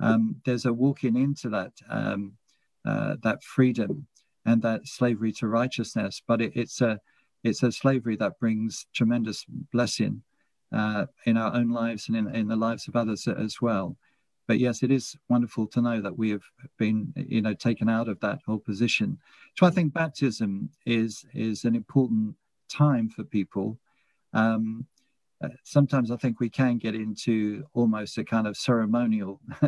um, 0.00 0.36
there's 0.44 0.66
a 0.66 0.72
walking 0.72 1.16
into 1.16 1.48
that 1.50 1.72
um, 1.88 2.32
uh, 2.84 3.16
that 3.22 3.42
freedom 3.42 4.06
and 4.44 4.62
that 4.62 4.86
slavery 4.86 5.32
to 5.32 5.48
righteousness. 5.48 6.22
But 6.26 6.40
it, 6.40 6.52
it's 6.54 6.80
a 6.80 7.00
it's 7.42 7.62
a 7.62 7.72
slavery 7.72 8.16
that 8.16 8.38
brings 8.38 8.86
tremendous 8.94 9.44
blessing 9.72 10.22
uh, 10.72 11.06
in 11.24 11.36
our 11.36 11.54
own 11.54 11.70
lives 11.70 12.08
and 12.08 12.16
in, 12.16 12.34
in 12.34 12.48
the 12.48 12.56
lives 12.56 12.88
of 12.88 12.96
others 12.96 13.26
as 13.28 13.60
well. 13.60 13.96
But 14.46 14.58
yes, 14.58 14.82
it 14.82 14.90
is 14.90 15.16
wonderful 15.28 15.66
to 15.68 15.80
know 15.80 16.00
that 16.00 16.16
we 16.16 16.30
have 16.30 16.44
been, 16.78 17.12
you 17.16 17.42
know, 17.42 17.54
taken 17.54 17.88
out 17.88 18.08
of 18.08 18.20
that 18.20 18.40
whole 18.46 18.60
position. 18.60 19.18
So 19.56 19.66
I 19.66 19.70
think 19.70 19.92
baptism 19.92 20.70
is 20.84 21.24
is 21.34 21.64
an 21.64 21.74
important 21.74 22.36
time 22.68 23.08
for 23.08 23.24
people. 23.24 23.78
Um, 24.32 24.86
uh, 25.42 25.48
sometimes 25.64 26.10
I 26.10 26.16
think 26.16 26.40
we 26.40 26.50
can 26.50 26.78
get 26.78 26.94
into 26.94 27.64
almost 27.74 28.18
a 28.18 28.24
kind 28.24 28.46
of 28.46 28.56
ceremonial 28.56 29.40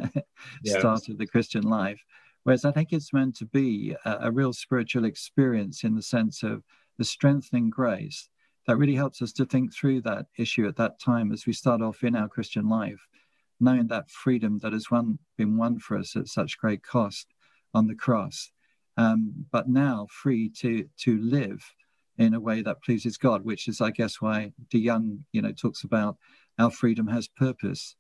yes. 0.63 0.79
start 0.79 1.09
of 1.09 1.19
the 1.19 1.27
Christian 1.27 1.63
life, 1.63 2.03
Whereas 2.49 2.65
I 2.65 2.73
think 2.73 2.95
it's 2.95 3.13
meant 3.13 3.37
to 3.37 3.45
be 3.45 3.95
a, 4.07 4.17
a 4.23 4.33
real 4.33 4.55
spiritual 4.55 5.05
experience 5.05 5.85
in 5.85 5.95
the 5.95 6.01
sense 6.01 6.43
of 6.43 6.63
the 6.97 7.05
strengthening 7.05 7.69
grace 7.69 8.31
that 8.67 8.79
really 8.79 8.95
helps 8.95 9.21
us 9.21 9.33
to 9.35 9.45
think 9.45 9.75
through 9.75 10.01
that 10.03 10.29
issue 10.39 10.67
at 10.67 10.77
that 10.77 10.99
time 10.99 11.31
as 11.31 11.45
we 11.45 11.53
start 11.53 11.83
off 11.83 12.05
in 12.05 12.17
our 12.17 12.27
Christian 12.27 12.67
life, 12.67 13.07
knowing 13.61 13.87
that 13.89 14.11
freedom 14.11 14.59
that 14.61 14.73
has 14.73 14.91
won, 14.91 15.19
been 15.37 15.59
won 15.59 15.79
for 15.79 15.99
us 15.99 16.17
at 16.17 16.29
such 16.29 16.59
great 16.59 16.83
cost 16.83 17.27
on 17.75 17.87
the 17.87 17.95
cross, 17.95 18.51
um, 18.97 19.47
but 19.53 19.69
now 19.69 20.07
free 20.11 20.49
to 20.49 20.89
to 21.01 21.19
live 21.19 21.63
in 22.19 22.35
a 22.35 22.41
way 22.41 22.63
that 22.63 22.83
pleases 22.83 23.17
God, 23.17 23.45
which 23.45 23.69
is, 23.69 23.81
I 23.81 23.91
guess, 23.91 24.21
why 24.21 24.53
DeYoung, 24.73 25.21
you 25.33 25.41
know, 25.41 25.53
talks 25.53 25.85
about 25.85 26.17
our 26.59 26.71
freedom 26.71 27.07
has 27.07 27.29
purpose. 27.29 27.95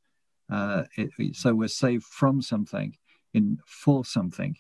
Uh, 0.50 0.84
it, 0.96 1.36
so 1.36 1.54
we're 1.54 1.68
saved 1.68 2.04
from 2.04 2.42
something, 2.42 2.96
in 3.32 3.58
for 3.66 4.04
something, 4.04 4.56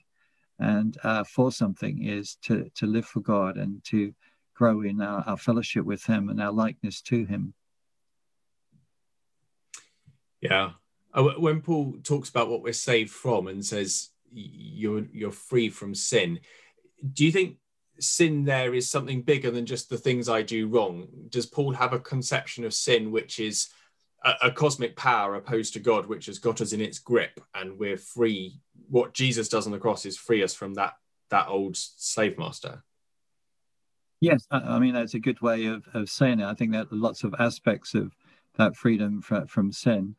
and 0.58 0.96
uh, 1.02 1.24
for 1.24 1.50
something 1.50 2.04
is 2.04 2.36
to 2.42 2.70
to 2.76 2.86
live 2.86 3.06
for 3.06 3.20
God 3.20 3.56
and 3.56 3.82
to 3.84 4.14
grow 4.54 4.82
in 4.82 5.00
our, 5.00 5.24
our 5.26 5.36
fellowship 5.36 5.84
with 5.84 6.04
Him 6.04 6.28
and 6.28 6.40
our 6.40 6.52
likeness 6.52 7.00
to 7.02 7.24
Him. 7.24 7.54
Yeah, 10.40 10.72
uh, 11.14 11.22
when 11.38 11.62
Paul 11.62 11.96
talks 12.04 12.28
about 12.28 12.48
what 12.48 12.62
we're 12.62 12.72
saved 12.72 13.10
from 13.10 13.48
and 13.48 13.64
says 13.64 14.10
you're 14.30 15.06
you're 15.12 15.32
free 15.32 15.70
from 15.70 15.94
sin, 15.94 16.40
do 17.12 17.24
you 17.24 17.32
think 17.32 17.56
sin 18.00 18.44
there 18.44 18.74
is 18.74 18.88
something 18.88 19.22
bigger 19.22 19.50
than 19.50 19.66
just 19.66 19.90
the 19.90 19.98
things 19.98 20.28
I 20.28 20.42
do 20.42 20.68
wrong? 20.68 21.08
Does 21.28 21.46
Paul 21.46 21.72
have 21.72 21.92
a 21.92 21.98
conception 21.98 22.64
of 22.64 22.74
sin 22.74 23.10
which 23.10 23.38
is 23.38 23.68
a, 24.24 24.34
a, 24.42 24.50
cosmic 24.50 24.96
power 24.96 25.34
opposed 25.34 25.72
to 25.74 25.80
God, 25.80 26.06
which 26.06 26.26
has 26.26 26.38
got 26.38 26.60
us 26.60 26.72
in 26.72 26.80
its 26.80 26.98
grip, 26.98 27.40
and 27.54 27.78
we're 27.78 27.96
free. 27.96 28.60
What 28.88 29.14
Jesus 29.14 29.48
does 29.48 29.66
on 29.66 29.72
the 29.72 29.78
cross 29.78 30.06
is 30.06 30.16
free 30.16 30.42
us 30.42 30.54
from 30.54 30.74
that 30.74 30.94
that 31.30 31.48
old 31.48 31.76
slave 31.76 32.38
master. 32.38 32.82
Yes, 34.20 34.46
I 34.50 34.78
mean 34.78 34.94
that's 34.94 35.14
a 35.14 35.20
good 35.20 35.40
way 35.40 35.66
of, 35.66 35.86
of 35.94 36.08
saying 36.08 36.40
it. 36.40 36.46
I 36.46 36.54
think 36.54 36.72
that 36.72 36.92
lots 36.92 37.22
of 37.22 37.34
aspects 37.38 37.94
of 37.94 38.16
that 38.56 38.74
freedom 38.74 39.22
from, 39.22 39.46
from 39.46 39.72
sin, 39.72 40.16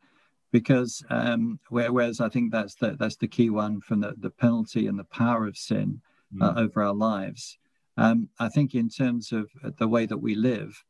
because 0.52 1.04
um, 1.10 1.58
whereas 1.68 2.20
I 2.20 2.28
think 2.28 2.52
that's 2.52 2.74
the 2.76 2.96
that's 2.98 3.16
the 3.16 3.28
key 3.28 3.50
one 3.50 3.80
from 3.80 4.00
the, 4.00 4.14
the 4.18 4.30
penalty 4.30 4.86
and 4.86 4.98
the 4.98 5.04
power 5.04 5.46
of 5.46 5.58
sin 5.58 6.00
mm. 6.34 6.42
uh, 6.42 6.58
over 6.58 6.82
our 6.82 6.94
lives. 6.94 7.58
Um, 8.00 8.30
I 8.38 8.48
think 8.48 8.74
in 8.74 8.88
terms 8.88 9.30
of 9.30 9.50
the 9.76 9.86
way 9.86 10.06
that 10.06 10.16
we 10.16 10.34
live, 10.34 10.82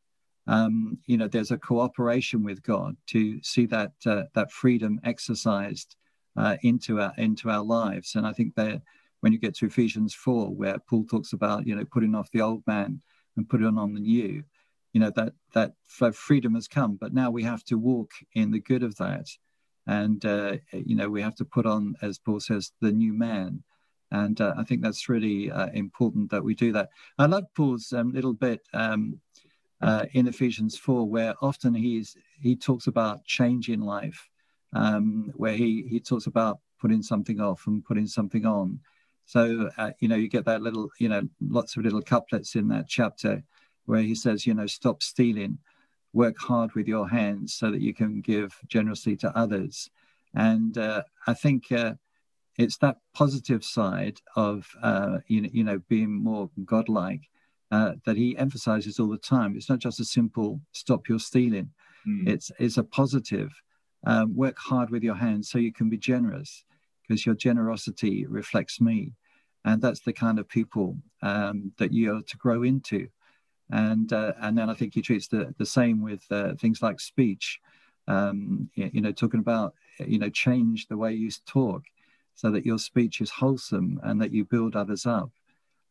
um, 0.46 0.96
you 1.06 1.16
know, 1.16 1.26
there's 1.26 1.50
a 1.50 1.58
cooperation 1.58 2.44
with 2.44 2.62
God 2.62 2.96
to 3.08 3.42
see 3.42 3.66
that 3.66 3.92
uh, 4.06 4.22
that 4.34 4.52
freedom 4.52 5.00
exercised 5.02 5.96
uh, 6.36 6.56
into 6.62 7.00
our 7.00 7.12
into 7.18 7.50
our 7.50 7.64
lives. 7.64 8.14
And 8.14 8.24
I 8.24 8.32
think 8.32 8.54
that 8.54 8.82
when 9.20 9.32
you 9.32 9.40
get 9.40 9.56
to 9.56 9.66
Ephesians 9.66 10.14
four, 10.14 10.54
where 10.54 10.78
Paul 10.88 11.04
talks 11.04 11.32
about 11.32 11.66
you 11.66 11.74
know 11.74 11.84
putting 11.84 12.14
off 12.14 12.30
the 12.30 12.42
old 12.42 12.62
man 12.68 13.02
and 13.36 13.48
putting 13.48 13.76
on 13.76 13.92
the 13.92 14.00
new, 14.00 14.44
you 14.92 15.00
know 15.00 15.10
that 15.16 15.32
that 15.54 15.74
freedom 16.14 16.54
has 16.54 16.68
come, 16.68 16.94
but 16.94 17.12
now 17.12 17.28
we 17.28 17.42
have 17.42 17.64
to 17.64 17.76
walk 17.76 18.12
in 18.34 18.52
the 18.52 18.60
good 18.60 18.84
of 18.84 18.94
that, 18.98 19.26
and 19.84 20.24
uh, 20.24 20.58
you 20.72 20.94
know 20.94 21.10
we 21.10 21.22
have 21.22 21.34
to 21.36 21.44
put 21.44 21.66
on, 21.66 21.96
as 22.02 22.20
Paul 22.20 22.38
says, 22.38 22.70
the 22.80 22.92
new 22.92 23.12
man. 23.12 23.64
And 24.10 24.40
uh, 24.40 24.54
I 24.56 24.64
think 24.64 24.82
that's 24.82 25.08
really 25.08 25.50
uh, 25.50 25.68
important 25.68 26.30
that 26.30 26.42
we 26.42 26.54
do 26.54 26.72
that. 26.72 26.90
I 27.18 27.26
love 27.26 27.44
Paul's 27.54 27.92
um, 27.92 28.12
little 28.12 28.34
bit 28.34 28.60
um, 28.72 29.20
uh, 29.80 30.06
in 30.12 30.26
Ephesians 30.26 30.76
4, 30.76 31.08
where 31.08 31.34
often 31.40 31.74
he's 31.74 32.16
he 32.40 32.56
talks 32.56 32.86
about 32.86 33.24
change 33.24 33.68
in 33.68 33.80
life, 33.80 34.28
um, 34.72 35.32
where 35.36 35.54
he 35.54 35.86
he 35.88 36.00
talks 36.00 36.26
about 36.26 36.58
putting 36.80 37.02
something 37.02 37.40
off 37.40 37.66
and 37.66 37.84
putting 37.84 38.06
something 38.06 38.46
on. 38.46 38.80
So 39.26 39.70
uh, 39.78 39.92
you 40.00 40.08
know 40.08 40.16
you 40.16 40.28
get 40.28 40.44
that 40.46 40.62
little 40.62 40.90
you 40.98 41.08
know 41.08 41.22
lots 41.40 41.76
of 41.76 41.84
little 41.84 42.02
couplets 42.02 42.56
in 42.56 42.68
that 42.68 42.88
chapter 42.88 43.42
where 43.86 44.02
he 44.02 44.14
says 44.14 44.46
you 44.46 44.54
know 44.54 44.66
stop 44.66 45.02
stealing, 45.02 45.58
work 46.12 46.36
hard 46.38 46.74
with 46.74 46.88
your 46.88 47.08
hands 47.08 47.54
so 47.54 47.70
that 47.70 47.80
you 47.80 47.94
can 47.94 48.20
give 48.20 48.58
generously 48.66 49.16
to 49.16 49.36
others, 49.36 49.88
and 50.34 50.76
uh, 50.78 51.02
I 51.26 51.34
think. 51.34 51.72
It's 52.58 52.76
that 52.78 52.98
positive 53.14 53.64
side 53.64 54.18
of 54.36 54.68
uh, 54.82 55.18
you 55.26 55.42
know, 55.42 55.48
you 55.52 55.64
know 55.64 55.80
being 55.88 56.12
more 56.12 56.50
godlike 56.64 57.22
uh, 57.70 57.92
that 58.04 58.16
he 58.16 58.36
emphasizes 58.36 58.98
all 58.98 59.08
the 59.08 59.18
time. 59.18 59.54
It's 59.56 59.68
not 59.68 59.78
just 59.78 60.00
a 60.00 60.04
simple 60.04 60.60
stop 60.72 61.08
your 61.08 61.18
stealing. 61.20 61.70
Mm. 62.06 62.28
It's 62.28 62.50
it's 62.58 62.76
a 62.76 62.84
positive. 62.84 63.50
Um, 64.06 64.34
work 64.34 64.56
hard 64.58 64.88
with 64.88 65.02
your 65.02 65.14
hands 65.14 65.50
so 65.50 65.58
you 65.58 65.74
can 65.74 65.90
be 65.90 65.98
generous, 65.98 66.64
because 67.06 67.26
your 67.26 67.34
generosity 67.34 68.26
reflects 68.26 68.80
me, 68.80 69.12
and 69.64 69.82
that's 69.82 70.00
the 70.00 70.12
kind 70.12 70.38
of 70.38 70.48
people 70.48 70.96
um, 71.22 71.72
that 71.78 71.92
you 71.92 72.16
are 72.16 72.22
to 72.22 72.36
grow 72.38 72.62
into. 72.62 73.08
And 73.70 74.12
uh, 74.12 74.32
and 74.40 74.56
then 74.56 74.70
I 74.70 74.74
think 74.74 74.94
he 74.94 75.02
treats 75.02 75.28
the 75.28 75.54
the 75.58 75.66
same 75.66 76.02
with 76.02 76.22
uh, 76.30 76.54
things 76.54 76.82
like 76.82 76.98
speech. 76.98 77.60
Um, 78.08 78.70
you 78.74 79.00
know, 79.00 79.12
talking 79.12 79.40
about 79.40 79.74
you 80.04 80.18
know 80.18 80.30
change 80.30 80.88
the 80.88 80.96
way 80.96 81.12
you 81.12 81.30
talk, 81.46 81.84
so 82.34 82.50
that 82.50 82.66
your 82.66 82.78
speech 82.78 83.20
is 83.20 83.30
wholesome 83.30 84.00
and 84.02 84.20
that 84.20 84.32
you 84.32 84.44
build 84.44 84.76
others 84.76 85.06
up. 85.06 85.30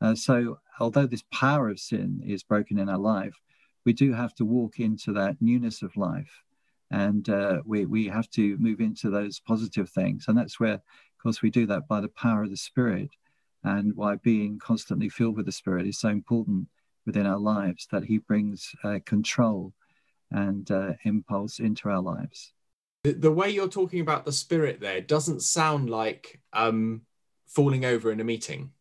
Uh, 0.02 0.16
so, 0.16 0.60
although 0.80 1.06
this 1.06 1.24
power 1.32 1.70
of 1.70 1.80
sin 1.80 2.22
is 2.26 2.44
broken 2.44 2.80
in 2.80 2.90
our 2.90 2.98
life, 2.98 3.36
we 3.86 3.94
do 3.94 4.14
have 4.14 4.34
to 4.36 4.46
walk 4.46 4.80
into 4.80 5.14
that 5.14 5.38
newness 5.42 5.82
of 5.82 5.96
life. 5.98 6.44
And 6.92 7.30
uh, 7.30 7.62
we, 7.66 7.86
we 7.86 8.08
have 8.08 8.30
to 8.32 8.58
move 8.58 8.80
into 8.80 9.10
those 9.10 9.40
positive 9.40 9.90
things. 9.90 10.26
And 10.28 10.38
that's 10.38 10.60
where 10.60 10.74
Of 11.20 11.24
course, 11.24 11.42
we 11.42 11.50
do 11.50 11.66
that 11.68 11.88
by 11.88 12.00
the 12.00 12.08
power 12.08 12.44
of 12.44 12.50
the 12.50 12.58
Spirit 12.58 13.10
and 13.64 13.94
why 13.96 14.16
being 14.16 14.58
constantly 14.58 15.10
filled 15.10 15.36
with 15.36 15.46
the 15.46 15.52
Spirit 15.52 15.86
is 15.86 16.00
so 16.00 16.10
important 16.10 16.68
within 17.06 17.26
our 17.26 17.38
lives 17.38 17.88
that 17.92 18.06
He 18.06 18.20
brings 18.20 18.72
uh, 18.84 19.00
control 19.06 19.74
and 20.32 20.72
uh, 20.72 20.94
impulse 21.04 21.60
into 21.60 21.90
our 21.90 22.02
lives. 22.02 22.54
The, 23.04 23.14
the, 23.14 23.32
way 23.32 23.50
you're 23.50 23.70
talking 23.70 24.02
about 24.02 24.26
the 24.26 24.32
Spirit 24.32 24.82
there 24.82 25.00
doesn't 25.00 25.42
sound 25.42 25.90
like 25.90 26.42
um, 26.52 27.04
falling 27.48 27.86
over 27.86 28.12
in 28.12 28.20
a 28.20 28.26
meeting. 28.26 28.72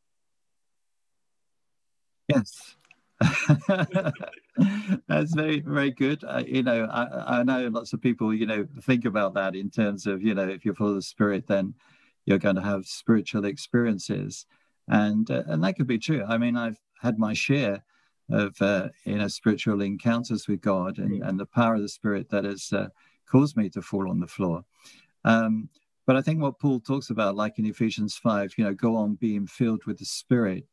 Yes. 2.29 2.77
That's 5.09 5.35
very, 5.35 5.61
very 5.61 5.93
good. 5.93 6.25
You 6.47 6.63
know, 6.65 6.85
I, 6.87 7.39
I 7.39 7.43
know 7.45 7.69
lots 7.69 7.93
of 7.93 8.03
people, 8.03 8.35
you 8.35 8.47
know, 8.47 8.67
think 8.83 9.05
about 9.05 9.35
that 9.35 9.55
in 9.55 9.71
terms 9.71 10.07
of, 10.07 10.23
you 10.23 10.35
know, 10.35 10.49
if 10.49 10.65
you're 10.65 10.75
full 10.75 10.89
of 10.91 10.97
the 10.97 11.03
Spirit, 11.03 11.47
then 11.47 11.75
you're 12.29 12.39
going 12.39 12.57
to 12.57 12.63
have 12.63 12.87
spiritual 12.87 13.47
experiences, 13.47 14.45
and 14.87 15.31
uh, 15.31 15.45
and 15.47 15.65
that 15.65 15.77
could 15.77 15.87
be 15.87 15.99
true. 15.99 16.23
I 16.29 16.37
mean, 16.37 16.59
I've 16.59 16.79
had 17.01 17.19
my 17.19 17.33
share 17.33 17.83
of 18.31 18.61
uh, 18.61 18.89
you 19.05 19.17
know 19.17 19.29
spiritual 19.29 19.81
encounters 19.81 20.47
with 20.47 20.61
God 20.61 20.99
and, 20.99 21.23
and 21.23 21.41
the 21.41 21.47
power 21.47 21.77
of 21.77 21.81
the 21.81 21.89
Spirit 21.89 22.29
that 22.29 22.45
has 22.45 22.71
uh, 22.71 22.89
caused 23.31 23.57
me 23.57 23.69
to 23.71 23.83
fall 23.83 24.11
on 24.11 24.21
the 24.21 24.27
floor. 24.27 24.65
Um, 25.25 25.69
but 26.07 26.17
I 26.17 26.23
think 26.23 26.41
what 26.41 26.59
Paul 26.59 26.81
talks 26.81 27.11
about, 27.11 27.37
like 27.37 27.59
in 27.59 27.67
Ephesians 27.67 28.17
five, 28.17 28.55
you 28.57 28.65
know, 28.65 28.75
go 28.75 28.97
on 28.97 29.17
being 29.17 29.47
filled 29.47 29.85
with 29.85 29.99
the 29.99 30.07
Spirit. 30.07 30.65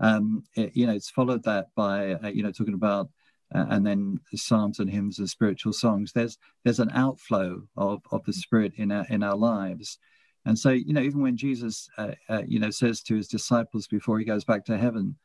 Um, 0.00 0.44
it, 0.56 0.76
you 0.76 0.86
know, 0.86 0.94
it's 0.94 1.10
followed 1.10 1.44
that 1.44 1.68
by 1.76 2.14
uh, 2.14 2.28
you 2.28 2.42
know 2.42 2.50
talking 2.50 2.74
about 2.74 3.08
uh, 3.54 3.66
and 3.70 3.86
then 3.86 4.18
psalms 4.34 4.78
and 4.78 4.90
hymns 4.90 5.18
and 5.18 5.30
spiritual 5.30 5.72
songs. 5.72 6.12
There's 6.12 6.38
there's 6.64 6.80
an 6.80 6.90
outflow 6.92 7.62
of 7.76 8.02
of 8.10 8.24
the 8.24 8.32
Spirit 8.32 8.72
in 8.76 8.90
our 8.90 9.06
in 9.10 9.22
our 9.22 9.36
lives. 9.36 9.98
And 10.46 10.58
so, 10.58 10.70
you 10.70 10.94
know, 10.94 11.02
even 11.02 11.20
when 11.20 11.36
Jesus, 11.36 11.88
uh, 11.98 12.12
uh, 12.28 12.42
you 12.46 12.58
know, 12.58 12.70
says 12.70 13.02
to 13.02 13.14
his 13.14 13.28
disciples 13.28 13.86
before 13.86 14.18
he 14.18 14.24
goes 14.24 14.44
back 14.44 14.64
to 14.64 14.78
heaven, 14.78 15.16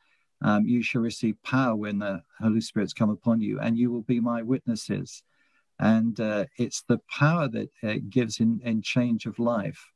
um, 0.42 0.66
you 0.66 0.82
shall 0.82 1.00
receive 1.00 1.42
power 1.42 1.74
when 1.74 1.98
the 1.98 2.22
Holy 2.38 2.60
Spirit's 2.60 2.92
come 2.92 3.08
upon 3.08 3.40
you, 3.40 3.58
and 3.60 3.78
you 3.78 3.90
will 3.90 4.02
be 4.02 4.20
my 4.20 4.42
witnesses. 4.42 5.22
And 5.78 6.18
uh, 6.20 6.46
it's 6.56 6.82
the 6.82 7.00
power 7.10 7.48
that 7.48 7.70
it 7.82 7.96
uh, 7.96 8.00
gives 8.08 8.40
in, 8.40 8.60
in 8.64 8.82
change 8.82 9.26
of 9.26 9.38
life 9.38 9.90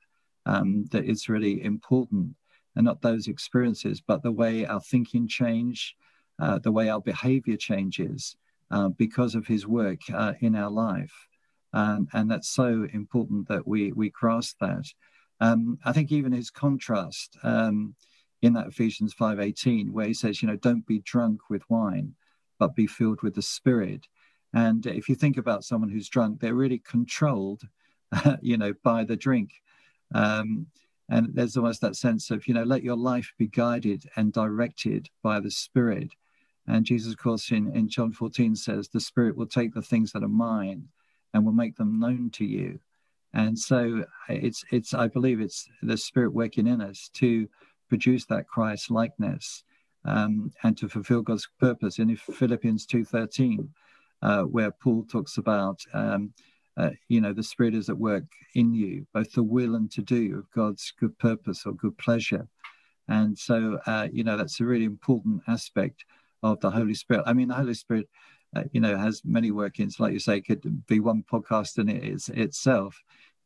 um, 0.46 0.84
that 0.90 1.04
is 1.04 1.28
really 1.28 1.62
important, 1.64 2.34
and 2.76 2.84
not 2.84 3.02
those 3.02 3.28
experiences, 3.28 4.00
but 4.00 4.22
the 4.22 4.32
way 4.32 4.66
our 4.66 4.80
thinking 4.80 5.26
change, 5.26 5.96
uh, 6.38 6.58
the 6.58 6.72
way 6.72 6.88
our 6.88 7.00
behavior 7.00 7.56
changes 7.56 8.36
uh, 8.70 8.88
because 8.88 9.34
of 9.34 9.46
his 9.46 9.66
work 9.66 10.00
in 10.40 10.54
our 10.54 10.70
life. 10.70 11.28
And, 11.72 12.08
and 12.12 12.30
that's 12.30 12.50
so 12.50 12.86
important 12.92 13.48
that 13.48 13.66
we, 13.66 13.92
we 13.92 14.10
grasp 14.10 14.58
that. 14.60 14.86
Um, 15.40 15.78
I 15.84 15.92
think 15.92 16.12
even 16.12 16.32
his 16.32 16.50
contrast 16.50 17.36
um, 17.42 17.94
in 18.42 18.52
that 18.54 18.68
Ephesians 18.68 19.14
5:18, 19.14 19.90
where 19.90 20.06
he 20.06 20.14
says, 20.14 20.42
you 20.42 20.48
know, 20.48 20.56
don't 20.56 20.86
be 20.86 21.00
drunk 21.00 21.48
with 21.48 21.68
wine, 21.70 22.14
but 22.58 22.74
be 22.74 22.86
filled 22.86 23.22
with 23.22 23.34
the 23.34 23.42
Spirit. 23.42 24.06
And 24.52 24.84
if 24.86 25.08
you 25.08 25.14
think 25.14 25.36
about 25.36 25.64
someone 25.64 25.90
who's 25.90 26.08
drunk, 26.08 26.40
they're 26.40 26.54
really 26.54 26.78
controlled, 26.78 27.62
you 28.40 28.56
know, 28.56 28.74
by 28.82 29.04
the 29.04 29.16
drink. 29.16 29.52
Um, 30.14 30.66
and 31.08 31.28
there's 31.34 31.56
almost 31.56 31.80
that 31.80 31.96
sense 31.96 32.30
of, 32.30 32.46
you 32.46 32.54
know, 32.54 32.62
let 32.62 32.84
your 32.84 32.96
life 32.96 33.32
be 33.36 33.48
guided 33.48 34.04
and 34.16 34.32
directed 34.32 35.08
by 35.22 35.40
the 35.40 35.50
Spirit. 35.50 36.12
And 36.66 36.84
Jesus, 36.84 37.12
of 37.12 37.18
course, 37.18 37.50
in, 37.50 37.74
in 37.74 37.88
John 37.88 38.12
14 38.12 38.54
says, 38.54 38.88
the 38.88 39.00
Spirit 39.00 39.36
will 39.36 39.46
take 39.46 39.74
the 39.74 39.82
things 39.82 40.12
that 40.12 40.22
are 40.22 40.28
mine 40.28 40.88
and 41.34 41.44
will 41.44 41.52
make 41.52 41.76
them 41.76 41.98
known 41.98 42.30
to 42.34 42.44
you. 42.44 42.78
And 43.32 43.58
so 43.58 44.04
it's 44.28 44.64
it's 44.72 44.92
I 44.92 45.06
believe 45.06 45.40
it's 45.40 45.68
the 45.82 45.96
Spirit 45.96 46.32
working 46.32 46.66
in 46.66 46.80
us 46.80 47.10
to 47.14 47.48
produce 47.88 48.24
that 48.26 48.48
Christ 48.48 48.90
likeness 48.90 49.62
um, 50.04 50.50
and 50.64 50.76
to 50.78 50.88
fulfill 50.88 51.22
God's 51.22 51.48
purpose. 51.60 51.98
In 51.98 52.14
Philippians 52.16 52.86
two 52.86 53.04
thirteen, 53.04 53.70
uh, 54.22 54.42
where 54.42 54.70
Paul 54.70 55.04
talks 55.04 55.38
about 55.38 55.80
um, 55.92 56.32
uh, 56.76 56.90
you 57.08 57.20
know 57.20 57.32
the 57.32 57.42
Spirit 57.42 57.74
is 57.74 57.88
at 57.88 57.98
work 57.98 58.24
in 58.54 58.74
you, 58.74 59.06
both 59.12 59.32
the 59.32 59.42
will 59.42 59.74
and 59.74 59.90
to 59.92 60.02
do 60.02 60.38
of 60.38 60.50
God's 60.50 60.92
good 60.98 61.18
purpose 61.18 61.64
or 61.66 61.72
good 61.72 61.96
pleasure. 61.98 62.48
And 63.08 63.36
so 63.38 63.80
uh, 63.86 64.08
you 64.12 64.24
know 64.24 64.36
that's 64.36 64.60
a 64.60 64.64
really 64.64 64.84
important 64.84 65.42
aspect 65.48 66.04
of 66.42 66.60
the 66.60 66.70
Holy 66.70 66.94
Spirit. 66.94 67.24
I 67.26 67.32
mean, 67.32 67.48
the 67.48 67.54
Holy 67.54 67.74
Spirit 67.74 68.08
uh, 68.56 68.64
you 68.72 68.80
know, 68.80 68.96
has 68.96 69.22
many 69.24 69.50
workings. 69.50 70.00
Like 70.00 70.12
you 70.12 70.18
say, 70.18 70.40
could 70.40 70.86
be 70.86 71.00
one 71.00 71.24
podcast 71.30 71.78
in 71.78 71.88
it 71.88 72.04
is, 72.04 72.28
itself, 72.30 73.00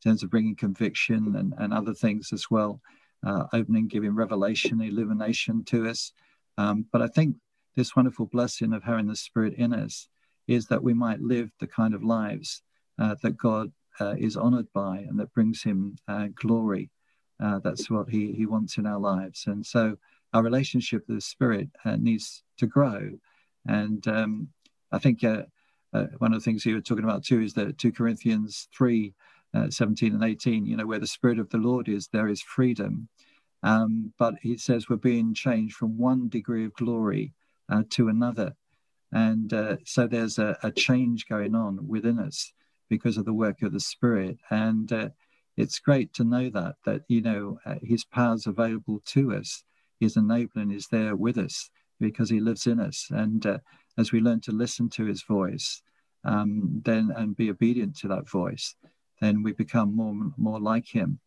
in 0.04 0.10
terms 0.10 0.22
of 0.22 0.30
bringing 0.30 0.56
conviction 0.56 1.34
and, 1.36 1.54
and 1.58 1.72
other 1.72 1.94
things 1.94 2.32
as 2.32 2.50
well, 2.50 2.80
uh, 3.26 3.44
opening, 3.52 3.88
giving 3.88 4.14
revelation, 4.14 4.80
illumination 4.80 5.64
to 5.64 5.88
us. 5.88 6.12
Um, 6.56 6.86
but 6.92 7.02
I 7.02 7.08
think 7.08 7.36
this 7.76 7.96
wonderful 7.96 8.26
blessing 8.26 8.72
of 8.72 8.82
having 8.82 9.06
the 9.06 9.16
Spirit 9.16 9.54
in 9.54 9.74
us 9.74 10.08
is 10.46 10.66
that 10.66 10.82
we 10.82 10.94
might 10.94 11.20
live 11.20 11.50
the 11.60 11.66
kind 11.66 11.94
of 11.94 12.02
lives 12.02 12.62
uh, 12.98 13.14
that 13.22 13.36
God 13.36 13.72
uh, 14.00 14.14
is 14.18 14.36
honored 14.36 14.72
by 14.72 14.98
and 14.98 15.18
that 15.18 15.32
brings 15.32 15.62
Him 15.62 15.96
uh, 16.08 16.28
glory. 16.34 16.90
Uh, 17.42 17.58
that's 17.58 17.90
what 17.90 18.08
he, 18.08 18.32
he 18.32 18.46
wants 18.46 18.78
in 18.78 18.86
our 18.86 18.98
lives. 18.98 19.44
And 19.46 19.66
so 19.66 19.96
our 20.32 20.42
relationship 20.42 21.04
with 21.08 21.16
the 21.16 21.20
Spirit 21.20 21.68
needs 21.98 22.44
to 22.58 22.66
grow. 22.66 23.10
And 23.66 24.06
um, 24.06 24.48
I 24.92 24.98
think 24.98 25.24
uh, 25.24 25.42
uh, 25.92 26.06
one 26.18 26.32
of 26.32 26.40
the 26.40 26.44
things 26.44 26.66
you 26.66 26.74
were 26.74 26.80
talking 26.80 27.04
about 27.04 27.24
too 27.24 27.40
is 27.40 27.54
that 27.54 27.78
2 27.78 27.92
Corinthians 27.92 28.68
3 28.76 29.12
uh, 29.54 29.70
17 29.70 30.14
and 30.14 30.24
18, 30.24 30.66
you 30.66 30.76
know, 30.76 30.86
where 30.86 30.98
the 30.98 31.06
Spirit 31.06 31.38
of 31.38 31.48
the 31.50 31.58
Lord 31.58 31.88
is, 31.88 32.08
there 32.08 32.28
is 32.28 32.42
freedom. 32.42 33.08
Um, 33.62 34.12
but 34.18 34.34
he 34.42 34.56
says 34.58 34.88
we're 34.88 34.96
being 34.96 35.32
changed 35.32 35.76
from 35.76 35.96
one 35.96 36.28
degree 36.28 36.64
of 36.64 36.74
glory 36.74 37.32
uh, 37.70 37.84
to 37.90 38.08
another. 38.08 38.54
And 39.14 39.52
uh, 39.52 39.76
so 39.84 40.06
there's 40.06 40.38
a, 40.38 40.58
a, 40.62 40.70
change 40.72 41.26
going 41.28 41.54
on 41.54 41.78
within 41.86 42.18
us 42.18 42.52
because 42.90 43.16
of 43.16 43.24
the 43.24 43.32
work 43.32 43.62
of 43.62 43.72
the 43.72 43.80
Spirit. 43.80 44.38
And 44.50 44.92
uh, 44.92 45.08
it's 45.56 45.78
great 45.78 46.12
to 46.14 46.24
know 46.24 46.50
that, 46.50 46.74
that, 46.84 47.02
you 47.08 47.22
know, 47.22 47.58
his 47.82 48.04
power's 48.04 48.46
available 48.46 49.00
to 49.06 49.32
us. 49.34 49.62
His 50.00 50.16
enabling 50.16 50.72
is 50.72 50.88
there 50.88 51.14
with 51.14 51.38
us 51.38 51.70
because 52.00 52.28
he 52.28 52.40
lives 52.40 52.66
in 52.66 52.80
us. 52.80 53.06
And 53.10 53.60
as 53.96 54.10
we 54.10 54.20
learn 54.20 54.40
to 54.42 54.52
listen 54.52 54.88
to 54.90 55.04
his 55.04 55.22
voice, 55.22 55.80
um, 56.24 56.82
then 56.84 57.12
and 57.16 57.36
be 57.36 57.50
obedient 57.50 57.96
to 57.98 58.08
that 58.08 58.28
voice, 58.28 58.74
then 59.20 59.42
we 59.42 59.52
become 59.52 59.94
more 59.94 60.14
more 60.36 60.60
like 60.60 60.88
him. 60.88 61.20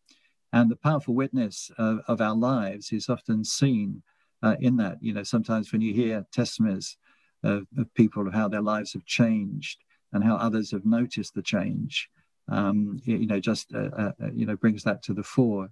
And 0.52 0.70
the 0.70 0.76
powerful 0.76 1.14
witness 1.14 1.70
of, 1.78 2.00
of 2.08 2.20
our 2.20 2.34
lives 2.34 2.92
is 2.92 3.08
often 3.08 3.44
seen 3.44 4.02
uh, 4.42 4.56
in 4.60 4.76
that. 4.76 4.98
You 5.00 5.14
know, 5.14 5.22
sometimes 5.22 5.72
when 5.72 5.80
you 5.80 5.92
hear 5.92 6.26
testimonies 6.32 6.96
of, 7.42 7.66
of, 7.76 7.92
people 7.94 8.26
of 8.26 8.34
how 8.34 8.48
their 8.48 8.62
lives 8.62 8.92
have 8.92 9.04
changed 9.04 9.78
and 10.12 10.24
how 10.24 10.36
others 10.36 10.70
have 10.70 10.84
noticed 10.84 11.34
the 11.34 11.42
change, 11.42 12.08
um, 12.48 12.98
you, 13.04 13.26
know, 13.26 13.40
just 13.40 13.72
uh, 13.74 13.90
uh, 13.96 14.12
uh, 14.22 14.30
you 14.34 14.46
know 14.46 14.56
brings 14.56 14.82
that 14.84 15.02
to 15.04 15.14
the 15.14 15.22
fore. 15.22 15.68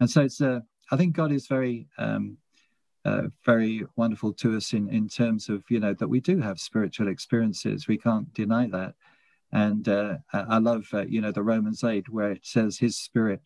And 0.00 0.10
so 0.10 0.22
it's. 0.22 0.40
Uh, 0.40 0.60
I 0.90 0.96
think 0.98 1.16
God 1.16 1.32
is 1.32 1.46
very 1.46 1.88
um, 1.96 2.36
uh, 3.04 3.28
very 3.44 3.84
wonderful 3.96 4.32
to 4.32 4.56
us 4.56 4.72
in, 4.72 4.88
in 4.88 5.08
terms 5.08 5.48
of, 5.48 5.62
you 5.68 5.78
know, 5.78 5.92
that 5.94 6.08
we 6.08 6.20
do 6.20 6.40
have 6.40 6.58
spiritual 6.58 7.08
experiences. 7.08 7.86
We 7.86 7.98
can't 7.98 8.32
deny 8.32 8.66
that. 8.68 8.94
And 9.52 9.88
uh, 9.88 10.16
I 10.32 10.58
love, 10.58 10.86
you 11.08 11.20
know, 11.20 11.30
the 11.30 11.42
Romans 11.42 11.84
8, 11.84 12.08
where 12.08 12.32
it 12.32 12.44
says 12.44 12.78
his 12.78 12.96
spirit 12.96 13.40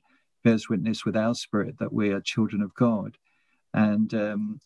bears 0.45 0.69
witness 0.69 1.05
with 1.05 1.16
our 1.16 1.35
spirit 1.35 1.79
that 1.79 1.93
we 1.93 2.11
are 2.11 2.21
children 2.21 2.62
of 2.62 2.75
God. 2.75 3.19
And 3.75 4.14
um, 4.14 4.61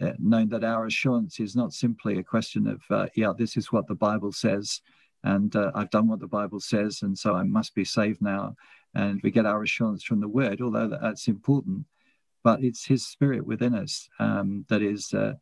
uh, 0.00 0.12
knowing 0.18 0.48
that 0.50 0.64
our 0.64 0.86
assurance 0.86 1.40
is 1.40 1.56
not 1.56 1.72
simply 1.72 2.18
a 2.18 2.22
question 2.22 2.66
of, 2.66 2.82
uh, 2.90 3.06
yeah, 3.14 3.32
this 3.36 3.56
is 3.56 3.72
what 3.72 3.86
the 3.86 3.94
Bible 3.94 4.32
says. 4.32 4.80
And 5.24 5.54
uh, 5.56 5.72
I've 5.74 5.90
done 5.90 6.08
what 6.08 6.20
the 6.20 6.26
Bible 6.26 6.60
says. 6.60 7.02
And 7.02 7.18
so 7.18 7.34
I 7.34 7.42
must 7.42 7.74
be 7.74 7.84
saved 7.84 8.22
now. 8.22 8.54
And 8.94 9.20
we 9.22 9.30
get 9.30 9.46
our 9.46 9.62
assurance 9.62 10.04
from 10.04 10.20
the 10.20 10.28
word, 10.28 10.60
although 10.60 10.88
that's 10.88 11.28
important 11.28 11.86
but 12.46 12.62
it's 12.62 12.86
His 12.86 13.04
Spirit 13.04 13.44
within 13.44 13.74
us 13.74 14.08
um, 14.20 14.64
that 14.68 14.80
is 14.80 15.12
uh, 15.12 15.32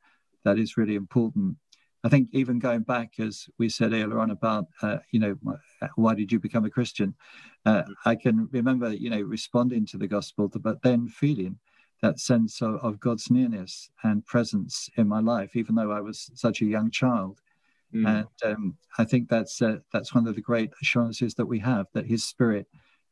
that 0.42 0.58
is 0.58 0.78
really 0.78 0.94
important. 0.94 1.54
I 2.02 2.08
think 2.08 2.30
even 2.32 2.58
going 2.58 2.80
back, 2.80 3.20
as 3.20 3.46
we 3.58 3.68
said 3.68 3.92
earlier 3.92 4.18
on 4.18 4.30
about, 4.30 4.68
uh, 4.80 4.98
you 5.10 5.20
know, 5.20 5.36
why 5.96 6.14
did 6.14 6.32
you 6.32 6.40
become 6.40 6.64
a 6.64 6.70
Christian? 6.70 7.14
I 7.66 8.14
can 8.14 8.48
remember, 8.52 8.90
you 8.90 9.10
know, 9.10 9.20
responding 9.20 9.84
to 9.88 9.98
the 9.98 10.08
gospel, 10.08 10.48
but 10.48 10.80
then 10.80 11.06
feeling 11.08 11.58
that 12.04 12.20
sense 12.20 12.60
of, 12.60 12.74
of, 12.76 13.00
God's 13.00 13.30
nearness 13.30 13.88
and 14.02 14.26
presence 14.26 14.90
in 14.98 15.08
my 15.08 15.20
life, 15.20 15.56
even 15.56 15.74
though 15.74 15.90
I 15.90 16.00
was 16.00 16.30
such 16.34 16.60
a 16.60 16.66
young 16.66 16.90
child. 16.90 17.40
Mm. 17.94 18.26
And 18.44 18.52
um, 18.52 18.76
I 18.98 19.04
think 19.04 19.30
that's 19.30 19.62
uh, 19.62 19.78
that's 19.90 20.14
one 20.14 20.26
of 20.26 20.34
the 20.34 20.42
great 20.42 20.70
assurances 20.82 21.34
that 21.34 21.46
we 21.46 21.58
have 21.60 21.86
that 21.94 22.06
His 22.06 22.22
Spirit 22.22 22.66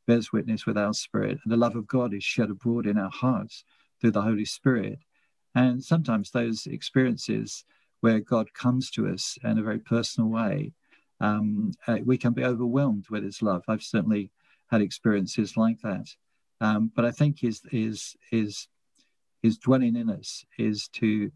bears 0.06 0.32
witness 0.32 0.66
with 0.66 0.76
our 0.76 0.92
spirit, 0.92 1.38
and 1.42 1.52
the 1.52 1.56
love 1.56 1.74
of 1.74 1.86
God 1.86 2.12
is 2.12 2.22
shed 2.22 2.50
abroad 2.50 2.86
in 2.86 2.98
our 2.98 3.10
hearts 3.10 3.64
through 4.00 4.10
the 4.10 4.22
Holy 4.22 4.44
Spirit. 4.44 4.98
And 5.54 5.82
sometimes 5.82 6.30
those 6.30 6.66
experiences 6.66 7.64
where 8.00 8.20
God 8.20 8.52
comes 8.52 8.90
to 8.90 9.08
us 9.08 9.38
in 9.42 9.58
a 9.58 9.62
very 9.62 9.78
personal 9.78 10.28
way, 10.28 10.72
um, 11.20 11.72
uh, 11.86 11.98
we 12.04 12.18
can 12.18 12.32
be 12.34 12.44
overwhelmed 12.44 13.06
with 13.08 13.24
His 13.24 13.40
love. 13.40 13.62
I've 13.68 13.82
certainly 13.82 14.32
had 14.70 14.82
experiences 14.82 15.56
like 15.56 15.80
that. 15.82 16.08
Um, 16.60 16.92
but 16.94 17.04
I 17.04 17.10
think 17.10 17.40
his 17.40 17.60
his 17.70 18.16
his 18.30 18.68
his 19.42 19.58
dwelling 19.58 19.96
in 19.96 20.08
us 20.08 20.44
is 20.58 20.88
to 20.88 21.30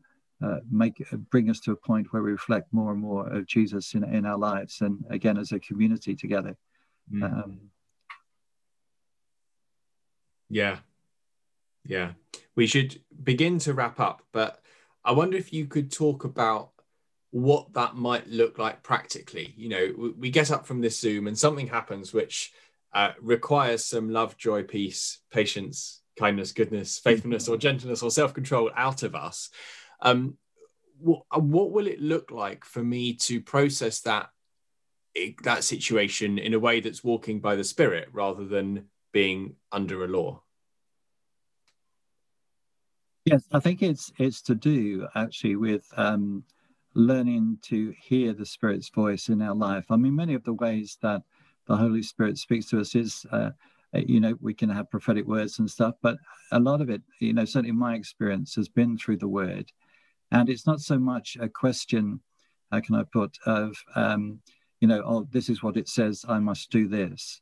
uh, 0.44 0.58
make 0.70 1.04
bring 1.30 1.50
us 1.50 1.60
to 1.60 1.72
a 1.72 1.76
point 1.76 2.12
where 2.12 2.22
we 2.22 2.30
reflect 2.30 2.72
more 2.72 2.92
and 2.92 3.00
more 3.00 3.28
of 3.28 3.46
Jesus 3.46 3.94
in 3.94 4.04
in 4.04 4.26
our 4.26 4.38
lives, 4.38 4.80
and 4.80 5.04
again 5.10 5.38
as 5.38 5.52
a 5.52 5.58
community 5.58 6.14
together. 6.14 6.56
Mm. 7.12 7.22
Um, 7.22 7.60
yeah, 10.48 10.78
yeah. 11.84 12.12
We 12.54 12.66
should 12.66 13.00
begin 13.22 13.58
to 13.60 13.74
wrap 13.74 13.98
up, 14.00 14.22
but 14.32 14.60
I 15.04 15.12
wonder 15.12 15.36
if 15.36 15.52
you 15.52 15.66
could 15.66 15.90
talk 15.90 16.24
about 16.24 16.70
what 17.30 17.72
that 17.74 17.96
might 17.96 18.28
look 18.28 18.58
like 18.58 18.82
practically. 18.82 19.52
You 19.56 19.68
know, 19.68 20.12
we 20.16 20.30
get 20.30 20.50
up 20.50 20.66
from 20.66 20.80
this 20.80 20.98
Zoom 20.98 21.26
and 21.26 21.38
something 21.38 21.66
happens 21.66 22.12
which 22.12 22.52
uh, 22.92 23.12
requires 23.20 23.84
some 23.84 24.10
love, 24.10 24.36
joy, 24.38 24.62
peace, 24.62 25.18
patience, 25.30 26.00
kindness, 26.18 26.52
goodness, 26.52 26.98
faithfulness, 26.98 27.48
or 27.48 27.56
gentleness, 27.56 28.02
or 28.02 28.10
self 28.10 28.34
control 28.34 28.70
out 28.74 29.02
of 29.02 29.14
us. 29.14 29.50
Um, 30.00 30.36
what, 30.98 31.22
uh, 31.30 31.40
what 31.40 31.72
will 31.72 31.86
it 31.86 32.00
look 32.00 32.30
like 32.30 32.64
for 32.64 32.82
me 32.82 33.14
to 33.14 33.40
process 33.40 34.00
that 34.00 34.30
that 35.42 35.64
situation 35.64 36.38
in 36.38 36.52
a 36.52 36.58
way 36.58 36.80
that's 36.80 37.02
walking 37.02 37.40
by 37.40 37.56
the 37.56 37.64
Spirit 37.64 38.08
rather 38.12 38.44
than 38.44 38.84
being 39.12 39.56
under 39.72 40.04
a 40.04 40.08
law? 40.08 40.42
Yes, 43.24 43.42
I 43.52 43.60
think 43.60 43.82
it's 43.82 44.12
it's 44.18 44.40
to 44.42 44.54
do 44.54 45.08
actually 45.14 45.56
with 45.56 45.84
um, 45.96 46.44
learning 46.94 47.58
to 47.62 47.92
hear 47.98 48.32
the 48.32 48.46
Spirit's 48.46 48.88
voice 48.88 49.28
in 49.28 49.42
our 49.42 49.54
life. 49.54 49.84
I 49.90 49.96
mean, 49.96 50.14
many 50.14 50.34
of 50.34 50.44
the 50.44 50.54
ways 50.54 50.96
that 51.02 51.22
the 51.66 51.76
Holy 51.76 52.02
Spirit 52.02 52.38
speaks 52.38 52.66
to 52.70 52.80
us 52.80 52.94
is, 52.94 53.26
uh, 53.32 53.50
you 54.06 54.20
know, 54.20 54.36
we 54.40 54.54
can 54.54 54.68
have 54.68 54.90
prophetic 54.90 55.26
words 55.26 55.58
and 55.58 55.70
stuff, 55.70 55.94
but 56.02 56.16
a 56.52 56.58
lot 56.58 56.80
of 56.80 56.90
it, 56.90 57.02
you 57.20 57.32
know, 57.32 57.44
certainly 57.44 57.72
my 57.72 57.94
experience 57.94 58.54
has 58.54 58.68
been 58.68 58.96
through 58.98 59.18
the 59.18 59.28
Word, 59.28 59.70
and 60.32 60.48
it's 60.48 60.66
not 60.66 60.80
so 60.80 60.98
much 60.98 61.36
a 61.40 61.48
question, 61.48 62.20
how 62.72 62.80
can 62.80 62.94
I 62.96 63.04
put, 63.04 63.38
of, 63.46 63.76
um, 63.94 64.40
you 64.80 64.88
know, 64.88 65.02
oh, 65.04 65.28
this 65.30 65.48
is 65.48 65.62
what 65.62 65.76
it 65.76 65.88
says, 65.88 66.24
I 66.28 66.38
must 66.38 66.70
do 66.70 66.88
this, 66.88 67.40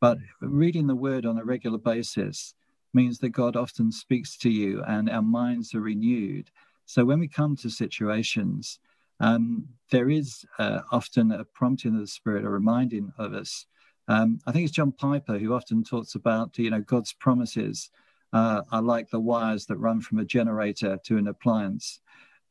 but 0.00 0.18
reading 0.40 0.86
the 0.86 0.94
Word 0.94 1.26
on 1.26 1.38
a 1.38 1.44
regular 1.44 1.78
basis 1.78 2.54
means 2.92 3.18
that 3.18 3.30
God 3.30 3.56
often 3.56 3.92
speaks 3.92 4.36
to 4.38 4.50
you 4.50 4.82
and 4.86 5.10
our 5.10 5.22
minds 5.22 5.74
are 5.74 5.80
renewed. 5.80 6.50
So 6.86 7.04
when 7.04 7.18
we 7.18 7.28
come 7.28 7.56
to 7.56 7.68
situations, 7.68 8.78
um, 9.20 9.66
there 9.90 10.08
is 10.08 10.44
uh, 10.58 10.80
often 10.92 11.32
a 11.32 11.44
prompting 11.44 11.94
of 11.94 12.00
the 12.00 12.06
Spirit, 12.06 12.44
a 12.44 12.48
reminding 12.48 13.12
of 13.18 13.34
us. 13.34 13.66
Um, 14.08 14.38
I 14.46 14.52
think 14.52 14.64
it's 14.64 14.74
John 14.74 14.92
Piper 14.92 15.38
who 15.38 15.52
often 15.52 15.82
talks 15.82 16.14
about, 16.14 16.56
you 16.58 16.70
know, 16.70 16.80
God's 16.80 17.12
promises 17.12 17.90
uh, 18.32 18.62
are 18.70 18.82
like 18.82 19.10
the 19.10 19.20
wires 19.20 19.66
that 19.66 19.78
run 19.78 20.00
from 20.00 20.18
a 20.18 20.24
generator 20.24 20.98
to 21.04 21.16
an 21.16 21.28
appliance. 21.28 22.00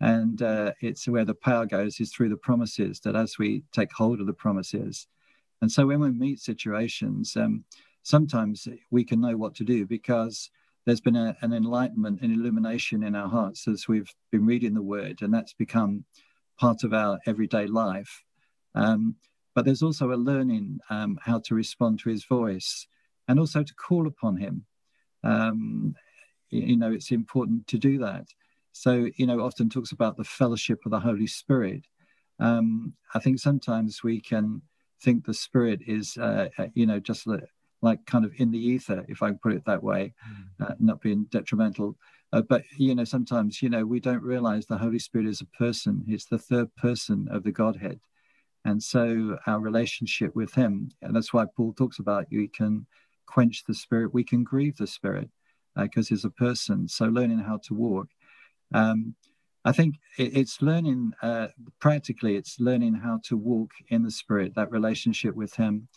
And 0.02 0.42
uh, 0.42 0.74
it's 0.82 1.08
where 1.08 1.26
the 1.26 1.36
power 1.36 1.66
goes 1.66 2.00
is 2.00 2.12
through 2.12 2.30
the 2.30 2.38
promises 2.38 3.00
that 3.02 3.16
as 3.16 3.38
we 3.38 3.64
take 3.72 3.92
hold 3.94 4.20
of 4.20 4.28
the 4.28 4.34
promises. 4.34 5.08
And 5.62 5.72
so 5.72 5.86
when 5.86 6.02
we 6.02 6.12
meet 6.12 6.40
situations, 6.40 7.36
um, 7.38 7.64
sometimes 8.04 8.68
we 8.92 9.04
can 9.04 9.22
know 9.22 9.38
what 9.38 9.56
to 9.56 9.64
do 9.64 9.86
because 9.86 10.50
there's 10.86 11.02
been 11.02 11.16
a, 11.16 11.36
an 11.42 11.54
enlightenment 11.54 12.22
and 12.22 12.34
illumination 12.34 13.04
in 13.04 13.16
our 13.16 13.30
hearts 13.30 13.68
as 13.68 13.88
we've 13.88 14.14
been 14.32 14.46
reading 14.46 14.74
the 14.74 14.82
word, 14.82 15.22
and 15.22 15.34
that's 15.34 15.54
become 15.54 16.04
part 16.60 16.84
of 16.84 16.94
our 16.94 17.20
everyday 17.26 17.68
life. 17.68 18.24
Um, 18.76 19.16
but 19.56 19.66
there's 19.66 19.82
also 19.82 20.12
a 20.12 20.16
learning 20.16 20.80
um, 20.90 21.18
how 21.22 21.40
to 21.40 21.56
respond 21.56 22.00
to 22.00 22.10
his 22.10 22.26
voice 22.26 22.88
and 23.28 23.40
also 23.40 23.64
to 23.64 23.74
call 23.74 24.06
upon 24.06 24.38
him. 24.38 24.66
Um, 25.24 25.96
you 26.50 26.78
know, 26.78 26.92
it's 26.92 27.12
important 27.12 27.66
to 27.68 27.78
do 27.78 27.98
that. 28.00 28.28
So, 28.74 29.08
you 29.16 29.26
know, 29.26 29.40
often 29.40 29.70
talks 29.70 29.94
about 29.94 30.18
the 30.18 30.24
fellowship 30.24 30.82
of 30.86 30.92
the 30.92 31.00
Holy 31.00 31.28
Spirit. 31.28 31.86
Um, 32.40 32.94
I 33.14 33.20
think 33.20 33.40
sometimes 33.40 34.04
we 34.04 34.20
can 34.20 34.62
think 35.02 35.26
the 35.26 35.34
Spirit 35.34 35.80
is, 35.88 36.18
uh, 36.18 36.50
uh 36.58 36.68
you 36.74 36.86
know, 36.86 37.00
just 37.00 37.26
like 37.82 38.06
kind 38.06 38.26
of 38.26 38.34
in 38.38 38.52
the 38.52 38.60
ether, 38.60 39.06
if 39.08 39.24
I 39.24 39.30
can 39.30 39.40
put 39.40 39.54
it 39.54 39.64
that 39.66 39.82
way, 39.82 40.14
mm. 40.30 40.70
uh, 40.70 40.76
not 40.80 41.02
being 41.02 41.26
detrimental. 41.32 41.96
Uh, 42.34 42.42
but 42.42 42.64
you 42.78 42.94
know, 42.94 43.06
sometimes 43.06 43.62
you 43.62 43.70
know 43.70 43.86
we 43.86 44.00
don't 44.02 44.22
realize 44.22 44.66
the 44.66 44.78
Holy 44.78 45.00
Spirit 45.00 45.28
is 45.28 45.42
a 45.42 45.58
person. 45.58 46.04
He's 46.06 46.26
the 46.26 46.40
third 46.40 46.76
person 46.76 47.28
of 47.32 47.44
the 47.44 47.52
Godhead, 47.52 48.00
and 48.66 48.82
so 48.82 49.38
our 49.48 49.60
relationship 49.60 50.36
with 50.36 50.54
Him, 50.54 50.92
and 51.02 51.16
that's 51.16 51.34
why 51.34 51.46
Paul 51.56 51.74
talks 51.74 52.00
about 52.00 52.32
you 52.32 52.50
can 52.50 52.86
quench 53.26 53.64
the 53.66 53.74
Spirit, 53.74 54.14
we 54.14 54.24
can 54.24 54.44
grieve 54.44 54.78
the 54.78 54.88
Spirit 54.88 55.30
because 55.78 56.08
uh, 56.08 56.10
He's 56.10 56.26
a 56.26 56.30
person. 56.30 56.88
So 56.88 57.06
learning 57.06 57.40
how 57.40 57.60
to 57.68 57.74
walk. 57.74 58.08
Um, 58.74 59.16
I 59.64 59.72
think 59.72 59.96
it's 60.18 60.62
learning 60.62 61.14
uh, 61.24 61.48
practically. 61.80 62.36
It's 62.36 62.60
learning 62.60 62.96
how 62.96 63.20
to 63.26 63.38
walk 63.38 63.72
in 63.88 64.04
the 64.04 64.12
Spirit, 64.12 64.54
that 64.56 64.72
relationship 64.72 65.36
with 65.36 65.56
Him 65.56 65.88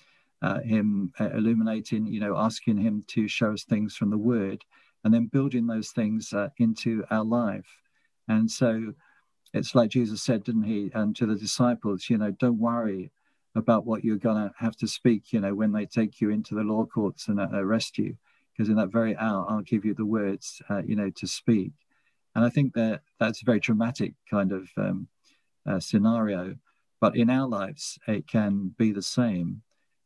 uh, 0.43 0.61
him 0.61 1.13
uh, 1.19 1.31
illuminating, 1.31 2.07
you 2.07 2.21
know, 2.21 2.37
asking 2.37 2.79
him 2.79 3.05
to 3.09 3.29
show 3.29 3.53
us 3.53 3.65
things 3.65 3.97
from 3.97 4.11
the 4.11 4.19
word 4.19 4.65
and 5.05 5.13
then 5.13 5.27
building 5.27 5.67
those 5.67 5.91
things 5.91 6.33
uh, 6.33 6.49
into 6.59 7.05
our 7.11 7.25
life. 7.25 7.67
And 8.29 8.51
so 8.51 8.93
it's 9.55 9.75
like 9.75 9.91
Jesus 9.91 10.23
said, 10.23 10.45
didn't 10.45 10.65
he, 10.65 10.91
and 10.95 11.17
to 11.17 11.27
the 11.27 11.35
disciples, 11.35 12.09
you 12.11 12.19
know, 12.19 12.31
don't 12.33 12.59
worry 12.59 13.11
about 13.55 13.87
what 13.87 14.05
you're 14.05 14.17
going 14.17 14.37
to 14.37 14.55
have 14.59 14.77
to 14.77 14.87
speak, 14.87 15.33
you 15.33 15.41
know, 15.41 15.55
when 15.55 15.73
they 15.73 15.87
take 15.87 16.21
you 16.21 16.31
into 16.31 16.55
the 16.55 16.63
law 16.63 16.85
courts 16.85 17.29
and 17.29 17.41
uh, 17.41 17.49
arrest 17.53 17.99
you, 17.99 18.17
because 18.53 18.69
in 18.69 18.77
that 18.77 18.93
very 18.93 19.17
hour, 19.17 19.47
I'll 19.49 19.63
give 19.63 19.85
you 19.85 19.95
the 19.95 20.05
words, 20.05 20.61
uh, 20.69 20.83
you 20.85 20.97
know, 20.97 21.11
to 21.11 21.27
speak. 21.27 21.73
And 22.35 22.45
I 22.45 22.51
think 22.51 22.75
that 22.75 23.01
that's 23.19 23.43
a 23.43 23.45
very 23.45 23.61
dramatic 23.61 24.15
kind 24.31 24.53
of 24.53 24.69
um, 24.77 25.09
uh, 25.67 25.81
scenario. 25.81 26.57
But 27.01 27.17
in 27.17 27.31
our 27.31 27.49
lives, 27.49 27.99
it 28.07 28.27
can 28.27 28.75
be 28.77 28.93
the 28.93 29.03
same 29.03 29.63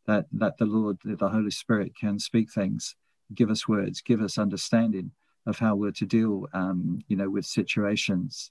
that 0.07 0.27
that 0.33 0.59
the 0.59 0.65
Lord, 0.65 0.99
the 1.05 1.29
Holy 1.29 1.51
Spirit, 1.51 1.93
can 1.99 2.19
speak 2.19 2.51
things, 2.53 2.97
give 3.35 3.51
us 3.51 3.69
words, 3.69 4.01
give 4.01 4.21
us 4.21 4.39
understanding 4.39 5.11
of 5.47 5.59
how 5.59 5.75
we're 5.75 5.93
to 5.93 6.07
deal, 6.07 6.47
um, 6.53 7.01
you 7.09 7.17
know, 7.17 7.31
with 7.31 7.45
situations. 7.45 8.51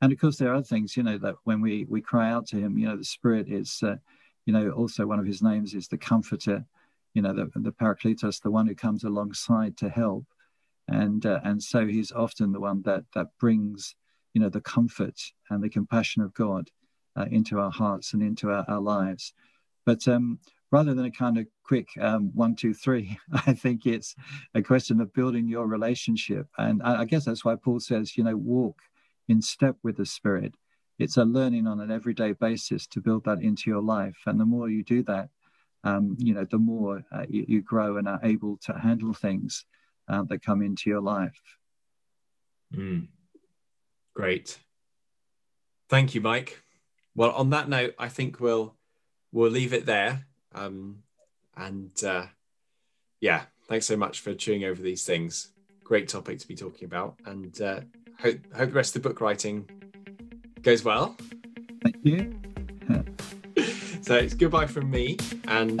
And 0.00 0.12
of 0.12 0.20
course, 0.20 0.36
there 0.36 0.54
are 0.54 0.62
things, 0.62 0.96
you 0.96 1.02
know, 1.02 1.18
that 1.18 1.36
when 1.44 1.60
we 1.60 1.86
we 1.88 2.00
cry 2.00 2.30
out 2.30 2.46
to 2.48 2.56
Him, 2.56 2.78
you 2.78 2.86
know, 2.86 2.96
the 2.96 3.04
Spirit 3.04 3.48
is, 3.48 3.80
uh, 3.82 3.96
you 4.44 4.52
know, 4.52 4.70
also 4.70 5.06
one 5.06 5.18
of 5.18 5.26
His 5.26 5.42
names 5.42 5.74
is 5.74 5.88
the 5.88 5.98
Comforter, 5.98 6.64
you 7.14 7.22
know, 7.22 7.32
the 7.32 7.50
the 7.56 7.72
Parakletos, 7.72 8.42
the 8.42 8.50
one 8.50 8.66
who 8.66 8.74
comes 8.74 9.04
alongside 9.04 9.76
to 9.78 9.88
help, 9.88 10.26
and 10.88 11.24
uh, 11.24 11.40
and 11.44 11.62
so 11.62 11.86
He's 11.86 12.12
often 12.12 12.52
the 12.52 12.60
one 12.60 12.82
that 12.82 13.04
that 13.14 13.28
brings, 13.40 13.94
you 14.34 14.40
know, 14.40 14.50
the 14.50 14.60
comfort 14.60 15.20
and 15.50 15.62
the 15.62 15.70
compassion 15.70 16.22
of 16.22 16.34
God 16.34 16.70
uh, 17.16 17.26
into 17.30 17.58
our 17.58 17.70
hearts 17.70 18.12
and 18.12 18.22
into 18.22 18.50
our, 18.50 18.64
our 18.68 18.80
lives. 18.80 19.32
But 19.86 20.06
um, 20.08 20.40
rather 20.70 20.94
than 20.94 21.06
a 21.06 21.10
kind 21.10 21.38
of 21.38 21.46
quick 21.64 21.88
um, 22.00 22.30
one, 22.34 22.54
two, 22.54 22.74
three, 22.74 23.18
I 23.46 23.54
think 23.54 23.86
it's 23.86 24.14
a 24.54 24.62
question 24.62 25.00
of 25.00 25.14
building 25.14 25.48
your 25.48 25.66
relationship. 25.66 26.48
And 26.58 26.82
I, 26.82 27.02
I 27.02 27.04
guess 27.04 27.24
that's 27.24 27.44
why 27.44 27.54
Paul 27.56 27.80
says, 27.80 28.16
you 28.16 28.24
know, 28.24 28.36
walk 28.36 28.76
in 29.28 29.42
step 29.42 29.76
with 29.82 29.96
the 29.96 30.06
Spirit. 30.06 30.54
It's 30.98 31.16
a 31.16 31.24
learning 31.24 31.66
on 31.66 31.80
an 31.80 31.90
everyday 31.90 32.32
basis 32.32 32.86
to 32.88 33.00
build 33.00 33.24
that 33.24 33.42
into 33.42 33.68
your 33.68 33.82
life. 33.82 34.16
And 34.26 34.40
the 34.40 34.46
more 34.46 34.68
you 34.68 34.82
do 34.82 35.02
that, 35.04 35.28
um, 35.84 36.16
you 36.18 36.34
know, 36.34 36.44
the 36.44 36.58
more 36.58 37.04
uh, 37.12 37.26
you, 37.28 37.44
you, 37.46 37.62
grow 37.62 37.96
and 37.96 38.08
are 38.08 38.20
able 38.22 38.56
to 38.64 38.72
handle 38.72 39.12
things 39.12 39.64
uh, 40.08 40.24
that 40.24 40.42
come 40.42 40.62
into 40.62 40.90
your 40.90 41.00
life. 41.00 41.40
Mm. 42.74 43.08
Great. 44.14 44.58
Thank 45.88 46.14
you, 46.14 46.20
Mike. 46.20 46.62
Well, 47.14 47.30
on 47.32 47.50
that 47.50 47.68
note, 47.68 47.94
I 47.98 48.08
think 48.08 48.40
we'll 48.40 48.74
we'll 49.32 49.50
leave 49.50 49.72
it 49.72 49.86
there. 49.86 50.26
Um, 50.54 51.02
and 51.56 51.92
uh, 52.02 52.26
yeah, 53.20 53.42
thanks 53.68 53.86
so 53.86 53.96
much 53.96 54.20
for 54.20 54.34
chewing 54.34 54.64
over 54.64 54.82
these 54.82 55.04
things. 55.04 55.52
Great 55.84 56.08
topic 56.08 56.38
to 56.40 56.48
be 56.48 56.56
talking 56.56 56.86
about, 56.86 57.16
and 57.26 57.60
uh, 57.60 57.80
hope 58.20 58.38
hope 58.54 58.70
the 58.70 58.74
rest 58.74 58.96
of 58.96 59.02
the 59.02 59.08
book 59.08 59.20
writing 59.20 59.68
goes 60.62 60.84
well. 60.84 61.16
Thank 61.82 61.96
you. 62.02 62.34
so 64.02 64.14
it's 64.14 64.34
goodbye 64.34 64.66
from 64.66 64.90
me, 64.90 65.16
and 65.48 65.80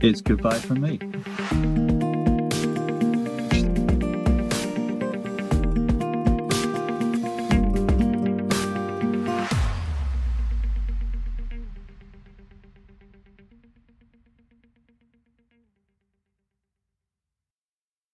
it's 0.00 0.20
goodbye 0.20 0.58
from 0.58 0.80
me. 0.80 0.98